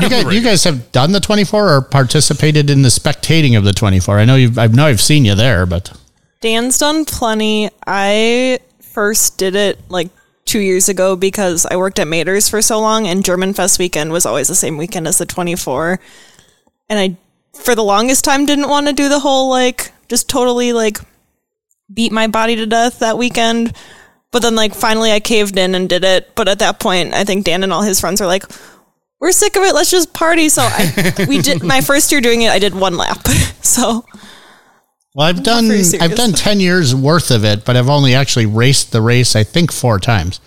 you 0.01 0.09
guys, 0.09 0.33
you 0.33 0.43
guys 0.43 0.65
have 0.65 0.93
done 0.93 1.13
the 1.13 1.21
24 1.21 1.69
or 1.69 1.83
participated 1.83 2.71
in 2.71 2.83
the 2.83 2.89
spectating 2.89 3.57
of 3.57 3.65
the 3.65 3.73
24. 3.73 4.19
I 4.19 4.25
know 4.25 4.37
you've. 4.37 4.59
I 4.59 4.67
know 4.69 4.87
I've 4.87 5.01
seen 5.01 5.25
you 5.25 5.35
there, 5.35 5.67
but 5.67 5.93
Dan's 6.41 6.79
done 6.79 7.05
plenty. 7.05 7.71
I 7.87 8.61
first 8.81 9.39
did 9.39 9.55
it 9.55 9.79
like 9.89 10.11
two 10.45 10.61
years 10.61 10.89
ago 10.89 11.17
because 11.17 11.67
I 11.67 11.77
worked 11.77 11.99
at 11.99 12.09
Mader's 12.09 12.49
for 12.49 12.63
so 12.63 12.81
long, 12.81 13.07
and 13.07 13.25
German 13.25 13.55
Fest 13.55 13.79
weekend 13.79 14.13
was 14.13 14.27
always 14.27 14.49
the 14.49 14.55
same 14.55 14.77
weekend 14.77 15.07
as 15.07 15.19
the 15.19 15.27
24. 15.27 16.01
And 16.89 16.99
I, 16.99 17.17
for 17.59 17.75
the 17.75 17.85
longest 17.85 18.25
time, 18.25 18.47
didn't 18.47 18.69
want 18.69 18.87
to 18.87 18.93
do 18.93 19.09
the 19.09 19.21
whole 19.21 19.51
like 19.51 19.93
just 20.09 20.29
totally 20.29 20.73
like 20.73 20.99
beat 21.93 22.13
my 22.13 22.27
body 22.27 22.57
to 22.57 22.67
death 22.67 23.01
that 23.01 23.19
weekend. 23.19 23.77
But 24.33 24.43
then, 24.43 24.55
like, 24.55 24.75
finally, 24.75 25.11
I 25.13 25.21
caved 25.21 25.59
in 25.59 25.75
and 25.75 25.89
did 25.89 26.05
it. 26.05 26.35
But 26.37 26.49
at 26.49 26.61
that 26.61 26.79
point, 26.79 27.15
I 27.15 27.25
think 27.25 27.45
Dan 27.45 27.63
and 27.65 27.73
all 27.73 27.83
his 27.83 28.01
friends 28.01 28.21
were 28.21 28.27
like, 28.27 28.45
"We're 29.21 29.33
sick 29.33 29.57
of 29.57 29.63
it. 29.65 29.75
Let's 29.75 29.91
just 29.91 30.13
party." 30.13 30.49
So 30.49 30.63
I, 30.63 31.27
we 31.29 31.43
did 31.43 31.63
my 31.63 31.81
first 31.91 32.13
year 32.13 32.21
doing 32.21 32.43
it. 32.43 32.51
I 32.51 32.59
did 32.59 32.75
one 32.75 32.97
lap. 32.97 33.19
So 33.63 34.05
well, 35.15 35.27
I've 35.27 35.43
done. 35.43 35.67
pretty 35.67 35.83
serious. 35.85 36.11
I've 36.11 36.17
done 36.17 36.33
10 36.33 36.61
years 36.61 36.95
worth 36.95 37.31
of 37.31 37.45
it, 37.45 37.65
but 37.65 37.77
I've 37.77 37.89
only 37.91 38.15
actually 38.15 38.47
raced 38.47 38.91
the 38.91 39.03
race. 39.03 39.37
I 39.37 39.45
think 39.45 39.71
four 39.71 39.99
times 39.99 40.41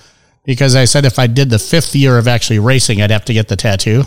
because 0.46 0.76
I 0.76 0.86
said 0.86 1.06
if 1.06 1.20
I 1.20 1.28
did 1.28 1.50
the 1.50 1.60
fifth 1.60 1.96
year 1.96 2.18
of 2.18 2.28
actually 2.28 2.60
racing, 2.60 3.02
I'd 3.02 3.12
have 3.12 3.26
to 3.26 3.34
get 3.34 3.48
the 3.48 3.56
tattoo, 3.56 4.04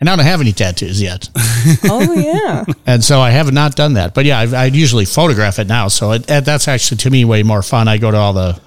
and 0.00 0.10
I 0.10 0.16
don't 0.16 0.24
have 0.24 0.40
any 0.40 0.52
tattoos 0.52 1.00
yet. 1.00 1.28
Oh 1.84 2.12
yeah. 2.12 2.64
And 2.86 3.04
so 3.04 3.20
I 3.20 3.30
have 3.30 3.52
not 3.52 3.76
done 3.76 3.92
that. 3.94 4.14
But 4.14 4.24
yeah, 4.24 4.40
I, 4.40 4.62
I 4.62 4.64
usually 4.66 5.04
photograph 5.04 5.60
it 5.60 5.68
now. 5.68 5.86
So 5.86 6.10
it, 6.12 6.26
that's 6.26 6.66
actually 6.66 6.96
to 6.98 7.10
me 7.10 7.24
way 7.24 7.44
more 7.44 7.62
fun. 7.62 7.86
I 7.86 7.98
go 7.98 8.10
to 8.10 8.16
all 8.16 8.32
the, 8.32 8.60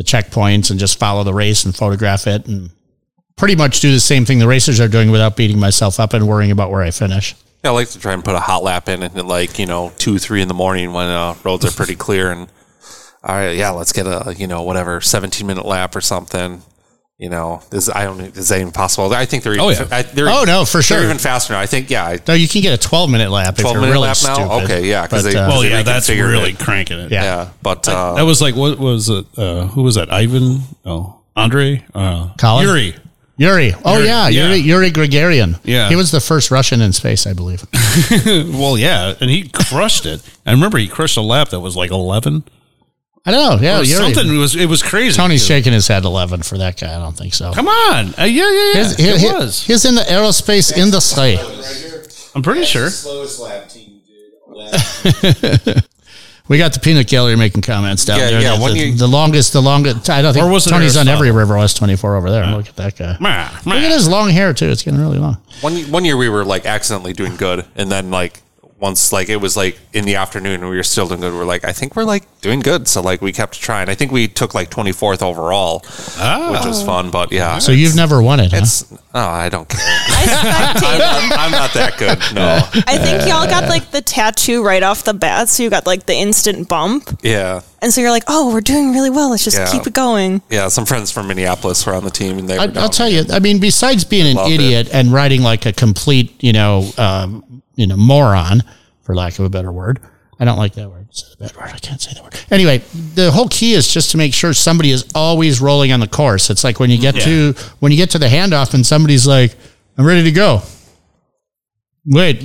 the 0.00 0.04
checkpoints 0.04 0.70
and 0.70 0.80
just 0.80 0.98
follow 0.98 1.22
the 1.24 1.34
race 1.34 1.66
and 1.66 1.76
photograph 1.76 2.26
it 2.26 2.46
and 2.46 2.70
pretty 3.36 3.54
much 3.54 3.80
do 3.80 3.92
the 3.92 4.00
same 4.00 4.24
thing 4.24 4.38
the 4.38 4.48
racers 4.48 4.80
are 4.80 4.88
doing 4.88 5.10
without 5.10 5.36
beating 5.36 5.60
myself 5.60 6.00
up 6.00 6.14
and 6.14 6.26
worrying 6.26 6.50
about 6.50 6.70
where 6.70 6.80
I 6.80 6.90
finish. 6.90 7.36
Yeah, 7.62 7.72
I 7.72 7.74
like 7.74 7.90
to 7.90 7.98
try 7.98 8.14
and 8.14 8.24
put 8.24 8.34
a 8.34 8.40
hot 8.40 8.62
lap 8.62 8.88
in 8.88 9.02
at 9.02 9.14
like 9.26 9.58
you 9.58 9.66
know 9.66 9.92
two, 9.98 10.16
three 10.16 10.40
in 10.40 10.48
the 10.48 10.54
morning 10.54 10.94
when 10.94 11.08
uh, 11.08 11.34
roads 11.44 11.66
are 11.66 11.70
pretty 11.70 11.96
clear, 11.96 12.32
and 12.32 12.48
all 13.22 13.34
right, 13.34 13.54
yeah, 13.54 13.68
let's 13.72 13.92
get 13.92 14.06
a 14.06 14.34
you 14.34 14.46
know 14.46 14.62
whatever 14.62 15.02
seventeen 15.02 15.46
minute 15.46 15.66
lap 15.66 15.94
or 15.94 16.00
something. 16.00 16.62
You 17.20 17.28
know, 17.28 17.60
is 17.70 17.90
I 17.90 18.04
don't 18.04 18.18
is 18.34 18.48
that 18.48 18.60
even 18.62 18.72
possible? 18.72 19.12
I 19.12 19.26
think 19.26 19.42
they're 19.44 19.52
even, 19.52 19.64
Oh, 19.66 19.68
yeah. 19.68 19.86
I, 19.90 20.00
they're, 20.00 20.26
Oh, 20.30 20.44
no, 20.44 20.64
for 20.64 20.80
sure. 20.80 20.96
they're 20.96 21.04
even 21.04 21.18
faster 21.18 21.52
now. 21.52 21.60
I 21.60 21.66
think 21.66 21.90
yeah, 21.90 22.06
I- 22.06 22.18
No, 22.26 22.32
you 22.32 22.48
can 22.48 22.62
get 22.62 22.72
a 22.72 22.78
12 22.78 23.10
minute 23.10 23.30
lap 23.30 23.56
12 23.56 23.74
you're 23.74 23.80
minute 23.82 23.92
really 23.92 24.08
lap 24.08 24.16
now? 24.24 24.34
stupid. 24.34 24.64
Okay, 24.64 24.88
yeah, 24.88 25.06
'cause 25.06 25.24
But, 25.24 25.32
they- 25.32 25.38
uh, 25.38 25.48
well, 25.48 25.62
yeah, 25.62 25.82
that's 25.82 26.08
really 26.08 26.52
it. 26.52 26.58
cranking 26.58 26.98
it. 26.98 27.12
Yeah. 27.12 27.22
yeah, 27.22 27.48
but 27.60 27.86
uh, 27.90 28.14
That 28.14 28.22
was 28.22 28.40
like 28.40 28.56
what 28.56 28.78
was 28.78 29.10
it? 29.10 29.26
Uh, 29.36 29.66
who 29.66 29.82
was 29.82 29.96
that? 29.96 30.10
Ivan? 30.10 30.62
Oh, 30.86 31.16
Andre? 31.36 31.84
Uh, 31.94 32.30
Colin? 32.38 32.66
Yuri. 32.66 32.94
Yuri. 33.36 33.74
Oh, 33.84 33.96
Yuri, 33.96 34.06
yeah, 34.06 34.28
yeah. 34.28 34.46
Yuri, 34.46 34.56
Yuri 34.58 34.90
Gregorian. 34.90 35.56
Yeah. 35.62 35.90
He 35.90 35.96
was 35.96 36.10
the 36.12 36.20
first 36.20 36.50
Russian 36.50 36.80
in 36.80 36.92
space, 36.94 37.26
I 37.26 37.34
believe. 37.34 37.66
Well, 38.26 38.78
yeah, 38.78 39.12
and 39.20 39.28
he 39.28 39.48
crushed 39.48 40.06
it. 40.06 40.22
I 40.46 40.52
remember 40.52 40.78
he 40.78 40.88
crushed 40.88 41.16
a 41.18 41.22
lap 41.22 41.50
that 41.50 41.60
was 41.60 41.76
like 41.76 41.90
eleven. 41.90 42.44
I 43.26 43.30
don't 43.32 43.60
know. 43.60 43.62
Yeah, 43.62 43.80
Or 43.80 43.82
Yuri. 43.82 44.14
something. 44.14 44.34
It 44.34 44.38
was 44.38 44.54
it 44.56 44.66
was 44.66 44.82
crazy. 44.82 45.14
Tony's 45.16 45.44
shaking 45.44 45.72
his 45.74 45.86
head 45.86 46.04
11 46.04 46.42
for 46.42 46.56
that 46.58 46.80
guy. 46.80 46.94
I 46.94 46.98
don't 46.98 47.16
think 47.16 47.34
so. 47.34 47.52
Come 47.52 47.68
on, 47.68 48.06
uh, 48.18 48.24
yeah, 48.24 48.26
yeah, 48.26 48.50
yeah. 48.50 48.74
His- 48.74 48.98
it 48.98 49.20
he- 49.20 49.26
he- 49.28 49.32
was. 49.32 49.62
He's 49.62 49.84
in 49.84 49.94
the 49.94 50.02
aerospace 50.02 50.74
industry. 50.76 51.36
The 51.36 51.42
right 51.42 52.32
I'm 52.34 52.42
pretty 52.42 52.64
sure. 52.64 52.88
Slowest 52.90 53.40
lap 53.40 53.68
team 53.68 54.00
did. 54.06 55.84
We 56.48 56.58
got 56.58 56.72
the 56.72 56.80
peanut 56.80 57.06
gallery 57.06 57.36
making 57.36 57.62
comments 57.62 58.04
down 58.04 58.18
Yeah, 58.18 58.30
there. 58.30 58.40
yeah, 58.42 58.56
The, 58.58 58.66
the, 58.72 58.76
you- 58.78 58.94
the 58.96 59.06
longest, 59.06 59.52
the 59.52 59.62
longest. 59.62 60.10
I 60.10 60.20
don't 60.20 60.34
think 60.34 60.44
Or 60.44 60.50
was 60.50 60.64
Tony's 60.64 60.96
on 60.96 61.06
every 61.06 61.30
River 61.30 61.56
West 61.56 61.76
24 61.76 62.16
over 62.16 62.28
there. 62.28 62.44
Look 62.46 62.66
at 62.68 62.74
that 62.74 62.96
guy. 62.96 63.16
Meh, 63.20 63.48
Look 63.64 63.76
at 63.80 63.92
his 63.92 64.08
long 64.08 64.30
hair 64.30 64.52
too. 64.52 64.66
It's 64.68 64.82
getting 64.82 64.98
really 64.98 65.18
long. 65.18 65.36
one 65.60 65.76
one 65.92 66.04
year 66.04 66.16
we 66.16 66.28
were 66.28 66.44
like 66.44 66.66
accidentally 66.66 67.12
doing 67.12 67.36
good, 67.36 67.66
and 67.76 67.88
then 67.88 68.10
like 68.10 68.42
once 68.80 69.12
like 69.12 69.28
it 69.28 69.36
was 69.36 69.56
like 69.56 69.78
in 69.92 70.04
the 70.06 70.16
afternoon 70.16 70.60
and 70.62 70.70
we 70.70 70.76
were 70.76 70.82
still 70.82 71.06
doing 71.06 71.20
good. 71.20 71.34
We're 71.34 71.44
like, 71.44 71.64
I 71.64 71.72
think 71.72 71.96
we're 71.96 72.04
like 72.04 72.24
doing 72.40 72.60
good. 72.60 72.88
So 72.88 73.02
like 73.02 73.20
we 73.20 73.30
kept 73.32 73.60
trying. 73.60 73.88
I 73.90 73.94
think 73.94 74.10
we 74.10 74.26
took 74.26 74.54
like 74.54 74.70
twenty 74.70 74.92
fourth 74.92 75.22
overall, 75.22 75.80
which 75.80 76.64
was 76.64 76.82
fun. 76.82 77.10
But 77.10 77.30
yeah, 77.32 77.58
So 77.58 77.72
you've 77.72 77.94
never 77.96 78.22
won 78.22 78.40
it, 78.40 78.52
huh? 78.52 78.64
oh 79.14 79.20
I 79.20 79.48
don't 79.48 79.68
care. 79.68 79.80
I 79.84 80.24
spectated. 80.26 81.38
I'm 81.38 81.50
not 81.52 81.72
that 81.74 81.96
good. 81.98 82.18
No. 82.34 82.60
I 82.86 82.96
think 82.98 83.22
y'all 83.28 83.46
got 83.46 83.68
like 83.68 83.90
the 83.90 84.00
tattoo 84.00 84.62
right 84.64 84.82
off 84.82 85.04
the 85.04 85.12
bat, 85.14 85.48
so 85.48 85.62
you 85.62 85.70
got 85.70 85.86
like 85.86 86.06
the 86.06 86.14
instant 86.14 86.68
bump, 86.68 87.18
Yeah. 87.22 87.60
and 87.82 87.92
so 87.92 88.00
you're 88.00 88.10
like, 88.10 88.22
"Oh, 88.28 88.52
we're 88.52 88.60
doing 88.60 88.92
really 88.92 89.10
well. 89.10 89.30
Let's 89.30 89.44
just 89.44 89.58
Yeah. 89.58 89.70
keep 89.70 89.86
it 89.86 89.92
going." 89.92 90.40
Yeah, 90.48 90.68
some 90.68 90.86
friends 90.86 91.10
from 91.10 91.26
Minneapolis 91.28 91.84
were 91.84 91.94
on 91.94 92.04
the 92.04 92.10
team, 92.10 92.38
and 92.38 92.48
they. 92.48 92.56
I, 92.56 92.66
down 92.66 92.78
I'll 92.84 92.88
tell 92.88 93.08
you. 93.08 93.24
I 93.32 93.40
mean, 93.40 93.58
besides 93.58 94.04
being 94.04 94.26
an 94.28 94.36
Loved 94.36 94.52
it. 94.52 94.54
idiot 94.60 94.88
and 94.92 95.12
riding 95.12 95.42
like 95.42 95.66
a 95.66 95.72
complete, 95.72 96.42
you 96.42 96.52
know, 96.52 96.88
um, 96.96 97.62
you 97.74 97.86
know, 97.86 97.96
moron, 97.96 98.62
for 99.02 99.14
lack 99.14 99.38
of 99.38 99.44
a 99.44 99.50
better 99.50 99.72
word. 99.72 100.00
I 100.38 100.46
don't 100.46 100.56
like 100.56 100.72
that 100.74 100.88
word. 100.88 101.06
It's 101.10 101.34
a 101.34 101.36
bad 101.36 101.54
word. 101.54 101.70
I 101.74 101.78
can't 101.78 102.00
say 102.00 102.14
the 102.14 102.22
word. 102.22 102.34
Anyway, 102.50 102.78
the 103.14 103.30
whole 103.30 103.48
key 103.48 103.74
is 103.74 103.86
just 103.86 104.10
to 104.12 104.16
make 104.16 104.32
sure 104.32 104.54
somebody 104.54 104.90
is 104.90 105.04
always 105.14 105.60
rolling 105.60 105.92
on 105.92 106.00
the 106.00 106.08
course. 106.08 106.48
It's 106.48 106.64
like 106.64 106.80
when 106.80 106.88
you 106.88 106.98
get 106.98 107.14
to 107.16 107.52
when 107.80 107.92
you 107.92 107.98
get 107.98 108.10
to 108.10 108.18
the 108.18 108.26
handoff 108.26 108.72
and 108.72 108.86
somebody's 108.86 109.26
like, 109.26 109.54
"I'm 109.98 110.06
ready 110.06 110.24
to 110.24 110.32
go." 110.32 110.62
Wait, 112.06 112.42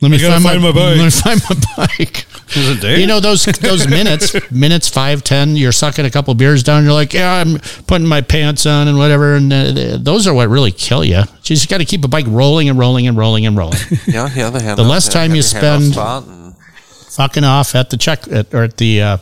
let 0.00 0.10
me 0.10 0.18
find, 0.18 0.42
find 0.42 0.60
my 0.62 0.72
bike. 0.72 0.96
Let 0.96 1.04
me 1.04 1.10
find 1.10 1.40
my 1.48 1.56
bike. 1.86 2.26
Was 2.54 2.68
it 2.68 2.80
Dave? 2.80 2.98
You 2.98 3.06
know 3.06 3.18
those 3.18 3.44
those 3.44 3.88
minutes, 3.90 4.34
minutes 4.52 4.88
five, 4.88 5.24
ten. 5.24 5.56
You're 5.56 5.72
sucking 5.72 6.04
a 6.04 6.10
couple 6.10 6.32
beers 6.34 6.62
down. 6.62 6.84
You're 6.84 6.92
like, 6.92 7.12
yeah, 7.12 7.32
I'm 7.34 7.58
putting 7.86 8.06
my 8.06 8.20
pants 8.20 8.66
on 8.66 8.86
and 8.86 8.96
whatever. 8.98 9.34
And 9.34 9.52
uh, 9.52 9.96
those 10.00 10.26
are 10.28 10.34
what 10.34 10.48
really 10.48 10.70
kill 10.70 11.04
you. 11.04 11.16
You 11.18 11.24
just 11.42 11.68
got 11.68 11.78
to 11.78 11.84
keep 11.84 12.04
a 12.04 12.08
bike 12.08 12.26
rolling 12.28 12.68
and 12.68 12.78
rolling 12.78 13.08
and 13.08 13.16
rolling 13.16 13.46
and 13.46 13.56
rolling. 13.56 13.78
Yeah, 14.06 14.28
yeah. 14.34 14.50
The, 14.50 14.60
hand 14.62 14.78
The 14.78 14.84
less 14.84 15.08
time 15.08 15.34
you 15.34 15.42
spend- 15.42 15.94
Fucking 15.94 17.44
off 17.44 17.74
at 17.74 17.88
the 17.90 17.96
check 17.96 18.28
at, 18.28 18.52
or 18.52 18.64
at 18.64 18.76
the 18.76 19.00
uh, 19.02 19.16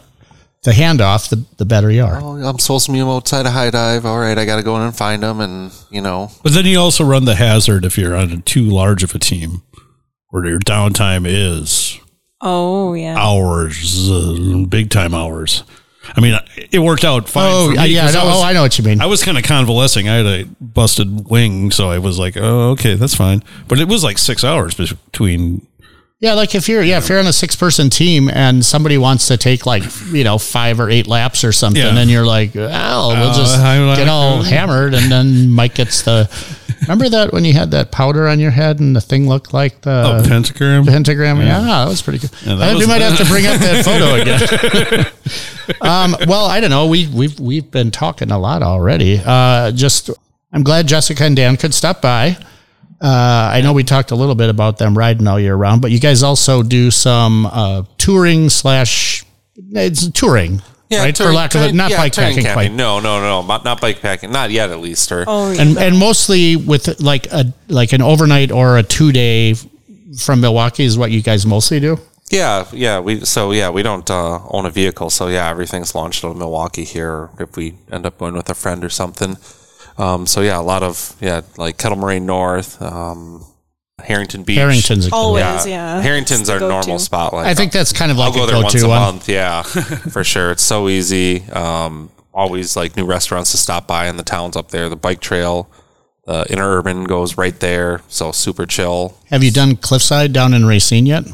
the 0.64 0.72
handoff, 0.72 1.28
the 1.28 1.44
the 1.58 1.64
better 1.64 1.90
you 1.90 2.02
are. 2.04 2.18
Oh, 2.20 2.36
I'm 2.36 2.58
supposed 2.58 2.86
to 2.86 2.92
meet 2.92 2.98
him 3.00 3.08
outside 3.08 3.46
a 3.46 3.50
high 3.50 3.70
dive. 3.70 4.04
All 4.04 4.18
right, 4.18 4.36
I 4.36 4.44
got 4.44 4.56
to 4.56 4.62
go 4.62 4.74
in 4.76 4.82
and 4.82 4.96
find 4.96 5.22
him, 5.22 5.40
and 5.40 5.72
you 5.90 6.00
know, 6.00 6.30
But 6.42 6.52
then 6.54 6.64
you 6.66 6.78
also 6.78 7.04
run 7.04 7.24
the 7.24 7.36
hazard 7.36 7.84
if 7.84 7.96
you're 7.96 8.16
on 8.16 8.42
too 8.42 8.64
large 8.64 9.02
of 9.04 9.14
a 9.14 9.18
team, 9.18 9.62
where 10.30 10.44
your 10.44 10.58
downtime 10.58 11.24
is 11.26 12.00
Oh 12.44 12.92
yeah. 12.94 13.16
hours, 13.18 14.10
uh, 14.10 14.64
big 14.68 14.90
time 14.90 15.14
hours. 15.14 15.64
I 16.16 16.20
mean, 16.20 16.38
it 16.70 16.80
worked 16.80 17.04
out 17.04 17.28
fine. 17.28 17.50
Oh 17.50 17.66
for 17.74 17.80
me 17.80 17.86
yeah, 17.88 18.02
'cause 18.02 18.14
no, 18.14 18.20
I 18.20 18.24
was, 18.24 18.34
oh 18.36 18.42
I 18.42 18.52
know 18.52 18.60
what 18.62 18.78
you 18.78 18.84
mean. 18.84 19.00
I 19.00 19.06
was 19.06 19.22
kind 19.24 19.38
of 19.38 19.44
convalescing. 19.44 20.06
I 20.08 20.16
had 20.16 20.26
a 20.26 20.44
busted 20.60 21.30
wing, 21.30 21.70
so 21.70 21.88
I 21.90 21.98
was 21.98 22.18
like, 22.18 22.36
"Oh, 22.36 22.70
okay, 22.72 22.94
that's 22.94 23.14
fine." 23.14 23.42
But 23.68 23.80
it 23.80 23.88
was 23.88 24.04
like 24.04 24.18
six 24.18 24.44
hours 24.44 24.74
between. 24.74 25.66
Yeah, 26.20 26.34
like 26.34 26.54
if 26.54 26.68
you're 26.68 26.82
yeah 26.82 26.98
if 26.98 27.08
you're 27.08 27.18
on 27.18 27.26
a 27.26 27.32
six 27.32 27.56
person 27.56 27.88
team 27.90 28.28
and 28.30 28.64
somebody 28.64 28.96
wants 28.98 29.26
to 29.28 29.36
take 29.38 29.64
like 29.66 29.82
you 30.12 30.24
know 30.24 30.36
five 30.38 30.78
or 30.80 30.88
eight 30.90 31.06
laps 31.06 31.42
or 31.42 31.52
something, 31.52 31.82
Yeah. 31.82 31.98
and 31.98 32.10
you're 32.10 32.24
like, 32.26 32.54
well, 32.54 33.08
we'll 33.08 33.30
Uh, 33.30 33.36
just 33.36 33.58
I 33.58 33.78
like 33.80 33.98
get 33.98 34.08
all 34.08 34.40
it. 34.42 34.46
hammered, 34.48 34.92
and 34.94 35.10
then 35.10 35.48
Mike 35.50 35.74
gets 35.74 36.02
the. 36.02 36.28
Remember 36.84 37.08
that 37.08 37.32
when 37.32 37.44
you 37.44 37.52
had 37.52 37.70
that 37.72 37.90
powder 37.90 38.28
on 38.28 38.38
your 38.40 38.50
head 38.50 38.80
and 38.80 38.94
the 38.94 39.00
thing 39.00 39.28
looked 39.28 39.52
like 39.52 39.80
the 39.82 40.20
Oh, 40.24 40.28
pentagram. 40.28 40.84
pentagram? 40.86 41.40
Yeah, 41.40 41.60
that 41.60 41.88
was 41.88 42.02
pretty 42.02 42.20
good. 42.20 42.30
Yeah, 42.44 42.54
I- 42.56 42.72
we 42.72 42.78
was- 42.78 42.88
might 42.88 43.02
have 43.02 43.18
to 43.18 43.24
bring 43.26 43.46
up 43.46 43.58
that 43.60 43.84
photo 43.88 44.14
again. 44.14 45.06
um, 45.80 46.16
well, 46.28 46.46
I 46.46 46.60
don't 46.60 46.70
know. 46.70 46.86
We 46.86 47.06
we've 47.08 47.38
we've 47.40 47.70
been 47.70 47.90
talking 47.90 48.30
a 48.30 48.38
lot 48.38 48.62
already. 48.62 49.20
Uh, 49.24 49.70
just 49.72 50.10
I'm 50.52 50.62
glad 50.62 50.86
Jessica 50.86 51.24
and 51.24 51.34
Dan 51.36 51.56
could 51.56 51.74
stop 51.74 52.00
by. 52.02 52.36
Uh, 53.00 53.50
I 53.52 53.60
know 53.60 53.72
we 53.72 53.84
talked 53.84 54.12
a 54.12 54.14
little 54.16 54.34
bit 54.34 54.48
about 54.48 54.78
them 54.78 54.96
riding 54.96 55.26
all 55.26 55.38
year 55.38 55.54
round, 55.54 55.82
but 55.82 55.90
you 55.90 55.98
guys 56.00 56.22
also 56.22 56.62
do 56.62 56.90
some 56.90 57.44
uh, 57.46 57.82
touring 57.98 58.48
slash 58.48 59.24
it's 59.56 60.08
touring, 60.12 60.62
right? 60.90 61.16
For 61.16 61.24
touring- 61.24 61.36
lack 61.36 61.54
of 61.54 61.62
it, 61.62 61.74
not 61.74 61.90
yeah, 61.90 61.96
bike 61.98 62.14
packing 62.14 62.42
camping. 62.44 62.52
quite. 62.52 62.72
No, 62.72 63.00
no, 63.00 63.20
no, 63.20 63.42
not, 63.46 63.64
not 63.64 63.80
bike 63.80 64.00
packing. 64.00 64.30
Not 64.32 64.50
yet, 64.50 64.70
at 64.70 64.80
least. 64.80 65.10
Or 65.12 65.24
Oh 65.26 65.50
yeah. 65.52 65.62
And 65.62 65.78
and 65.78 65.98
mostly 65.98 66.56
with 66.56 67.00
like 67.00 67.26
a 67.32 67.52
like 67.68 67.92
an 67.92 68.02
overnight 68.02 68.50
or 68.52 68.78
a 68.78 68.82
two 68.82 69.12
day 69.12 69.54
from 70.18 70.40
Milwaukee 70.40 70.84
is 70.84 70.96
what 70.96 71.10
you 71.10 71.22
guys 71.22 71.44
mostly 71.46 71.80
do. 71.80 71.98
yeah, 72.30 72.64
yeah. 72.72 73.00
We 73.00 73.24
so 73.24 73.52
yeah, 73.52 73.70
we 73.70 73.82
don't 73.82 74.08
uh, 74.10 74.38
own 74.48 74.66
a 74.66 74.70
vehicle, 74.70 75.10
so 75.10 75.28
yeah, 75.28 75.48
everything's 75.50 75.94
launched 75.94 76.24
out 76.24 76.30
of 76.32 76.36
Milwaukee 76.36 76.84
here. 76.84 77.30
If 77.38 77.56
we 77.56 77.74
end 77.90 78.06
up 78.06 78.18
going 78.18 78.34
with 78.34 78.48
a 78.50 78.54
friend 78.54 78.84
or 78.84 78.88
something, 78.90 79.36
um, 79.98 80.26
so 80.26 80.40
yeah, 80.40 80.58
a 80.58 80.62
lot 80.62 80.82
of 80.82 81.16
yeah, 81.20 81.42
like 81.56 81.76
Kettle 81.78 81.98
Moraine 81.98 82.26
North, 82.26 82.80
um, 82.80 83.44
Harrington 84.04 84.42
Beach. 84.42 84.56
Harrington's 84.58 85.06
a 85.06 85.10
good 85.10 85.16
Always, 85.16 85.44
one. 85.44 85.68
yeah. 85.68 86.00
Harrington's 86.02 86.40
It's 86.42 86.48
the 86.48 86.54
our 86.54 86.58
go-to. 86.60 86.74
normal 86.74 86.98
spot. 86.98 87.34
I 87.34 87.54
think 87.54 87.72
that's 87.72 87.92
kind 87.92 88.10
of 88.12 88.18
I'll 88.18 88.26
like 88.30 88.34
go 88.36 88.44
a 88.44 88.46
there 88.46 88.56
go 88.56 88.62
once 88.62 88.82
a 88.82 88.88
one. 88.88 89.00
month. 89.00 89.28
Yeah, 89.28 89.62
for 90.12 90.22
sure. 90.24 90.50
It's 90.52 90.62
so 90.62 90.88
easy. 90.88 91.42
Um, 91.50 92.10
always 92.32 92.76
like 92.76 92.96
new 92.96 93.04
restaurants 93.06 93.50
to 93.52 93.56
stop 93.56 93.86
by 93.86 94.06
in 94.08 94.16
the 94.16 94.22
towns 94.22 94.56
up 94.56 94.70
there. 94.70 94.88
The 94.88 94.96
bike 94.96 95.20
trail, 95.20 95.70
the 96.26 96.44
interurban 96.44 97.06
goes 97.06 97.36
right 97.38 97.58
there, 97.60 98.02
so 98.08 98.32
super 98.32 98.66
chill. 98.66 99.16
Have 99.30 99.42
you 99.44 99.50
done 99.50 99.76
Cliffside 99.76 100.32
down 100.32 100.52
in 100.54 100.64
Racine 100.66 101.06
yet? 101.06 101.24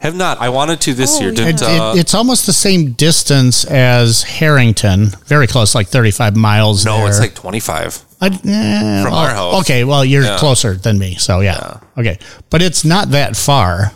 Have 0.00 0.14
not. 0.16 0.38
I 0.40 0.48
wanted 0.48 0.80
to 0.82 0.94
this 0.94 1.16
Oh, 1.18 1.20
year. 1.20 1.30
yeah. 1.30 1.36
Didn't 1.36 1.62
It, 1.62 1.62
uh, 1.62 1.92
it, 1.94 2.00
it's 2.00 2.14
almost 2.14 2.46
the 2.46 2.52
same 2.54 2.92
distance 2.92 3.64
as 3.66 4.22
Harrington, 4.22 5.08
very 5.26 5.46
close, 5.46 5.74
like 5.74 5.88
35 5.88 6.36
miles. 6.36 6.84
no, 6.86 6.98
there. 6.98 7.08
it's 7.08 7.20
like 7.20 7.34
twenty 7.34 7.60
five. 7.60 8.02
I, 8.20 8.26
eh, 8.26 9.02
From 9.02 9.14
our 9.14 9.30
house. 9.30 9.60
Okay, 9.62 9.84
well, 9.84 10.04
you're 10.04 10.24
Yeah. 10.24 10.38
closer 10.38 10.74
than 10.74 10.98
me, 10.98 11.14
so 11.16 11.40
yeah. 11.40 11.78
Okay, 11.98 12.18
but 12.50 12.60
it's 12.62 12.84
not 12.84 13.10
that 13.12 13.36
far, 13.36 13.92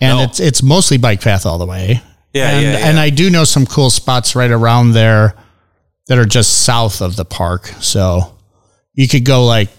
and 0.00 0.18
No. 0.18 0.24
it's 0.24 0.38
it's 0.40 0.62
mostly 0.62 0.98
bike 0.98 1.20
path 1.22 1.46
all 1.46 1.58
the 1.58 1.66
way. 1.66 2.02
Yeah, 2.34 2.50
and, 2.50 2.62
yeah, 2.66 2.72
yeah. 2.78 2.86
and 2.88 2.98
I 3.00 3.08
do 3.10 3.30
know 3.30 3.44
some 3.44 3.64
cool 3.66 3.88
spots 3.88 4.36
right 4.36 4.50
around 4.50 4.92
there 4.92 5.34
that 6.08 6.18
are 6.18 6.26
just 6.26 6.58
south 6.64 7.00
of 7.00 7.16
the 7.16 7.24
park. 7.24 7.72
So 7.80 8.34
you 8.94 9.08
could 9.08 9.24
go 9.24 9.46
like 9.46 9.70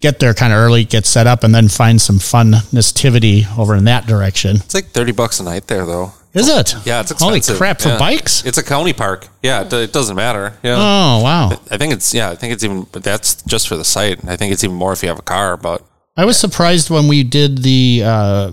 get 0.00 0.18
there 0.20 0.32
kind 0.32 0.52
of 0.52 0.58
early, 0.58 0.84
get 0.84 1.04
set 1.04 1.26
up, 1.26 1.44
and 1.44 1.54
then 1.54 1.68
find 1.68 2.00
some 2.00 2.18
fun 2.18 2.54
nativity 2.72 3.46
over 3.58 3.74
in 3.76 3.84
that 3.84 4.06
direction. 4.06 4.56
It's 4.56 4.74
like 4.74 4.90
thirty 4.92 5.12
bucks 5.12 5.40
a 5.40 5.42
night 5.44 5.66
there, 5.66 5.84
though. 5.84 6.12
Is 6.38 6.48
it? 6.48 6.74
Yeah, 6.84 7.00
it's 7.00 7.10
holy 7.10 7.38
expensive. 7.38 7.58
crap 7.58 7.80
for 7.80 7.88
Yeah. 7.90 7.98
bikes. 7.98 8.44
It's 8.44 8.58
a 8.58 8.62
county 8.62 8.92
park. 8.92 9.28
Yeah, 9.42 9.62
it, 9.62 9.72
it 9.72 9.92
doesn't 9.92 10.16
matter. 10.16 10.54
Yeah. 10.62 10.76
Oh 10.78 11.22
wow! 11.22 11.50
I 11.70 11.76
think 11.76 11.92
it's 11.92 12.14
yeah. 12.14 12.30
I 12.30 12.34
think 12.36 12.52
it's 12.52 12.62
even. 12.64 12.86
But 12.92 13.02
that's 13.02 13.42
just 13.42 13.68
for 13.68 13.76
the 13.76 13.84
site. 13.84 14.24
I 14.28 14.36
think 14.36 14.52
it's 14.52 14.62
even 14.64 14.76
more 14.76 14.92
if 14.92 15.02
you 15.02 15.08
have 15.08 15.18
a 15.18 15.22
car. 15.22 15.56
But 15.56 15.82
I 16.16 16.24
was 16.24 16.38
surprised 16.38 16.90
when 16.90 17.08
we 17.08 17.22
did 17.24 17.58
the 17.58 18.02
uh, 18.04 18.50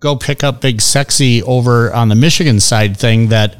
go 0.00 0.16
pick 0.16 0.42
up 0.42 0.60
Big 0.60 0.80
Sexy 0.80 1.42
over 1.42 1.92
on 1.92 2.08
the 2.08 2.14
Michigan 2.14 2.60
side 2.60 2.96
thing 2.96 3.28
that 3.28 3.56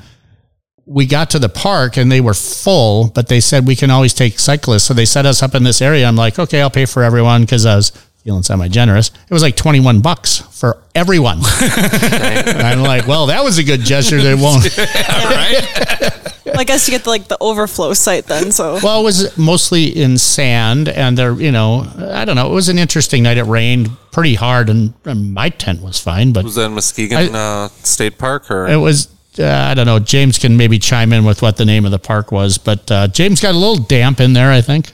we 0.86 1.04
got 1.04 1.28
to 1.30 1.38
the 1.38 1.50
park 1.50 1.98
and 1.98 2.10
they 2.10 2.20
were 2.20 2.32
full, 2.34 3.08
but 3.14 3.28
they 3.28 3.40
said 3.40 3.66
we 3.66 3.76
can 3.76 3.90
always 3.90 4.14
take 4.14 4.38
cyclists. 4.38 4.84
So 4.84 4.94
they 4.94 5.04
set 5.04 5.26
us 5.26 5.42
up 5.42 5.54
in 5.54 5.62
this 5.62 5.82
area. 5.82 6.06
I'm 6.06 6.16
like, 6.16 6.38
okay, 6.38 6.62
I'll 6.62 6.70
pay 6.70 6.86
for 6.86 7.02
everyone 7.02 7.42
because 7.42 7.66
I 7.66 7.76
was 7.76 7.92
feeling 8.28 8.42
semi 8.42 8.68
generous. 8.68 9.08
It 9.08 9.32
was 9.32 9.40
like 9.40 9.56
21 9.56 10.00
bucks 10.02 10.40
for 10.60 10.82
everyone. 10.94 11.40
And 11.58 12.62
I'm 12.62 12.82
like, 12.82 13.06
well, 13.06 13.26
that 13.26 13.42
was 13.42 13.56
a 13.58 13.64
good 13.64 13.80
gesture. 13.80 14.20
They 14.20 14.34
won't. 14.34 14.66
I 14.78 16.64
guess 16.66 16.86
you 16.88 16.92
get 16.92 17.04
the, 17.04 17.10
like 17.10 17.28
the 17.28 17.38
overflow 17.40 17.94
site 17.94 18.26
then. 18.26 18.50
So 18.52 18.78
Well, 18.82 19.00
it 19.00 19.04
was 19.04 19.38
mostly 19.38 19.86
in 19.86 20.18
sand, 20.18 20.88
and 20.88 21.16
there, 21.16 21.32
you 21.34 21.52
know, 21.52 21.86
I 22.12 22.24
don't 22.24 22.36
know. 22.36 22.50
It 22.50 22.54
was 22.54 22.68
an 22.68 22.78
interesting 22.78 23.22
night. 23.22 23.38
It 23.38 23.44
rained 23.44 23.90
pretty 24.12 24.34
hard, 24.34 24.68
and, 24.68 24.92
and 25.04 25.32
my 25.32 25.48
tent 25.50 25.80
was 25.80 25.98
fine, 25.98 26.32
but 26.32 26.44
was 26.44 26.56
that 26.56 26.66
in 26.66 26.72
Muskegon 26.72 27.34
uh, 27.34 27.68
State 27.68 28.18
Park 28.18 28.50
or 28.50 28.68
it 28.68 28.76
was. 28.76 29.08
Uh, 29.38 29.68
I 29.70 29.74
don't 29.74 29.86
know. 29.86 30.00
James 30.00 30.36
can 30.36 30.56
maybe 30.56 30.80
chime 30.80 31.12
in 31.12 31.24
with 31.24 31.42
what 31.42 31.56
the 31.56 31.64
name 31.64 31.84
of 31.84 31.92
the 31.92 31.98
park 32.00 32.32
was, 32.32 32.58
but 32.58 32.90
uh, 32.90 33.06
James 33.06 33.40
got 33.40 33.54
a 33.54 33.58
little 33.58 33.76
damp 33.84 34.18
in 34.20 34.32
there. 34.32 34.50
I 34.50 34.60
think 34.60 34.92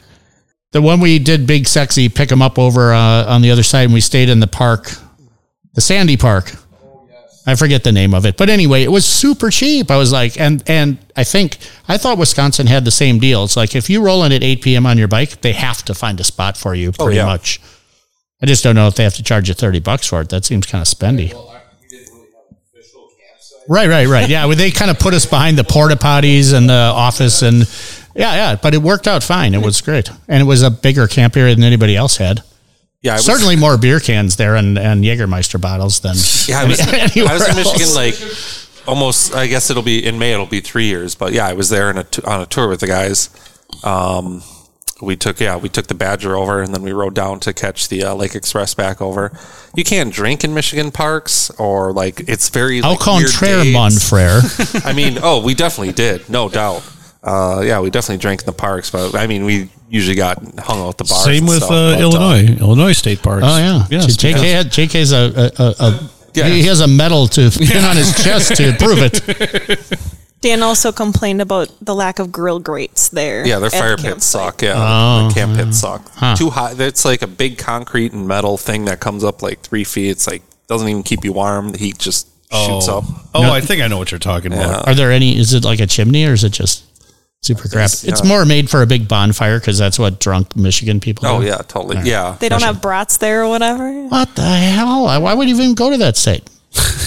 the 0.75 0.83
one 0.83 0.99
we 0.99 1.21
did 1.21 1.47
big 1.47 1.69
sexy 1.69 2.09
pick 2.09 2.31
him 2.31 2.43
up 2.43 2.59
over 2.59 2.93
uh, 2.93 3.25
on 3.27 3.43
the 3.43 3.51
other 3.53 3.63
side, 3.63 3.85
and 3.85 3.95
we 3.95 4.01
stayed 4.01 4.29
in 4.29 4.41
the 4.41 4.49
park, 4.49 4.91
the 5.75 5.81
Sandy 5.81 6.17
Park. 6.17 6.53
I 7.47 7.55
forget 7.55 7.85
the 7.85 7.93
name 7.93 8.13
of 8.13 8.27
it, 8.27 8.37
but 8.37 8.51
anyway, 8.51 8.83
it 8.83 8.91
was 8.91 9.07
super 9.07 9.51
cheap. 9.51 9.91
I 9.91 9.97
was 9.97 10.11
like, 10.11 10.41
and 10.41 10.69
and 10.69 10.99
I 11.15 11.23
think 11.23 11.59
I 11.87 11.97
thought 11.97 12.19
Wisconsin 12.19 12.67
had 12.67 12.85
the 12.85 12.91
same 12.91 13.21
deal. 13.21 13.45
It's 13.45 13.57
like 13.57 13.77
if 13.77 13.89
you 13.89 14.03
roll 14.03 14.25
in 14.25 14.33
at 14.33 14.43
eight 14.43 14.63
p.m. 14.63 14.85
on 14.85 14.99
your 14.99 15.09
bike, 15.09 15.43
they 15.43 15.53
have 15.53 15.85
to 15.85 15.95
find 15.95 16.19
a 16.19 16.25
spot 16.25 16.57
for 16.57 16.75
you, 16.75 16.91
pretty 16.91 17.17
yeah. 17.17 17.27
much. 17.27 17.61
I 18.43 18.47
just 18.47 18.65
don't 18.65 18.75
know 18.75 18.89
if 18.89 18.97
they 18.97 19.05
have 19.05 19.15
to 19.15 19.23
charge 19.23 19.49
you 19.49 19.55
thirty 19.55 19.79
bucks 19.79 20.09
for 20.09 20.23
it. 20.23 20.31
That 20.31 20.45
seems 20.45 20.67
kind 20.67 20.83
of 20.83 20.89
spendy. 20.89 21.33
Right, 23.69 23.89
right, 23.89 24.07
right. 24.07 24.29
Yeah, 24.29 24.45
well, 24.47 24.57
they 24.57 24.71
kind 24.71 24.91
of 24.91 24.99
put 24.99 25.15
us 25.15 25.25
behind 25.27 25.57
the 25.57 25.65
porta 25.65 25.97
potties 25.97 26.53
and 26.53 26.69
the 26.69 26.75
office, 26.75 27.43
and 27.43 27.61
yeah, 28.15 28.35
yeah. 28.35 28.57
But 28.57 28.75
it 28.75 28.83
worked 28.83 29.09
out 29.09 29.23
fine. 29.23 29.55
It 29.55 29.63
was 29.63 29.81
great, 29.81 30.11
and 30.29 30.41
it 30.43 30.45
was 30.45 30.63
a 30.63 30.71
bigger 30.71 31.07
camp 31.07 31.37
area 31.37 31.55
than 31.55 31.65
anybody 31.65 31.97
else 31.97 32.17
had. 32.19 32.43
yeah? 33.01 33.15
Was, 33.15 33.25
Certainly 33.25 33.57
more 33.57 33.79
beer 33.79 34.01
cans 34.01 34.37
there 34.37 34.57
and, 34.57 34.79
and 34.79 35.03
Jägermeister 35.03 35.61
bottles 35.61 36.01
than 36.01 36.15
Yeah, 36.47 36.61
I 36.61 36.65
was, 36.67 36.81
I 36.81 37.33
was 37.33 37.49
in. 37.49 37.57
Michigan 37.57 37.95
like 37.95 38.15
almost. 38.87 39.35
I 39.35 39.47
guess 39.47 39.71
it'll 39.71 39.83
be 39.83 40.05
in 40.05 40.19
May. 40.19 40.33
It'll 40.33 40.45
be 40.47 40.61
three 40.61 40.87
years. 40.87 41.15
But 41.15 41.33
yeah, 41.33 41.47
I 41.47 41.55
was 41.55 41.71
there 41.71 41.91
in 41.91 41.97
a 41.97 42.07
on 42.27 42.43
a 42.43 42.47
tour 42.47 42.69
with 42.69 42.81
the 42.81 42.87
guys. 42.87 43.31
Um, 43.83 44.43
we 45.05 45.17
took 45.17 45.41
yeah, 45.41 45.57
we 45.57 45.69
took 45.69 45.87
the 45.87 45.95
Badger 45.95 46.37
over, 46.37 46.61
and 46.63 46.75
then 46.75 46.83
we 46.83 46.93
rode 46.93 47.15
down 47.15 47.41
to 47.41 47.53
catch 47.53 47.89
the 47.89 48.05
uh, 48.05 48.15
Lake 48.15 48.35
Express 48.35 48.75
back 48.75 49.01
over. 49.01 49.33
You 49.75 49.85
can't 49.85 50.13
drink 50.13 50.45
in 50.45 50.55
Michigan 50.55 50.91
parks, 50.91 51.51
or 51.51 51.93
like 51.93 52.21
it's 52.29 52.49
very 52.49 52.81
Au 52.83 52.91
like, 52.91 53.07
weird 53.07 53.31
contraire, 53.31 53.65
mon 53.73 53.93
frere. 53.93 54.41
I 54.85 54.93
mean, 54.93 55.19
oh, 55.23 55.43
we 55.43 55.55
definitely 55.55 55.93
did, 55.93 56.29
no 56.29 56.49
doubt. 56.49 56.83
Uh, 57.23 57.63
yeah, 57.65 57.81
we 57.81 57.89
definitely 57.91 58.21
drank 58.21 58.43
in 58.43 58.47
the 58.47 58.53
parks, 58.53 58.91
but 58.91 59.15
I 59.15 59.27
mean, 59.27 59.45
we 59.45 59.71
usually 59.89 60.17
got 60.17 60.37
hung 60.59 60.81
out 60.81 60.91
at 60.91 60.99
the 60.99 61.05
bars. 61.05 61.25
Same 61.25 61.47
with 61.47 61.59
stuff, 61.59 61.71
uh, 61.71 61.93
but, 61.95 62.01
Illinois, 62.01 62.57
Illinois 62.61 62.93
state 62.93 63.23
parks. 63.23 63.45
Oh 63.47 63.57
yeah, 63.59 63.87
yes, 63.91 64.17
JK 64.17 64.53
had, 64.53 64.67
JK's 64.67 65.13
a, 65.13 65.53
a, 65.59 65.63
a, 65.63 65.75
a 65.91 66.11
Yeah. 66.35 66.49
he 66.49 66.65
has 66.65 66.81
a 66.81 66.87
medal 66.89 67.27
to 67.29 67.51
pin 67.51 67.85
on 67.85 67.97
his 67.97 68.13
chest 68.25 68.57
to 68.57 68.75
prove 68.79 68.99
it. 69.01 69.99
Dan 70.45 70.63
also 70.63 70.93
complained 70.93 71.41
about 71.41 71.73
the 71.81 71.95
lack 71.95 72.19
of 72.19 72.31
grill 72.31 72.61
grates 72.61 73.09
there. 73.09 73.47
Yeah, 73.47 73.61
their 73.61 73.69
at 73.69 73.73
the 73.73 73.79
fire 73.79 73.97
campsite. 73.97 74.13
pits 74.13 74.27
suck. 74.27 74.61
Yeah, 74.61 74.75
Oh, 74.77 75.29
the 75.29 75.35
camp 75.35 75.57
pits 75.57 75.79
suck. 75.79 76.05
Too 76.37 76.51
high. 76.51 76.75
It's 76.77 77.03
like 77.07 77.23
a 77.23 77.27
big 77.27 77.57
concrete 77.57 78.13
and 78.13 78.29
metal 78.29 78.59
thing 78.59 78.85
that 78.85 79.01
comes 79.01 79.25
up 79.25 79.41
like 79.41 79.61
three 79.61 79.85
feet. 79.85 80.11
It's 80.11 80.27
like 80.27 80.43
doesn't 80.67 80.87
even 80.87 81.03
keep 81.03 81.25
you 81.25 81.33
warm. 81.33 81.71
The 81.71 81.79
heat 81.79 81.97
just 81.97 82.29
oh. 82.53 82.67
shoots 82.69 82.89
up. 82.89 83.05
Oh, 83.35 83.51
I 83.51 83.63
think 83.63 83.81
I 83.81 83.89
know 83.89 83.97
what 83.97 84.11
you're 84.11 84.19
talking 84.19 84.53
about. 84.53 84.87
Are 84.87 84.95
there 84.95 85.11
any? 85.11 85.39
Is 85.39 85.55
it 85.55 85.65
like 85.65 85.81
a 85.81 85.87
chimney 85.87 86.27
or 86.27 86.35
is 86.35 86.45
it 86.45 86.53
just 86.53 86.85
super 87.41 87.67
crap? 87.67 87.87
It's- 87.87 88.05
It's 88.05 88.23
yeah. 88.23 88.29
more 88.29 88.45
made 88.45 88.69
for 88.69 88.83
a 88.83 88.87
big 88.87 89.09
bonfire 89.09 89.59
because 89.59 89.79
that's 89.79 89.99
what 89.99 90.21
drunk 90.21 90.55
Michigan 90.55 91.01
people. 91.01 91.27
Oh 91.27 91.41
do. 91.41 91.47
yeah, 91.47 91.57
totally. 91.57 92.03
Yeah, 92.05 92.37
They 92.39 92.51
don't 92.51 92.63
have 92.63 92.83
brats 92.83 93.17
there 93.17 93.45
or 93.45 93.49
whatever. 93.49 93.91
What 94.09 94.37
the 94.37 94.43
hell? 94.43 95.05
Why 95.05 95.33
would 95.33 95.49
you 95.49 95.55
even 95.55 95.75
go 95.75 95.89
to 95.89 95.97
that 95.97 96.19
state? 96.19 96.51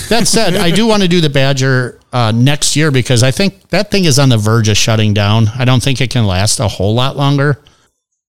That 0.09 0.24
said, 0.28 0.55
I 0.55 0.72
do 0.72 0.88
want 0.88 1.03
to 1.03 1.09
do 1.09 1.20
the 1.22 1.30
Badger 1.30 1.99
uh, 2.13 2.32
next 2.34 2.76
year 2.76 2.91
because 2.91 3.24
I 3.24 3.32
think 3.32 3.70
that 3.70 3.91
thing 3.91 4.05
is 4.05 4.18
on 4.20 4.30
the 4.30 4.38
verge 4.38 4.70
of 4.70 4.78
shutting 4.78 5.13
down. 5.13 5.49
I 5.59 5.65
don't 5.65 5.84
think 5.84 5.99
it 5.99 6.09
can 6.09 6.26
last 6.26 6.59
a 6.61 6.68
whole 6.68 6.93
lot 6.95 7.18
longer, 7.18 7.61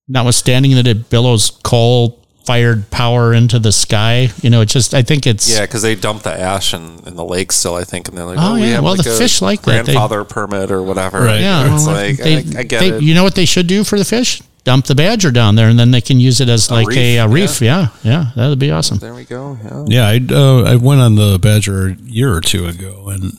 notwithstanding 0.09 0.75
that 0.75 0.87
it 0.87 1.11
billows 1.11 1.51
coal 1.63 2.25
fired 2.45 2.91
power 2.91 3.33
into 3.35 3.59
the 3.59 3.71
sky. 3.71 4.31
You 4.43 4.51
know, 4.51 4.63
it 4.63 4.67
just, 4.67 4.95
I 4.95 5.03
think 5.03 5.27
it's, 5.27 5.49
yeah, 5.53 5.61
because 5.61 5.83
they 5.83 5.95
dump 5.95 6.23
the 6.23 6.33
ash 6.33 6.73
in, 6.75 7.01
in 7.07 7.15
the 7.15 7.25
lake 7.25 7.53
still. 7.53 7.75
I 7.75 7.85
think, 7.85 8.09
and 8.09 8.17
they're 8.17 8.25
like, 8.25 8.39
Oh, 8.41 8.53
oh, 8.53 8.55
we 8.55 8.63
yeah. 8.63 8.67
have 8.77 8.85
Well, 8.85 8.97
like 8.97 9.05
the 9.05 9.15
a 9.15 9.19
fish 9.19 9.41
like 9.43 9.63
that. 9.63 9.85
Grandfather 9.85 10.25
permit 10.25 10.71
or 10.71 10.83
whatever. 10.83 11.21
Right. 11.21 11.41
yeah. 11.41 11.75
it's 11.75 11.87
well, 11.87 11.95
like 11.95 12.17
they- 12.17 12.37
I, 12.37 12.61
I 12.61 12.63
get 12.65 12.81
they- 12.81 12.89
it. 12.97 13.03
You 13.03 13.15
know 13.15 13.23
what 13.23 13.35
they 13.35 13.45
should 13.45 13.67
do 13.67 13.85
for 13.85 13.99
the 13.99 14.05
fish? 14.05 14.43
Dump 14.69 14.85
the 14.85 14.95
Badger 14.95 15.31
down 15.31 15.55
there 15.55 15.69
and 15.71 15.79
then 15.79 15.91
they 15.93 16.03
can 16.03 16.21
use 16.21 16.43
it 16.43 16.51
as 16.51 16.71
like 16.71 16.87
a, 16.95 17.19
reef, 17.19 17.21
a 17.21 17.29
reef. 17.29 17.61
Yeah. 17.63 17.89
yeah. 18.05 18.33
That 18.37 18.49
would 18.51 18.59
be 18.59 18.71
awesome. 18.71 18.99
there 18.99 19.15
we 19.15 19.25
go. 19.25 19.57
Yeah. 19.65 19.85
Yeah, 19.89 20.07
I 20.09 20.21
uh, 20.31 20.63
I 20.73 20.77
went 20.77 21.01
on 21.01 21.15
the 21.15 21.39
Badger 21.41 21.87
a 21.89 21.95
year 21.95 22.35
or 22.35 22.43
two 22.43 22.67
ago, 22.67 23.09
and 23.09 23.33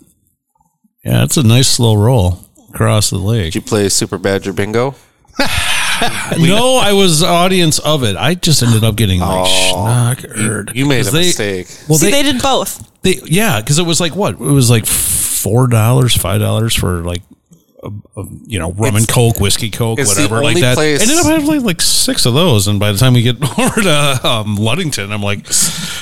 yeah, 1.05 1.23
it's 1.23 1.37
a 1.37 1.43
nice 1.43 1.67
slow 1.67 1.93
roll 1.95 2.39
across 2.73 3.11
the 3.11 3.19
lake. 3.19 3.53
Did 3.53 3.55
you 3.55 3.61
play 3.61 3.87
Super 3.89 4.17
Badger 4.17 4.53
Bingo? 4.53 4.95
no, 5.39 6.77
I 6.81 6.93
was 6.93 7.21
audience 7.23 7.77
of 7.79 8.03
it. 8.03 8.15
I 8.17 8.33
just 8.33 8.63
ended 8.63 8.83
up 8.83 8.95
getting 8.95 9.19
like 9.19 9.47
schnockered. 9.47 10.73
You 10.75 10.85
made 10.87 11.01
a 11.01 11.03
'Cause 11.03 11.13
they- 11.13 11.19
mistake. 11.27 11.67
Well, 11.87 11.97
See, 11.99 12.09
they, 12.11 12.23
they 12.23 12.31
did 12.31 12.41
both. 12.41 12.89
they 13.03 13.19
yeah, 13.25 13.61
because 13.61 13.77
it 13.79 13.85
was 13.85 13.99
like 13.99 14.15
what? 14.15 14.33
It 14.33 14.39
was 14.39 14.69
like 14.69 14.85
four 14.85 15.67
dollars, 15.67 16.15
five 16.17 16.39
dollars 16.41 16.73
for 16.75 17.01
like. 17.03 17.21
A, 17.81 17.87
a, 18.19 18.23
you 18.45 18.59
know, 18.59 18.73
rum 18.73 18.97
and 18.97 19.07
coke, 19.07 19.39
whiskey 19.39 19.69
coke, 19.69 19.99
it's 19.99 20.13
the 20.13 20.23
whatever, 20.23 20.43
like 20.43 20.59
that. 20.59 20.75
place- 20.75 21.01
Ended 21.01 21.17
up 21.17 21.25
having 21.27 21.63
like 21.63 21.79
six 21.81 22.25
of 22.25 22.33
those, 22.33 22.67
and 22.67 22.77
by 22.77 22.91
the 22.91 22.97
time 22.97 23.13
we 23.13 23.21
get 23.21 23.37
over 23.59 23.81
to 23.81 24.19
um, 24.27 24.55
Ludington, 24.57 25.13
I'm 25.13 25.23
like, 25.23 25.39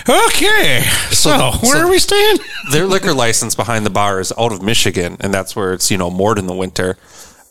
okay, 0.10 0.82
so, 1.12 1.30
where 1.62 1.76
so- 1.76 1.80
are 1.80 1.88
we 1.90 2.00
staying? 2.00 2.38
their 2.72 2.86
liquor 2.86 3.14
license 3.14 3.54
behind 3.54 3.86
the 3.86 3.90
bar 3.92 4.20
is 4.20 4.34
out 4.40 4.52
of 4.52 4.62
Michigan, 4.64 5.18
and 5.20 5.32
that's 5.34 5.56
where 5.56 5.72
it's 5.74 5.92
you 5.92 5.98
know 5.98 6.10
moored 6.10 6.40
in 6.40 6.48
the 6.48 6.56
winter. 6.56 6.98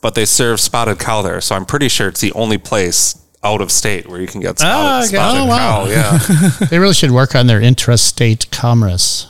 But 0.02 0.14
they 0.14 0.24
serve 0.24 0.60
spotted 0.60 0.98
cow 0.98 1.22
there, 1.22 1.40
so 1.40 1.54
I'm 1.54 1.64
pretty 1.64 1.88
sure 1.88 2.08
it's 2.08 2.20
the 2.20 2.32
only 2.32 2.58
place 2.58 3.16
out 3.44 3.60
of 3.60 3.70
state 3.70 4.08
where 4.08 4.20
you 4.20 4.26
can 4.26 4.40
get 4.40 4.58
spotted, 4.58 4.74
Ah, 4.76 4.98
okay. 5.00 5.06
spotted 5.16 5.40
Oh, 5.42 5.46
wow. 5.46 5.84
cow. 5.86 5.88
Yeah, 5.88 6.66
They 6.68 6.78
really 6.80 6.94
should 6.94 7.12
work 7.12 7.34
on 7.36 7.46
their 7.46 7.60
intrastate 7.60 8.50
commerce. 8.50 9.28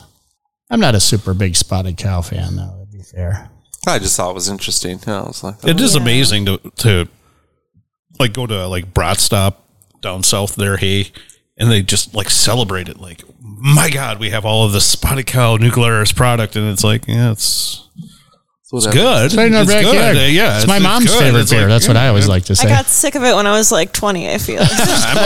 I'm 0.71 0.79
not 0.79 0.95
a 0.95 0.99
super 0.99 1.33
big 1.33 1.55
spotted 1.55 1.97
cow 1.97 2.21
fan, 2.21 2.55
though, 2.55 2.79
to 2.91 2.97
be 2.97 3.03
fair. 3.03 3.49
I 3.85 3.99
just 3.99 4.17
thought 4.17 4.31
it 4.31 4.33
was 4.33 4.49
interesting. 4.49 4.99
Yeah, 5.07 5.21
I 5.21 5.27
was 5.27 5.43
like, 5.43 5.63
It 5.63 5.79
is 5.79 5.95
amazing 5.95 6.45
to 6.45 6.57
to 6.77 7.07
like 8.19 8.33
go 8.33 8.45
to 8.47 8.67
like 8.67 8.93
Brat 8.93 9.17
Stop 9.17 9.65
down 10.01 10.23
south 10.23 10.55
there, 10.55 10.77
hey, 10.77 11.11
and 11.57 11.71
they 11.71 11.81
just 11.81 12.13
like 12.15 12.29
celebrate 12.29 12.89
it. 12.89 12.99
Like, 12.99 13.23
my 13.41 13.89
God, 13.89 14.19
we 14.19 14.29
have 14.31 14.45
all 14.45 14.65
of 14.65 14.71
this 14.73 14.85
spotted 14.85 15.25
cow 15.27 15.55
New 15.57 15.71
Glarus 15.71 16.11
product, 16.11 16.55
and 16.55 16.69
it's 16.69 16.83
like, 16.83 17.07
yeah, 17.07 17.31
it's 17.31 17.87
it's 18.73 18.85
good. 18.87 19.27
It's 19.27 19.35
right 19.37 19.47
in 19.47 19.53
our 19.55 19.61
It's 19.61 19.71
backyard. 19.71 19.95
good. 20.15 20.17
Uh, 20.17 20.27
Yeah, 20.27 20.57
it's, 20.57 20.67
my 20.67 20.79
mom's 20.79 21.05
good. 21.05 21.19
favorite 21.19 21.39
It's 21.41 21.51
beer. 21.51 21.61
like, 21.61 21.69
That's 21.69 21.87
what 21.87 21.95
I 21.95 22.09
always 22.09 22.25
yeah. 22.25 22.31
like 22.31 22.43
to 22.45 22.55
say. 22.57 22.63
I 22.67 22.69
say. 22.69 22.75
got 22.75 22.85
sick 22.87 23.15
of 23.15 23.23
it 23.23 23.33
when 23.33 23.47
I 23.47 23.51
was 23.57 23.71
like 23.71 23.93
20, 23.93 24.29
I 24.29 24.37
feel. 24.39 24.59
I'm 24.61 24.67
I 24.67 24.67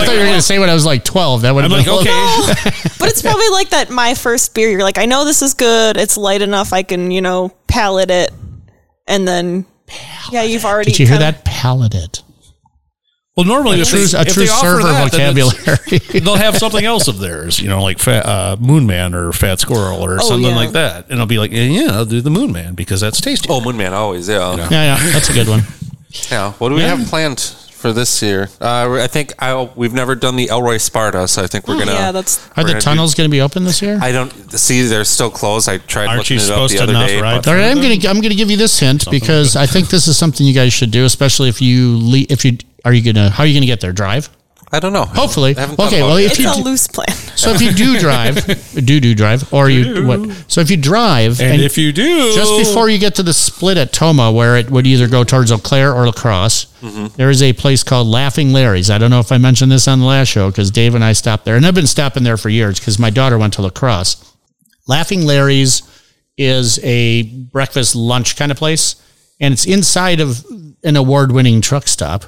thought 0.05 0.13
you 0.13 0.19
were 0.19 0.25
going 0.25 0.35
to 0.35 0.41
say 0.43 0.59
when 0.59 0.69
I 0.69 0.75
was 0.75 0.85
like 0.85 1.03
12. 1.03 1.41
That 1.41 1.55
would 1.55 1.65
I'm 1.65 1.71
have 1.71 1.79
like, 1.87 2.05
been 2.05 2.13
okay, 2.13 2.69
but 2.99 3.09
it's 3.09 3.23
probably 3.23 3.49
like 3.49 3.69
that 3.69 3.89
my 3.89 4.13
first 4.13 4.53
beer. 4.53 4.69
You're 4.69 4.83
like, 4.83 4.99
I 4.99 5.05
know 5.07 5.25
this 5.25 5.41
is 5.41 5.55
good. 5.55 5.97
It's 5.97 6.17
light 6.17 6.43
enough. 6.43 6.71
I 6.71 6.83
can, 6.83 7.09
you 7.09 7.21
know, 7.21 7.49
palate 7.67 8.11
it. 8.11 8.31
And 9.07 9.27
then 9.27 9.65
Yeah, 10.31 10.43
you've 10.43 10.65
already. 10.65 10.91
Did 10.91 10.99
you 10.99 11.07
hear 11.07 11.17
kinda- 11.17 11.31
that? 11.33 11.45
Paladed. 11.45 12.19
Well, 13.35 13.45
normally 13.45 13.77
A 13.79 13.81
if 13.83 13.89
true, 13.89 14.05
they, 14.05 14.17
a 14.17 14.21
if 14.23 14.33
true 14.33 14.43
they 14.43 14.49
server 14.49 14.83
that, 14.83 15.11
vocabulary. 15.11 16.19
they'll 16.19 16.35
have 16.35 16.57
something 16.57 16.83
else 16.83 17.07
of 17.07 17.19
theirs, 17.19 17.59
you 17.61 17.69
know, 17.69 17.81
like 17.81 17.97
fat, 17.97 18.25
uh, 18.25 18.57
Moon 18.59 18.85
Man 18.85 19.15
or 19.15 19.31
Fat 19.31 19.59
Squirrel 19.61 20.01
or 20.05 20.15
Oh, 20.21 20.27
something 20.27 20.49
yeah. 20.51 20.55
like 20.55 20.71
that. 20.73 21.09
And 21.09 21.19
I'll 21.19 21.25
be 21.25 21.39
like, 21.39 21.51
yeah, 21.51 21.63
yeah, 21.63 21.91
I'll 21.93 22.05
do 22.05 22.19
the 22.19 22.29
Moon 22.29 22.51
Man 22.51 22.75
because 22.75 22.99
that's 22.99 23.21
tasty. 23.21 23.47
Oh, 23.49 23.61
Moon 23.61 23.77
Man, 23.77 23.93
always, 23.93 24.27
yeah. 24.27 24.55
yeah, 24.57 24.69
yeah, 24.69 25.11
that's 25.13 25.29
a 25.29 25.33
good 25.33 25.47
one. 25.47 25.63
Yeah. 26.29 26.51
What 26.53 26.69
do 26.69 26.75
we 26.75 26.81
Yeah. 26.81 26.95
have 26.97 27.07
planned 27.07 27.39
for 27.81 27.91
this 27.91 28.21
year? 28.21 28.47
Uh, 28.61 28.93
I 29.01 29.07
think 29.07 29.33
I, 29.39 29.69
we've 29.75 29.93
never 29.93 30.15
done 30.15 30.35
the 30.35 30.47
Elroy 30.49 30.77
Sparta, 30.77 31.27
so 31.27 31.43
I 31.43 31.47
think 31.47 31.67
we're 31.67 31.79
gonna. 31.79 31.91
Yeah, 31.93 32.11
that's. 32.11 32.39
Are 32.51 32.63
the 32.63 32.69
gonna 32.69 32.73
do- 32.75 32.79
tunnels 32.81 33.15
going 33.15 33.29
to 33.29 33.31
be 33.31 33.41
open 33.41 33.63
this 33.65 33.81
year? 33.81 33.97
I 34.01 34.11
don't 34.11 34.31
see. 34.51 34.83
They're 34.83 35.03
still 35.03 35.29
closed. 35.31 35.67
I 35.67 35.79
tried 35.79 36.05
Aren't 36.07 36.19
looking 36.19 36.37
you 36.37 36.43
it 36.43 36.49
up 36.49 36.55
supposed 36.55 36.73
the 36.73 36.77
to 36.77 36.83
other 36.83 36.93
not 36.93 37.07
day. 37.07 37.21
ride 37.21 37.35
but- 37.43 37.47
All 37.49 37.55
right, 37.55 37.69
I'm 37.69 37.77
gonna 37.81 37.95
I'm 38.09 38.21
gonna 38.21 38.35
give 38.35 38.49
you 38.51 38.57
this 38.57 38.79
hint 38.79 39.05
because 39.11 39.55
I 39.55 39.65
think 39.65 39.89
this 39.89 40.07
is 40.07 40.17
something 40.17 40.45
you 40.47 40.53
guys 40.53 40.71
should 40.73 40.91
do, 40.91 41.03
especially 41.05 41.49
if 41.49 41.61
you 41.61 41.97
le- 41.99 42.25
if 42.29 42.45
you 42.45 42.57
are 42.85 42.93
you 42.93 43.01
gonna 43.13 43.29
how 43.29 43.43
are 43.43 43.47
you 43.47 43.53
gonna 43.53 43.65
get 43.65 43.81
there? 43.81 43.91
Drive? 43.91 44.29
I 44.73 44.79
don't 44.79 44.93
know. 44.93 45.03
Hopefully. 45.03 45.55
I 45.57 45.63
Okay, 45.63 46.01
well, 46.01 46.15
it 46.15 46.25
if 46.25 46.31
It's 46.31 46.39
you 46.39 46.49
a 46.49 46.63
loose 46.63 46.87
plan. 46.87 47.09
So 47.35 47.51
if 47.51 47.61
you 47.61 47.71
do 47.71 47.99
drive, 48.05 48.45
do 48.73 48.99
do 48.99 49.13
drive, 49.13 49.53
or 49.53 49.69
you 49.69 50.05
what? 50.05 50.45
So 50.47 50.61
if 50.61 50.71
you 50.71 50.77
drive, 50.77 51.41
and, 51.41 51.61
if 51.61 51.77
you 51.77 51.91
do, 51.91 52.33
just 52.33 52.57
before 52.57 52.89
you 52.89 52.97
get 52.97 53.15
to 53.15 53.23
the 53.23 53.33
split 53.33 53.77
at 53.77 53.91
Tomah, 53.91 54.31
where 54.31 54.55
it 54.55 54.71
would 54.71 54.87
either 54.87 55.07
go 55.07 55.25
towards 55.25 55.51
Eau 55.51 55.57
Claire 55.57 55.93
or 55.93 56.05
La 56.05 56.13
Crosse, 56.13 56.65
mm-hmm. 56.81 57.07
there 57.17 57.29
is 57.29 57.41
a 57.41 57.51
place 57.53 57.83
called 57.83 58.07
Laughing 58.07 58.53
Larry's. 58.53 58.89
I 58.89 58.97
don't 58.97 59.09
know 59.09 59.19
if 59.19 59.31
I 59.31 59.37
mentioned 59.37 59.71
this 59.71 59.87
on 59.87 59.99
the 59.99 60.05
last 60.05 60.29
show 60.29 60.49
because 60.49 60.71
Dave 60.71 60.95
and 60.95 61.03
I 61.03 61.11
stopped 61.13 61.43
there, 61.43 61.57
and 61.57 61.65
I've 61.65 61.75
been 61.75 61.87
stopping 61.87 62.23
there 62.23 62.37
for 62.37 62.49
years 62.49 62.79
because 62.79 62.97
my 62.97 63.09
daughter 63.09 63.37
went 63.37 63.53
to 63.55 63.61
La 63.61 63.69
Crosse. 63.69 64.35
Laughing 64.87 65.25
Larry's 65.25 65.83
is 66.37 66.79
a 66.83 67.23
breakfast 67.23 67.95
lunch 67.95 68.37
kind 68.37 68.51
of 68.51 68.57
place, 68.57 68.95
and 69.39 69.53
it's 69.53 69.65
inside 69.65 70.21
of 70.21 70.45
an 70.83 70.95
award-winning 70.95 71.61
truck 71.61 71.87
stop. 71.87 72.25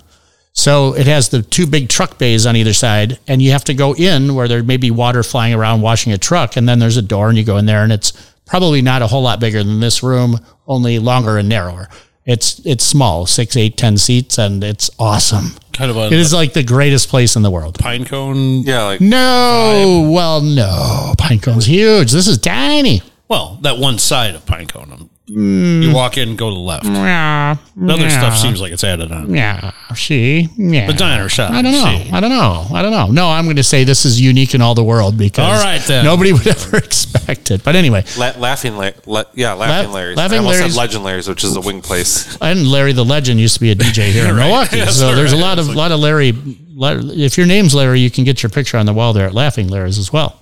So 0.56 0.96
it 0.96 1.08
has 1.08 1.30
the 1.30 1.42
two 1.42 1.66
big 1.66 1.90
truck 1.90 2.18
bays 2.20 2.46
on 2.46 2.56
either 2.56 2.74
side, 2.74 3.20
and 3.28 3.42
you 3.42 3.52
have 3.52 3.64
to 3.66 3.74
go 3.74 3.94
in 3.96 4.36
where 4.36 4.48
there 4.48 4.64
may 4.64 4.78
be 4.78 4.92
water 4.92 5.24
flying 5.24 5.54
around 5.54 5.82
washing 5.82 6.14
a 6.14 6.18
truck, 6.18 6.56
and 6.56 6.70
then 6.70 6.80
there's 6.80 6.98
a 6.98 7.02
door, 7.02 7.30
and 7.30 7.38
you 7.38 7.44
go 7.44 7.58
in 7.58 7.66
there, 7.66 7.84
and 7.84 7.92
it's 7.92 8.12
probably 8.46 8.82
not 8.82 9.02
a 9.02 9.08
whole 9.08 9.24
lot 9.24 9.40
bigger 9.40 9.64
than 9.64 9.80
this 9.80 10.04
room, 10.04 10.40
only 10.68 11.00
longer 11.00 11.38
and 11.38 11.50
narrower. 11.50 11.90
It's 12.26 12.66
it's 12.66 12.86
small, 12.86 13.26
six, 13.26 13.58
eight, 13.58 13.76
ten 13.76 13.98
seats, 13.98 14.38
and 14.38 14.64
it's 14.64 14.90
awesome. 14.98 15.58
kind 15.74 15.92
of 15.92 15.98
a 15.98 16.06
It 16.06 16.14
is 16.14 16.34
like 16.34 16.54
the 16.54 16.64
greatest 16.64 17.10
place 17.10 17.36
in 17.36 17.42
the 17.42 17.52
world. 17.52 17.80
pine 17.80 18.06
cone. 18.06 18.62
Yeah, 18.62 18.84
like 18.84 19.02
No, 19.02 20.10
well, 20.14 20.40
no, 20.40 21.14
Pinecone's 21.18 21.66
huge. 21.66 22.12
This 22.12 22.28
is 22.28 22.38
tiny. 22.38 23.02
Well, 23.28 23.58
that 23.64 23.78
one 23.78 23.98
side 23.98 24.36
of 24.36 24.46
pine 24.46 24.68
cone. 24.68 25.10
Mm. 25.34 25.82
You 25.84 25.94
walk 25.94 26.18
in, 26.18 26.36
go 26.36 26.50
to 26.50 26.54
the 26.54 26.60
left. 26.60 26.86
Yeah, 26.86 27.58
The 27.76 27.94
other 27.94 28.04
yeah. 28.04 28.10
stuff 28.10 28.38
seems 28.38 28.62
like 28.62 28.72
it's 28.72 28.84
added 28.84 29.12
on. 29.12 29.34
Yeah, 29.34 29.72
see, 29.96 30.48
yeah. 30.58 30.86
The 30.88 30.94
diner 30.94 31.28
shop. 31.30 31.52
I 31.52 31.62
don't 31.62 31.72
know. 31.72 31.84
see. 32.04 32.12
I 32.12 32.20
don't 32.20 32.30
know. 32.30 32.68
I 32.72 32.82
don't 32.82 32.92
know. 32.92 33.08
No, 33.08 33.30
I'm 33.30 33.46
going 33.46 33.56
to 33.56 33.64
say 33.64 33.84
this 33.84 34.06
is 34.06 34.22
unique 34.22 34.54
in 34.54 34.62
all 34.62 34.76
the 34.76 34.84
world 34.84 35.18
because 35.18 35.46
All 35.58 35.64
right, 35.66 35.82
then. 35.82 36.06
nobody 36.06 36.34
would 36.34 36.46
ever 36.46 36.78
expect 36.78 37.50
it. 37.52 37.64
But 37.64 37.76
anyway, 37.76 38.04
La- 38.18 38.34
laughing, 38.38 38.78
La- 38.78 38.92
La- 39.08 39.24
yeah, 39.34 39.54
laughing 39.54 39.90
La- 39.90 39.96
Larry's. 39.96 40.18
Laughing 40.18 40.36
I 40.36 40.38
almost 40.40 40.58
Larry's- 40.60 40.74
said 40.74 40.80
Legend 40.80 41.04
Larry's, 41.04 41.28
which 41.28 41.44
is 41.44 41.56
a 41.56 41.62
wing 41.62 41.82
place. 41.82 42.38
and 42.42 42.68
Larry 42.68 42.94
the 42.94 43.06
Legend 43.06 43.40
used 43.40 43.56
to 43.56 43.60
be 43.62 43.72
a 43.72 43.76
DJ 43.76 44.12
here 44.12 44.28
in 44.28 44.36
Milwaukee. 44.36 44.78
Yes, 44.78 44.98
so 44.98 45.16
there's 45.16 45.34
a 45.34 45.38
lot 45.38 45.58
of 45.58 45.68
lot 45.70 45.92
of 45.92 46.00
Larry. 46.00 46.34
If 46.36 47.38
your 47.38 47.48
name's 47.48 47.74
Larry, 47.74 48.00
you 48.02 48.12
can 48.12 48.24
get 48.24 48.44
your 48.44 48.50
picture 48.50 48.78
on 48.78 48.86
the 48.86 48.94
wall 48.94 49.14
there 49.14 49.26
at 49.28 49.34
Laughing 49.34 49.68
Larry's 49.68 49.98
as 49.98 50.12
well. 50.14 50.40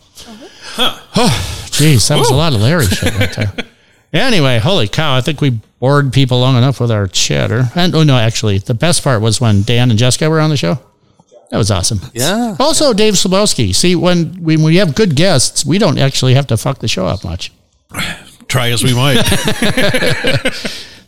Oh, 0.78 0.98
Jeez, 1.72 2.08
that 2.10 2.18
was 2.18 2.30
a 2.30 2.36
lot 2.36 2.54
of 2.54 2.62
Larry 2.62 2.86
shit 2.86 3.14
right 3.18 3.34
there. 3.34 3.54
Anyway, 4.14 4.59
holy 4.59 4.88
cow! 4.88 5.16
I 5.16 5.22
think 5.22 5.39
we 5.39 5.51
bored 5.80 6.12
people 6.12 6.39
long 6.39 6.57
enough 6.57 6.80
with 6.80 6.91
our 6.91 7.07
chatter. 7.07 7.70
And 7.76 7.95
oh 7.95 8.03
no, 8.03 8.18
actually, 8.18 8.57
the 8.59 8.74
best 8.74 9.03
part 9.03 9.22
was 9.22 9.39
when 9.39 9.64
Dan 9.64 9.89
and 9.89 9.97
Jessica 9.97 10.30
were 10.30 10.39
on 10.39 10.49
the 10.49 10.57
show. 10.57 10.80
That 11.49 11.57
was 11.57 11.72
awesome. 11.72 11.99
Yeah. 12.14 12.55
Also, 12.59 12.93
Dave 12.93 13.16
Slabowski. 13.16 13.74
See, 13.76 13.95
when 13.95 14.41
when 14.43 14.64
we 14.64 14.78
have 14.78 14.95
good 14.95 15.16
guests, 15.16 15.66
we 15.66 15.78
don't 15.78 15.97
actually 15.97 16.34
have 16.34 16.47
to 16.47 16.57
fuck 16.57 16.80
the 16.80 16.88
show 16.88 17.05
up 17.05 17.24
much. 17.24 17.51
Try 18.47 18.70
as 18.72 18.84
we 18.84 18.93
might. 18.93 19.22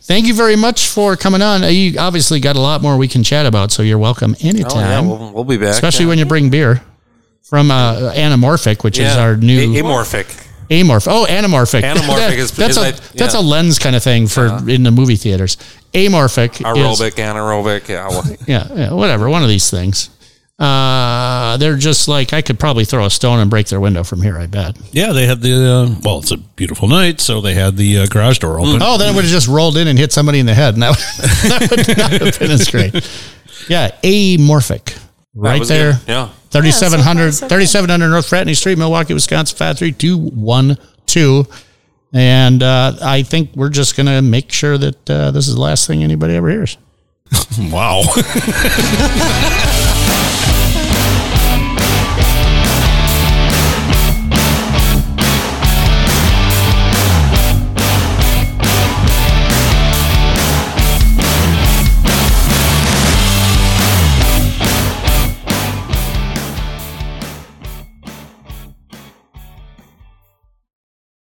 Thank 0.06 0.26
you 0.26 0.34
very 0.34 0.56
much 0.56 0.88
for 0.88 1.16
coming 1.16 1.40
on. 1.40 1.64
Uh, 1.64 1.68
You 1.68 1.98
obviously 1.98 2.40
got 2.40 2.56
a 2.56 2.60
lot 2.60 2.82
more 2.82 2.98
we 2.98 3.08
can 3.08 3.22
chat 3.22 3.46
about, 3.46 3.72
so 3.72 3.82
you're 3.82 3.98
welcome 3.98 4.36
anytime. 4.40 4.70
Oh, 4.76 4.80
yeah, 4.80 4.98
anytime. 4.98 5.08
we'll, 5.08 5.32
we'll 5.32 5.44
be 5.44 5.56
back. 5.56 5.70
especially 5.70 6.04
yeah. 6.04 6.08
when 6.10 6.18
you 6.18 6.26
bring 6.26 6.50
beer 6.50 6.82
from 7.42 7.70
uh, 7.70 8.12
Anamorphic, 8.14 8.84
which 8.84 8.98
is 8.98 9.16
our 9.16 9.36
new 9.36 9.58
A- 9.60 9.82
amorphic. 9.82 10.46
Amorph. 10.70 11.06
Oh, 11.10 11.26
anamorphic. 11.28 11.82
Anamorphic 11.82 12.16
That- 12.16 12.32
is- 12.34 12.50
that's 12.52 12.70
is 12.72 12.76
a 12.76 12.80
like- 12.80 13.12
that's 13.12 13.34
a 13.34 13.40
lens 13.40 13.78
kind 13.78 13.94
of 13.96 14.02
thing 14.02 14.26
for 14.26 14.46
in 14.68 14.82
the 14.82 14.90
movie 14.90 15.16
theaters. 15.16 15.56
Amorphic, 15.92 16.54
is, 16.54 16.60
Aerobic, 16.60 17.12
anaerobic. 17.12 17.88
Yeah. 17.88 18.08
Well, 18.08 18.24
yeah, 18.46 18.68
yeah, 18.74 18.92
whatever, 18.92 19.28
one 19.28 19.42
of 19.42 19.48
these 19.48 19.70
things. 19.70 20.10
Uh, 20.56 21.56
they're 21.56 21.76
just 21.76 22.06
like 22.06 22.32
I 22.32 22.40
could 22.40 22.60
probably 22.60 22.84
throw 22.84 23.04
a 23.04 23.10
stone 23.10 23.40
and 23.40 23.50
break 23.50 23.66
their 23.66 23.80
window 23.80 24.04
from 24.04 24.22
here. 24.22 24.38
I 24.38 24.46
bet. 24.46 24.76
yeah, 24.92 25.12
they 25.12 25.26
had 25.26 25.40
the. 25.40 25.52
Uh, 25.52 25.94
well, 26.04 26.18
it's 26.20 26.30
a 26.30 26.36
beautiful 26.36 26.86
night, 26.86 27.20
so 27.20 27.40
they 27.40 27.54
had 27.54 27.76
the 27.76 27.98
uh, 27.98 28.06
garage 28.06 28.38
door 28.38 28.60
open. 28.60 28.78
Oh, 28.80 28.96
then 28.96 29.12
it 29.12 29.16
would 29.16 29.24
have 29.24 29.32
just 29.32 29.48
rolled 29.48 29.76
in 29.76 29.88
and 29.88 29.98
hit 29.98 30.12
somebody 30.12 30.38
in 30.38 30.46
the 30.46 30.54
head, 30.54 30.74
and 30.74 30.82
that 30.84 30.90
would, 30.90 30.98
that 31.50 31.70
would 31.88 31.98
not 31.98 32.10
have 32.12 32.38
been 32.38 32.50
as 32.52 32.68
great. 32.70 32.92
Yeah, 33.68 33.90
amorphic, 34.04 34.96
right 35.34 35.62
there. 35.66 35.94
good. 35.94 36.00
Yeah. 36.08 36.28
3700, 36.60 37.24
Yeah, 37.24 37.30
so 37.30 37.32
far, 37.32 37.32
so 37.32 37.46
good. 37.46 37.54
3700 37.54 38.08
North 38.10 38.28
Fratney 38.30 38.54
Street, 38.56 38.78
Milwaukee, 38.78 39.14
Wisconsin, 39.14 39.56
53212. 39.56 41.64
And 42.12 42.62
uh, 42.62 42.92
I 43.02 43.22
think 43.24 43.50
we're 43.56 43.70
just 43.70 43.96
going 43.96 44.06
to 44.06 44.22
make 44.22 44.52
sure 44.52 44.78
that 44.78 45.10
uh, 45.10 45.30
this 45.32 45.48
is 45.48 45.54
the 45.54 45.60
last 45.60 45.86
thing 45.86 46.02
anybody 46.04 46.34
ever 46.36 46.50
hears. 46.50 46.76
Wow. 47.58 48.02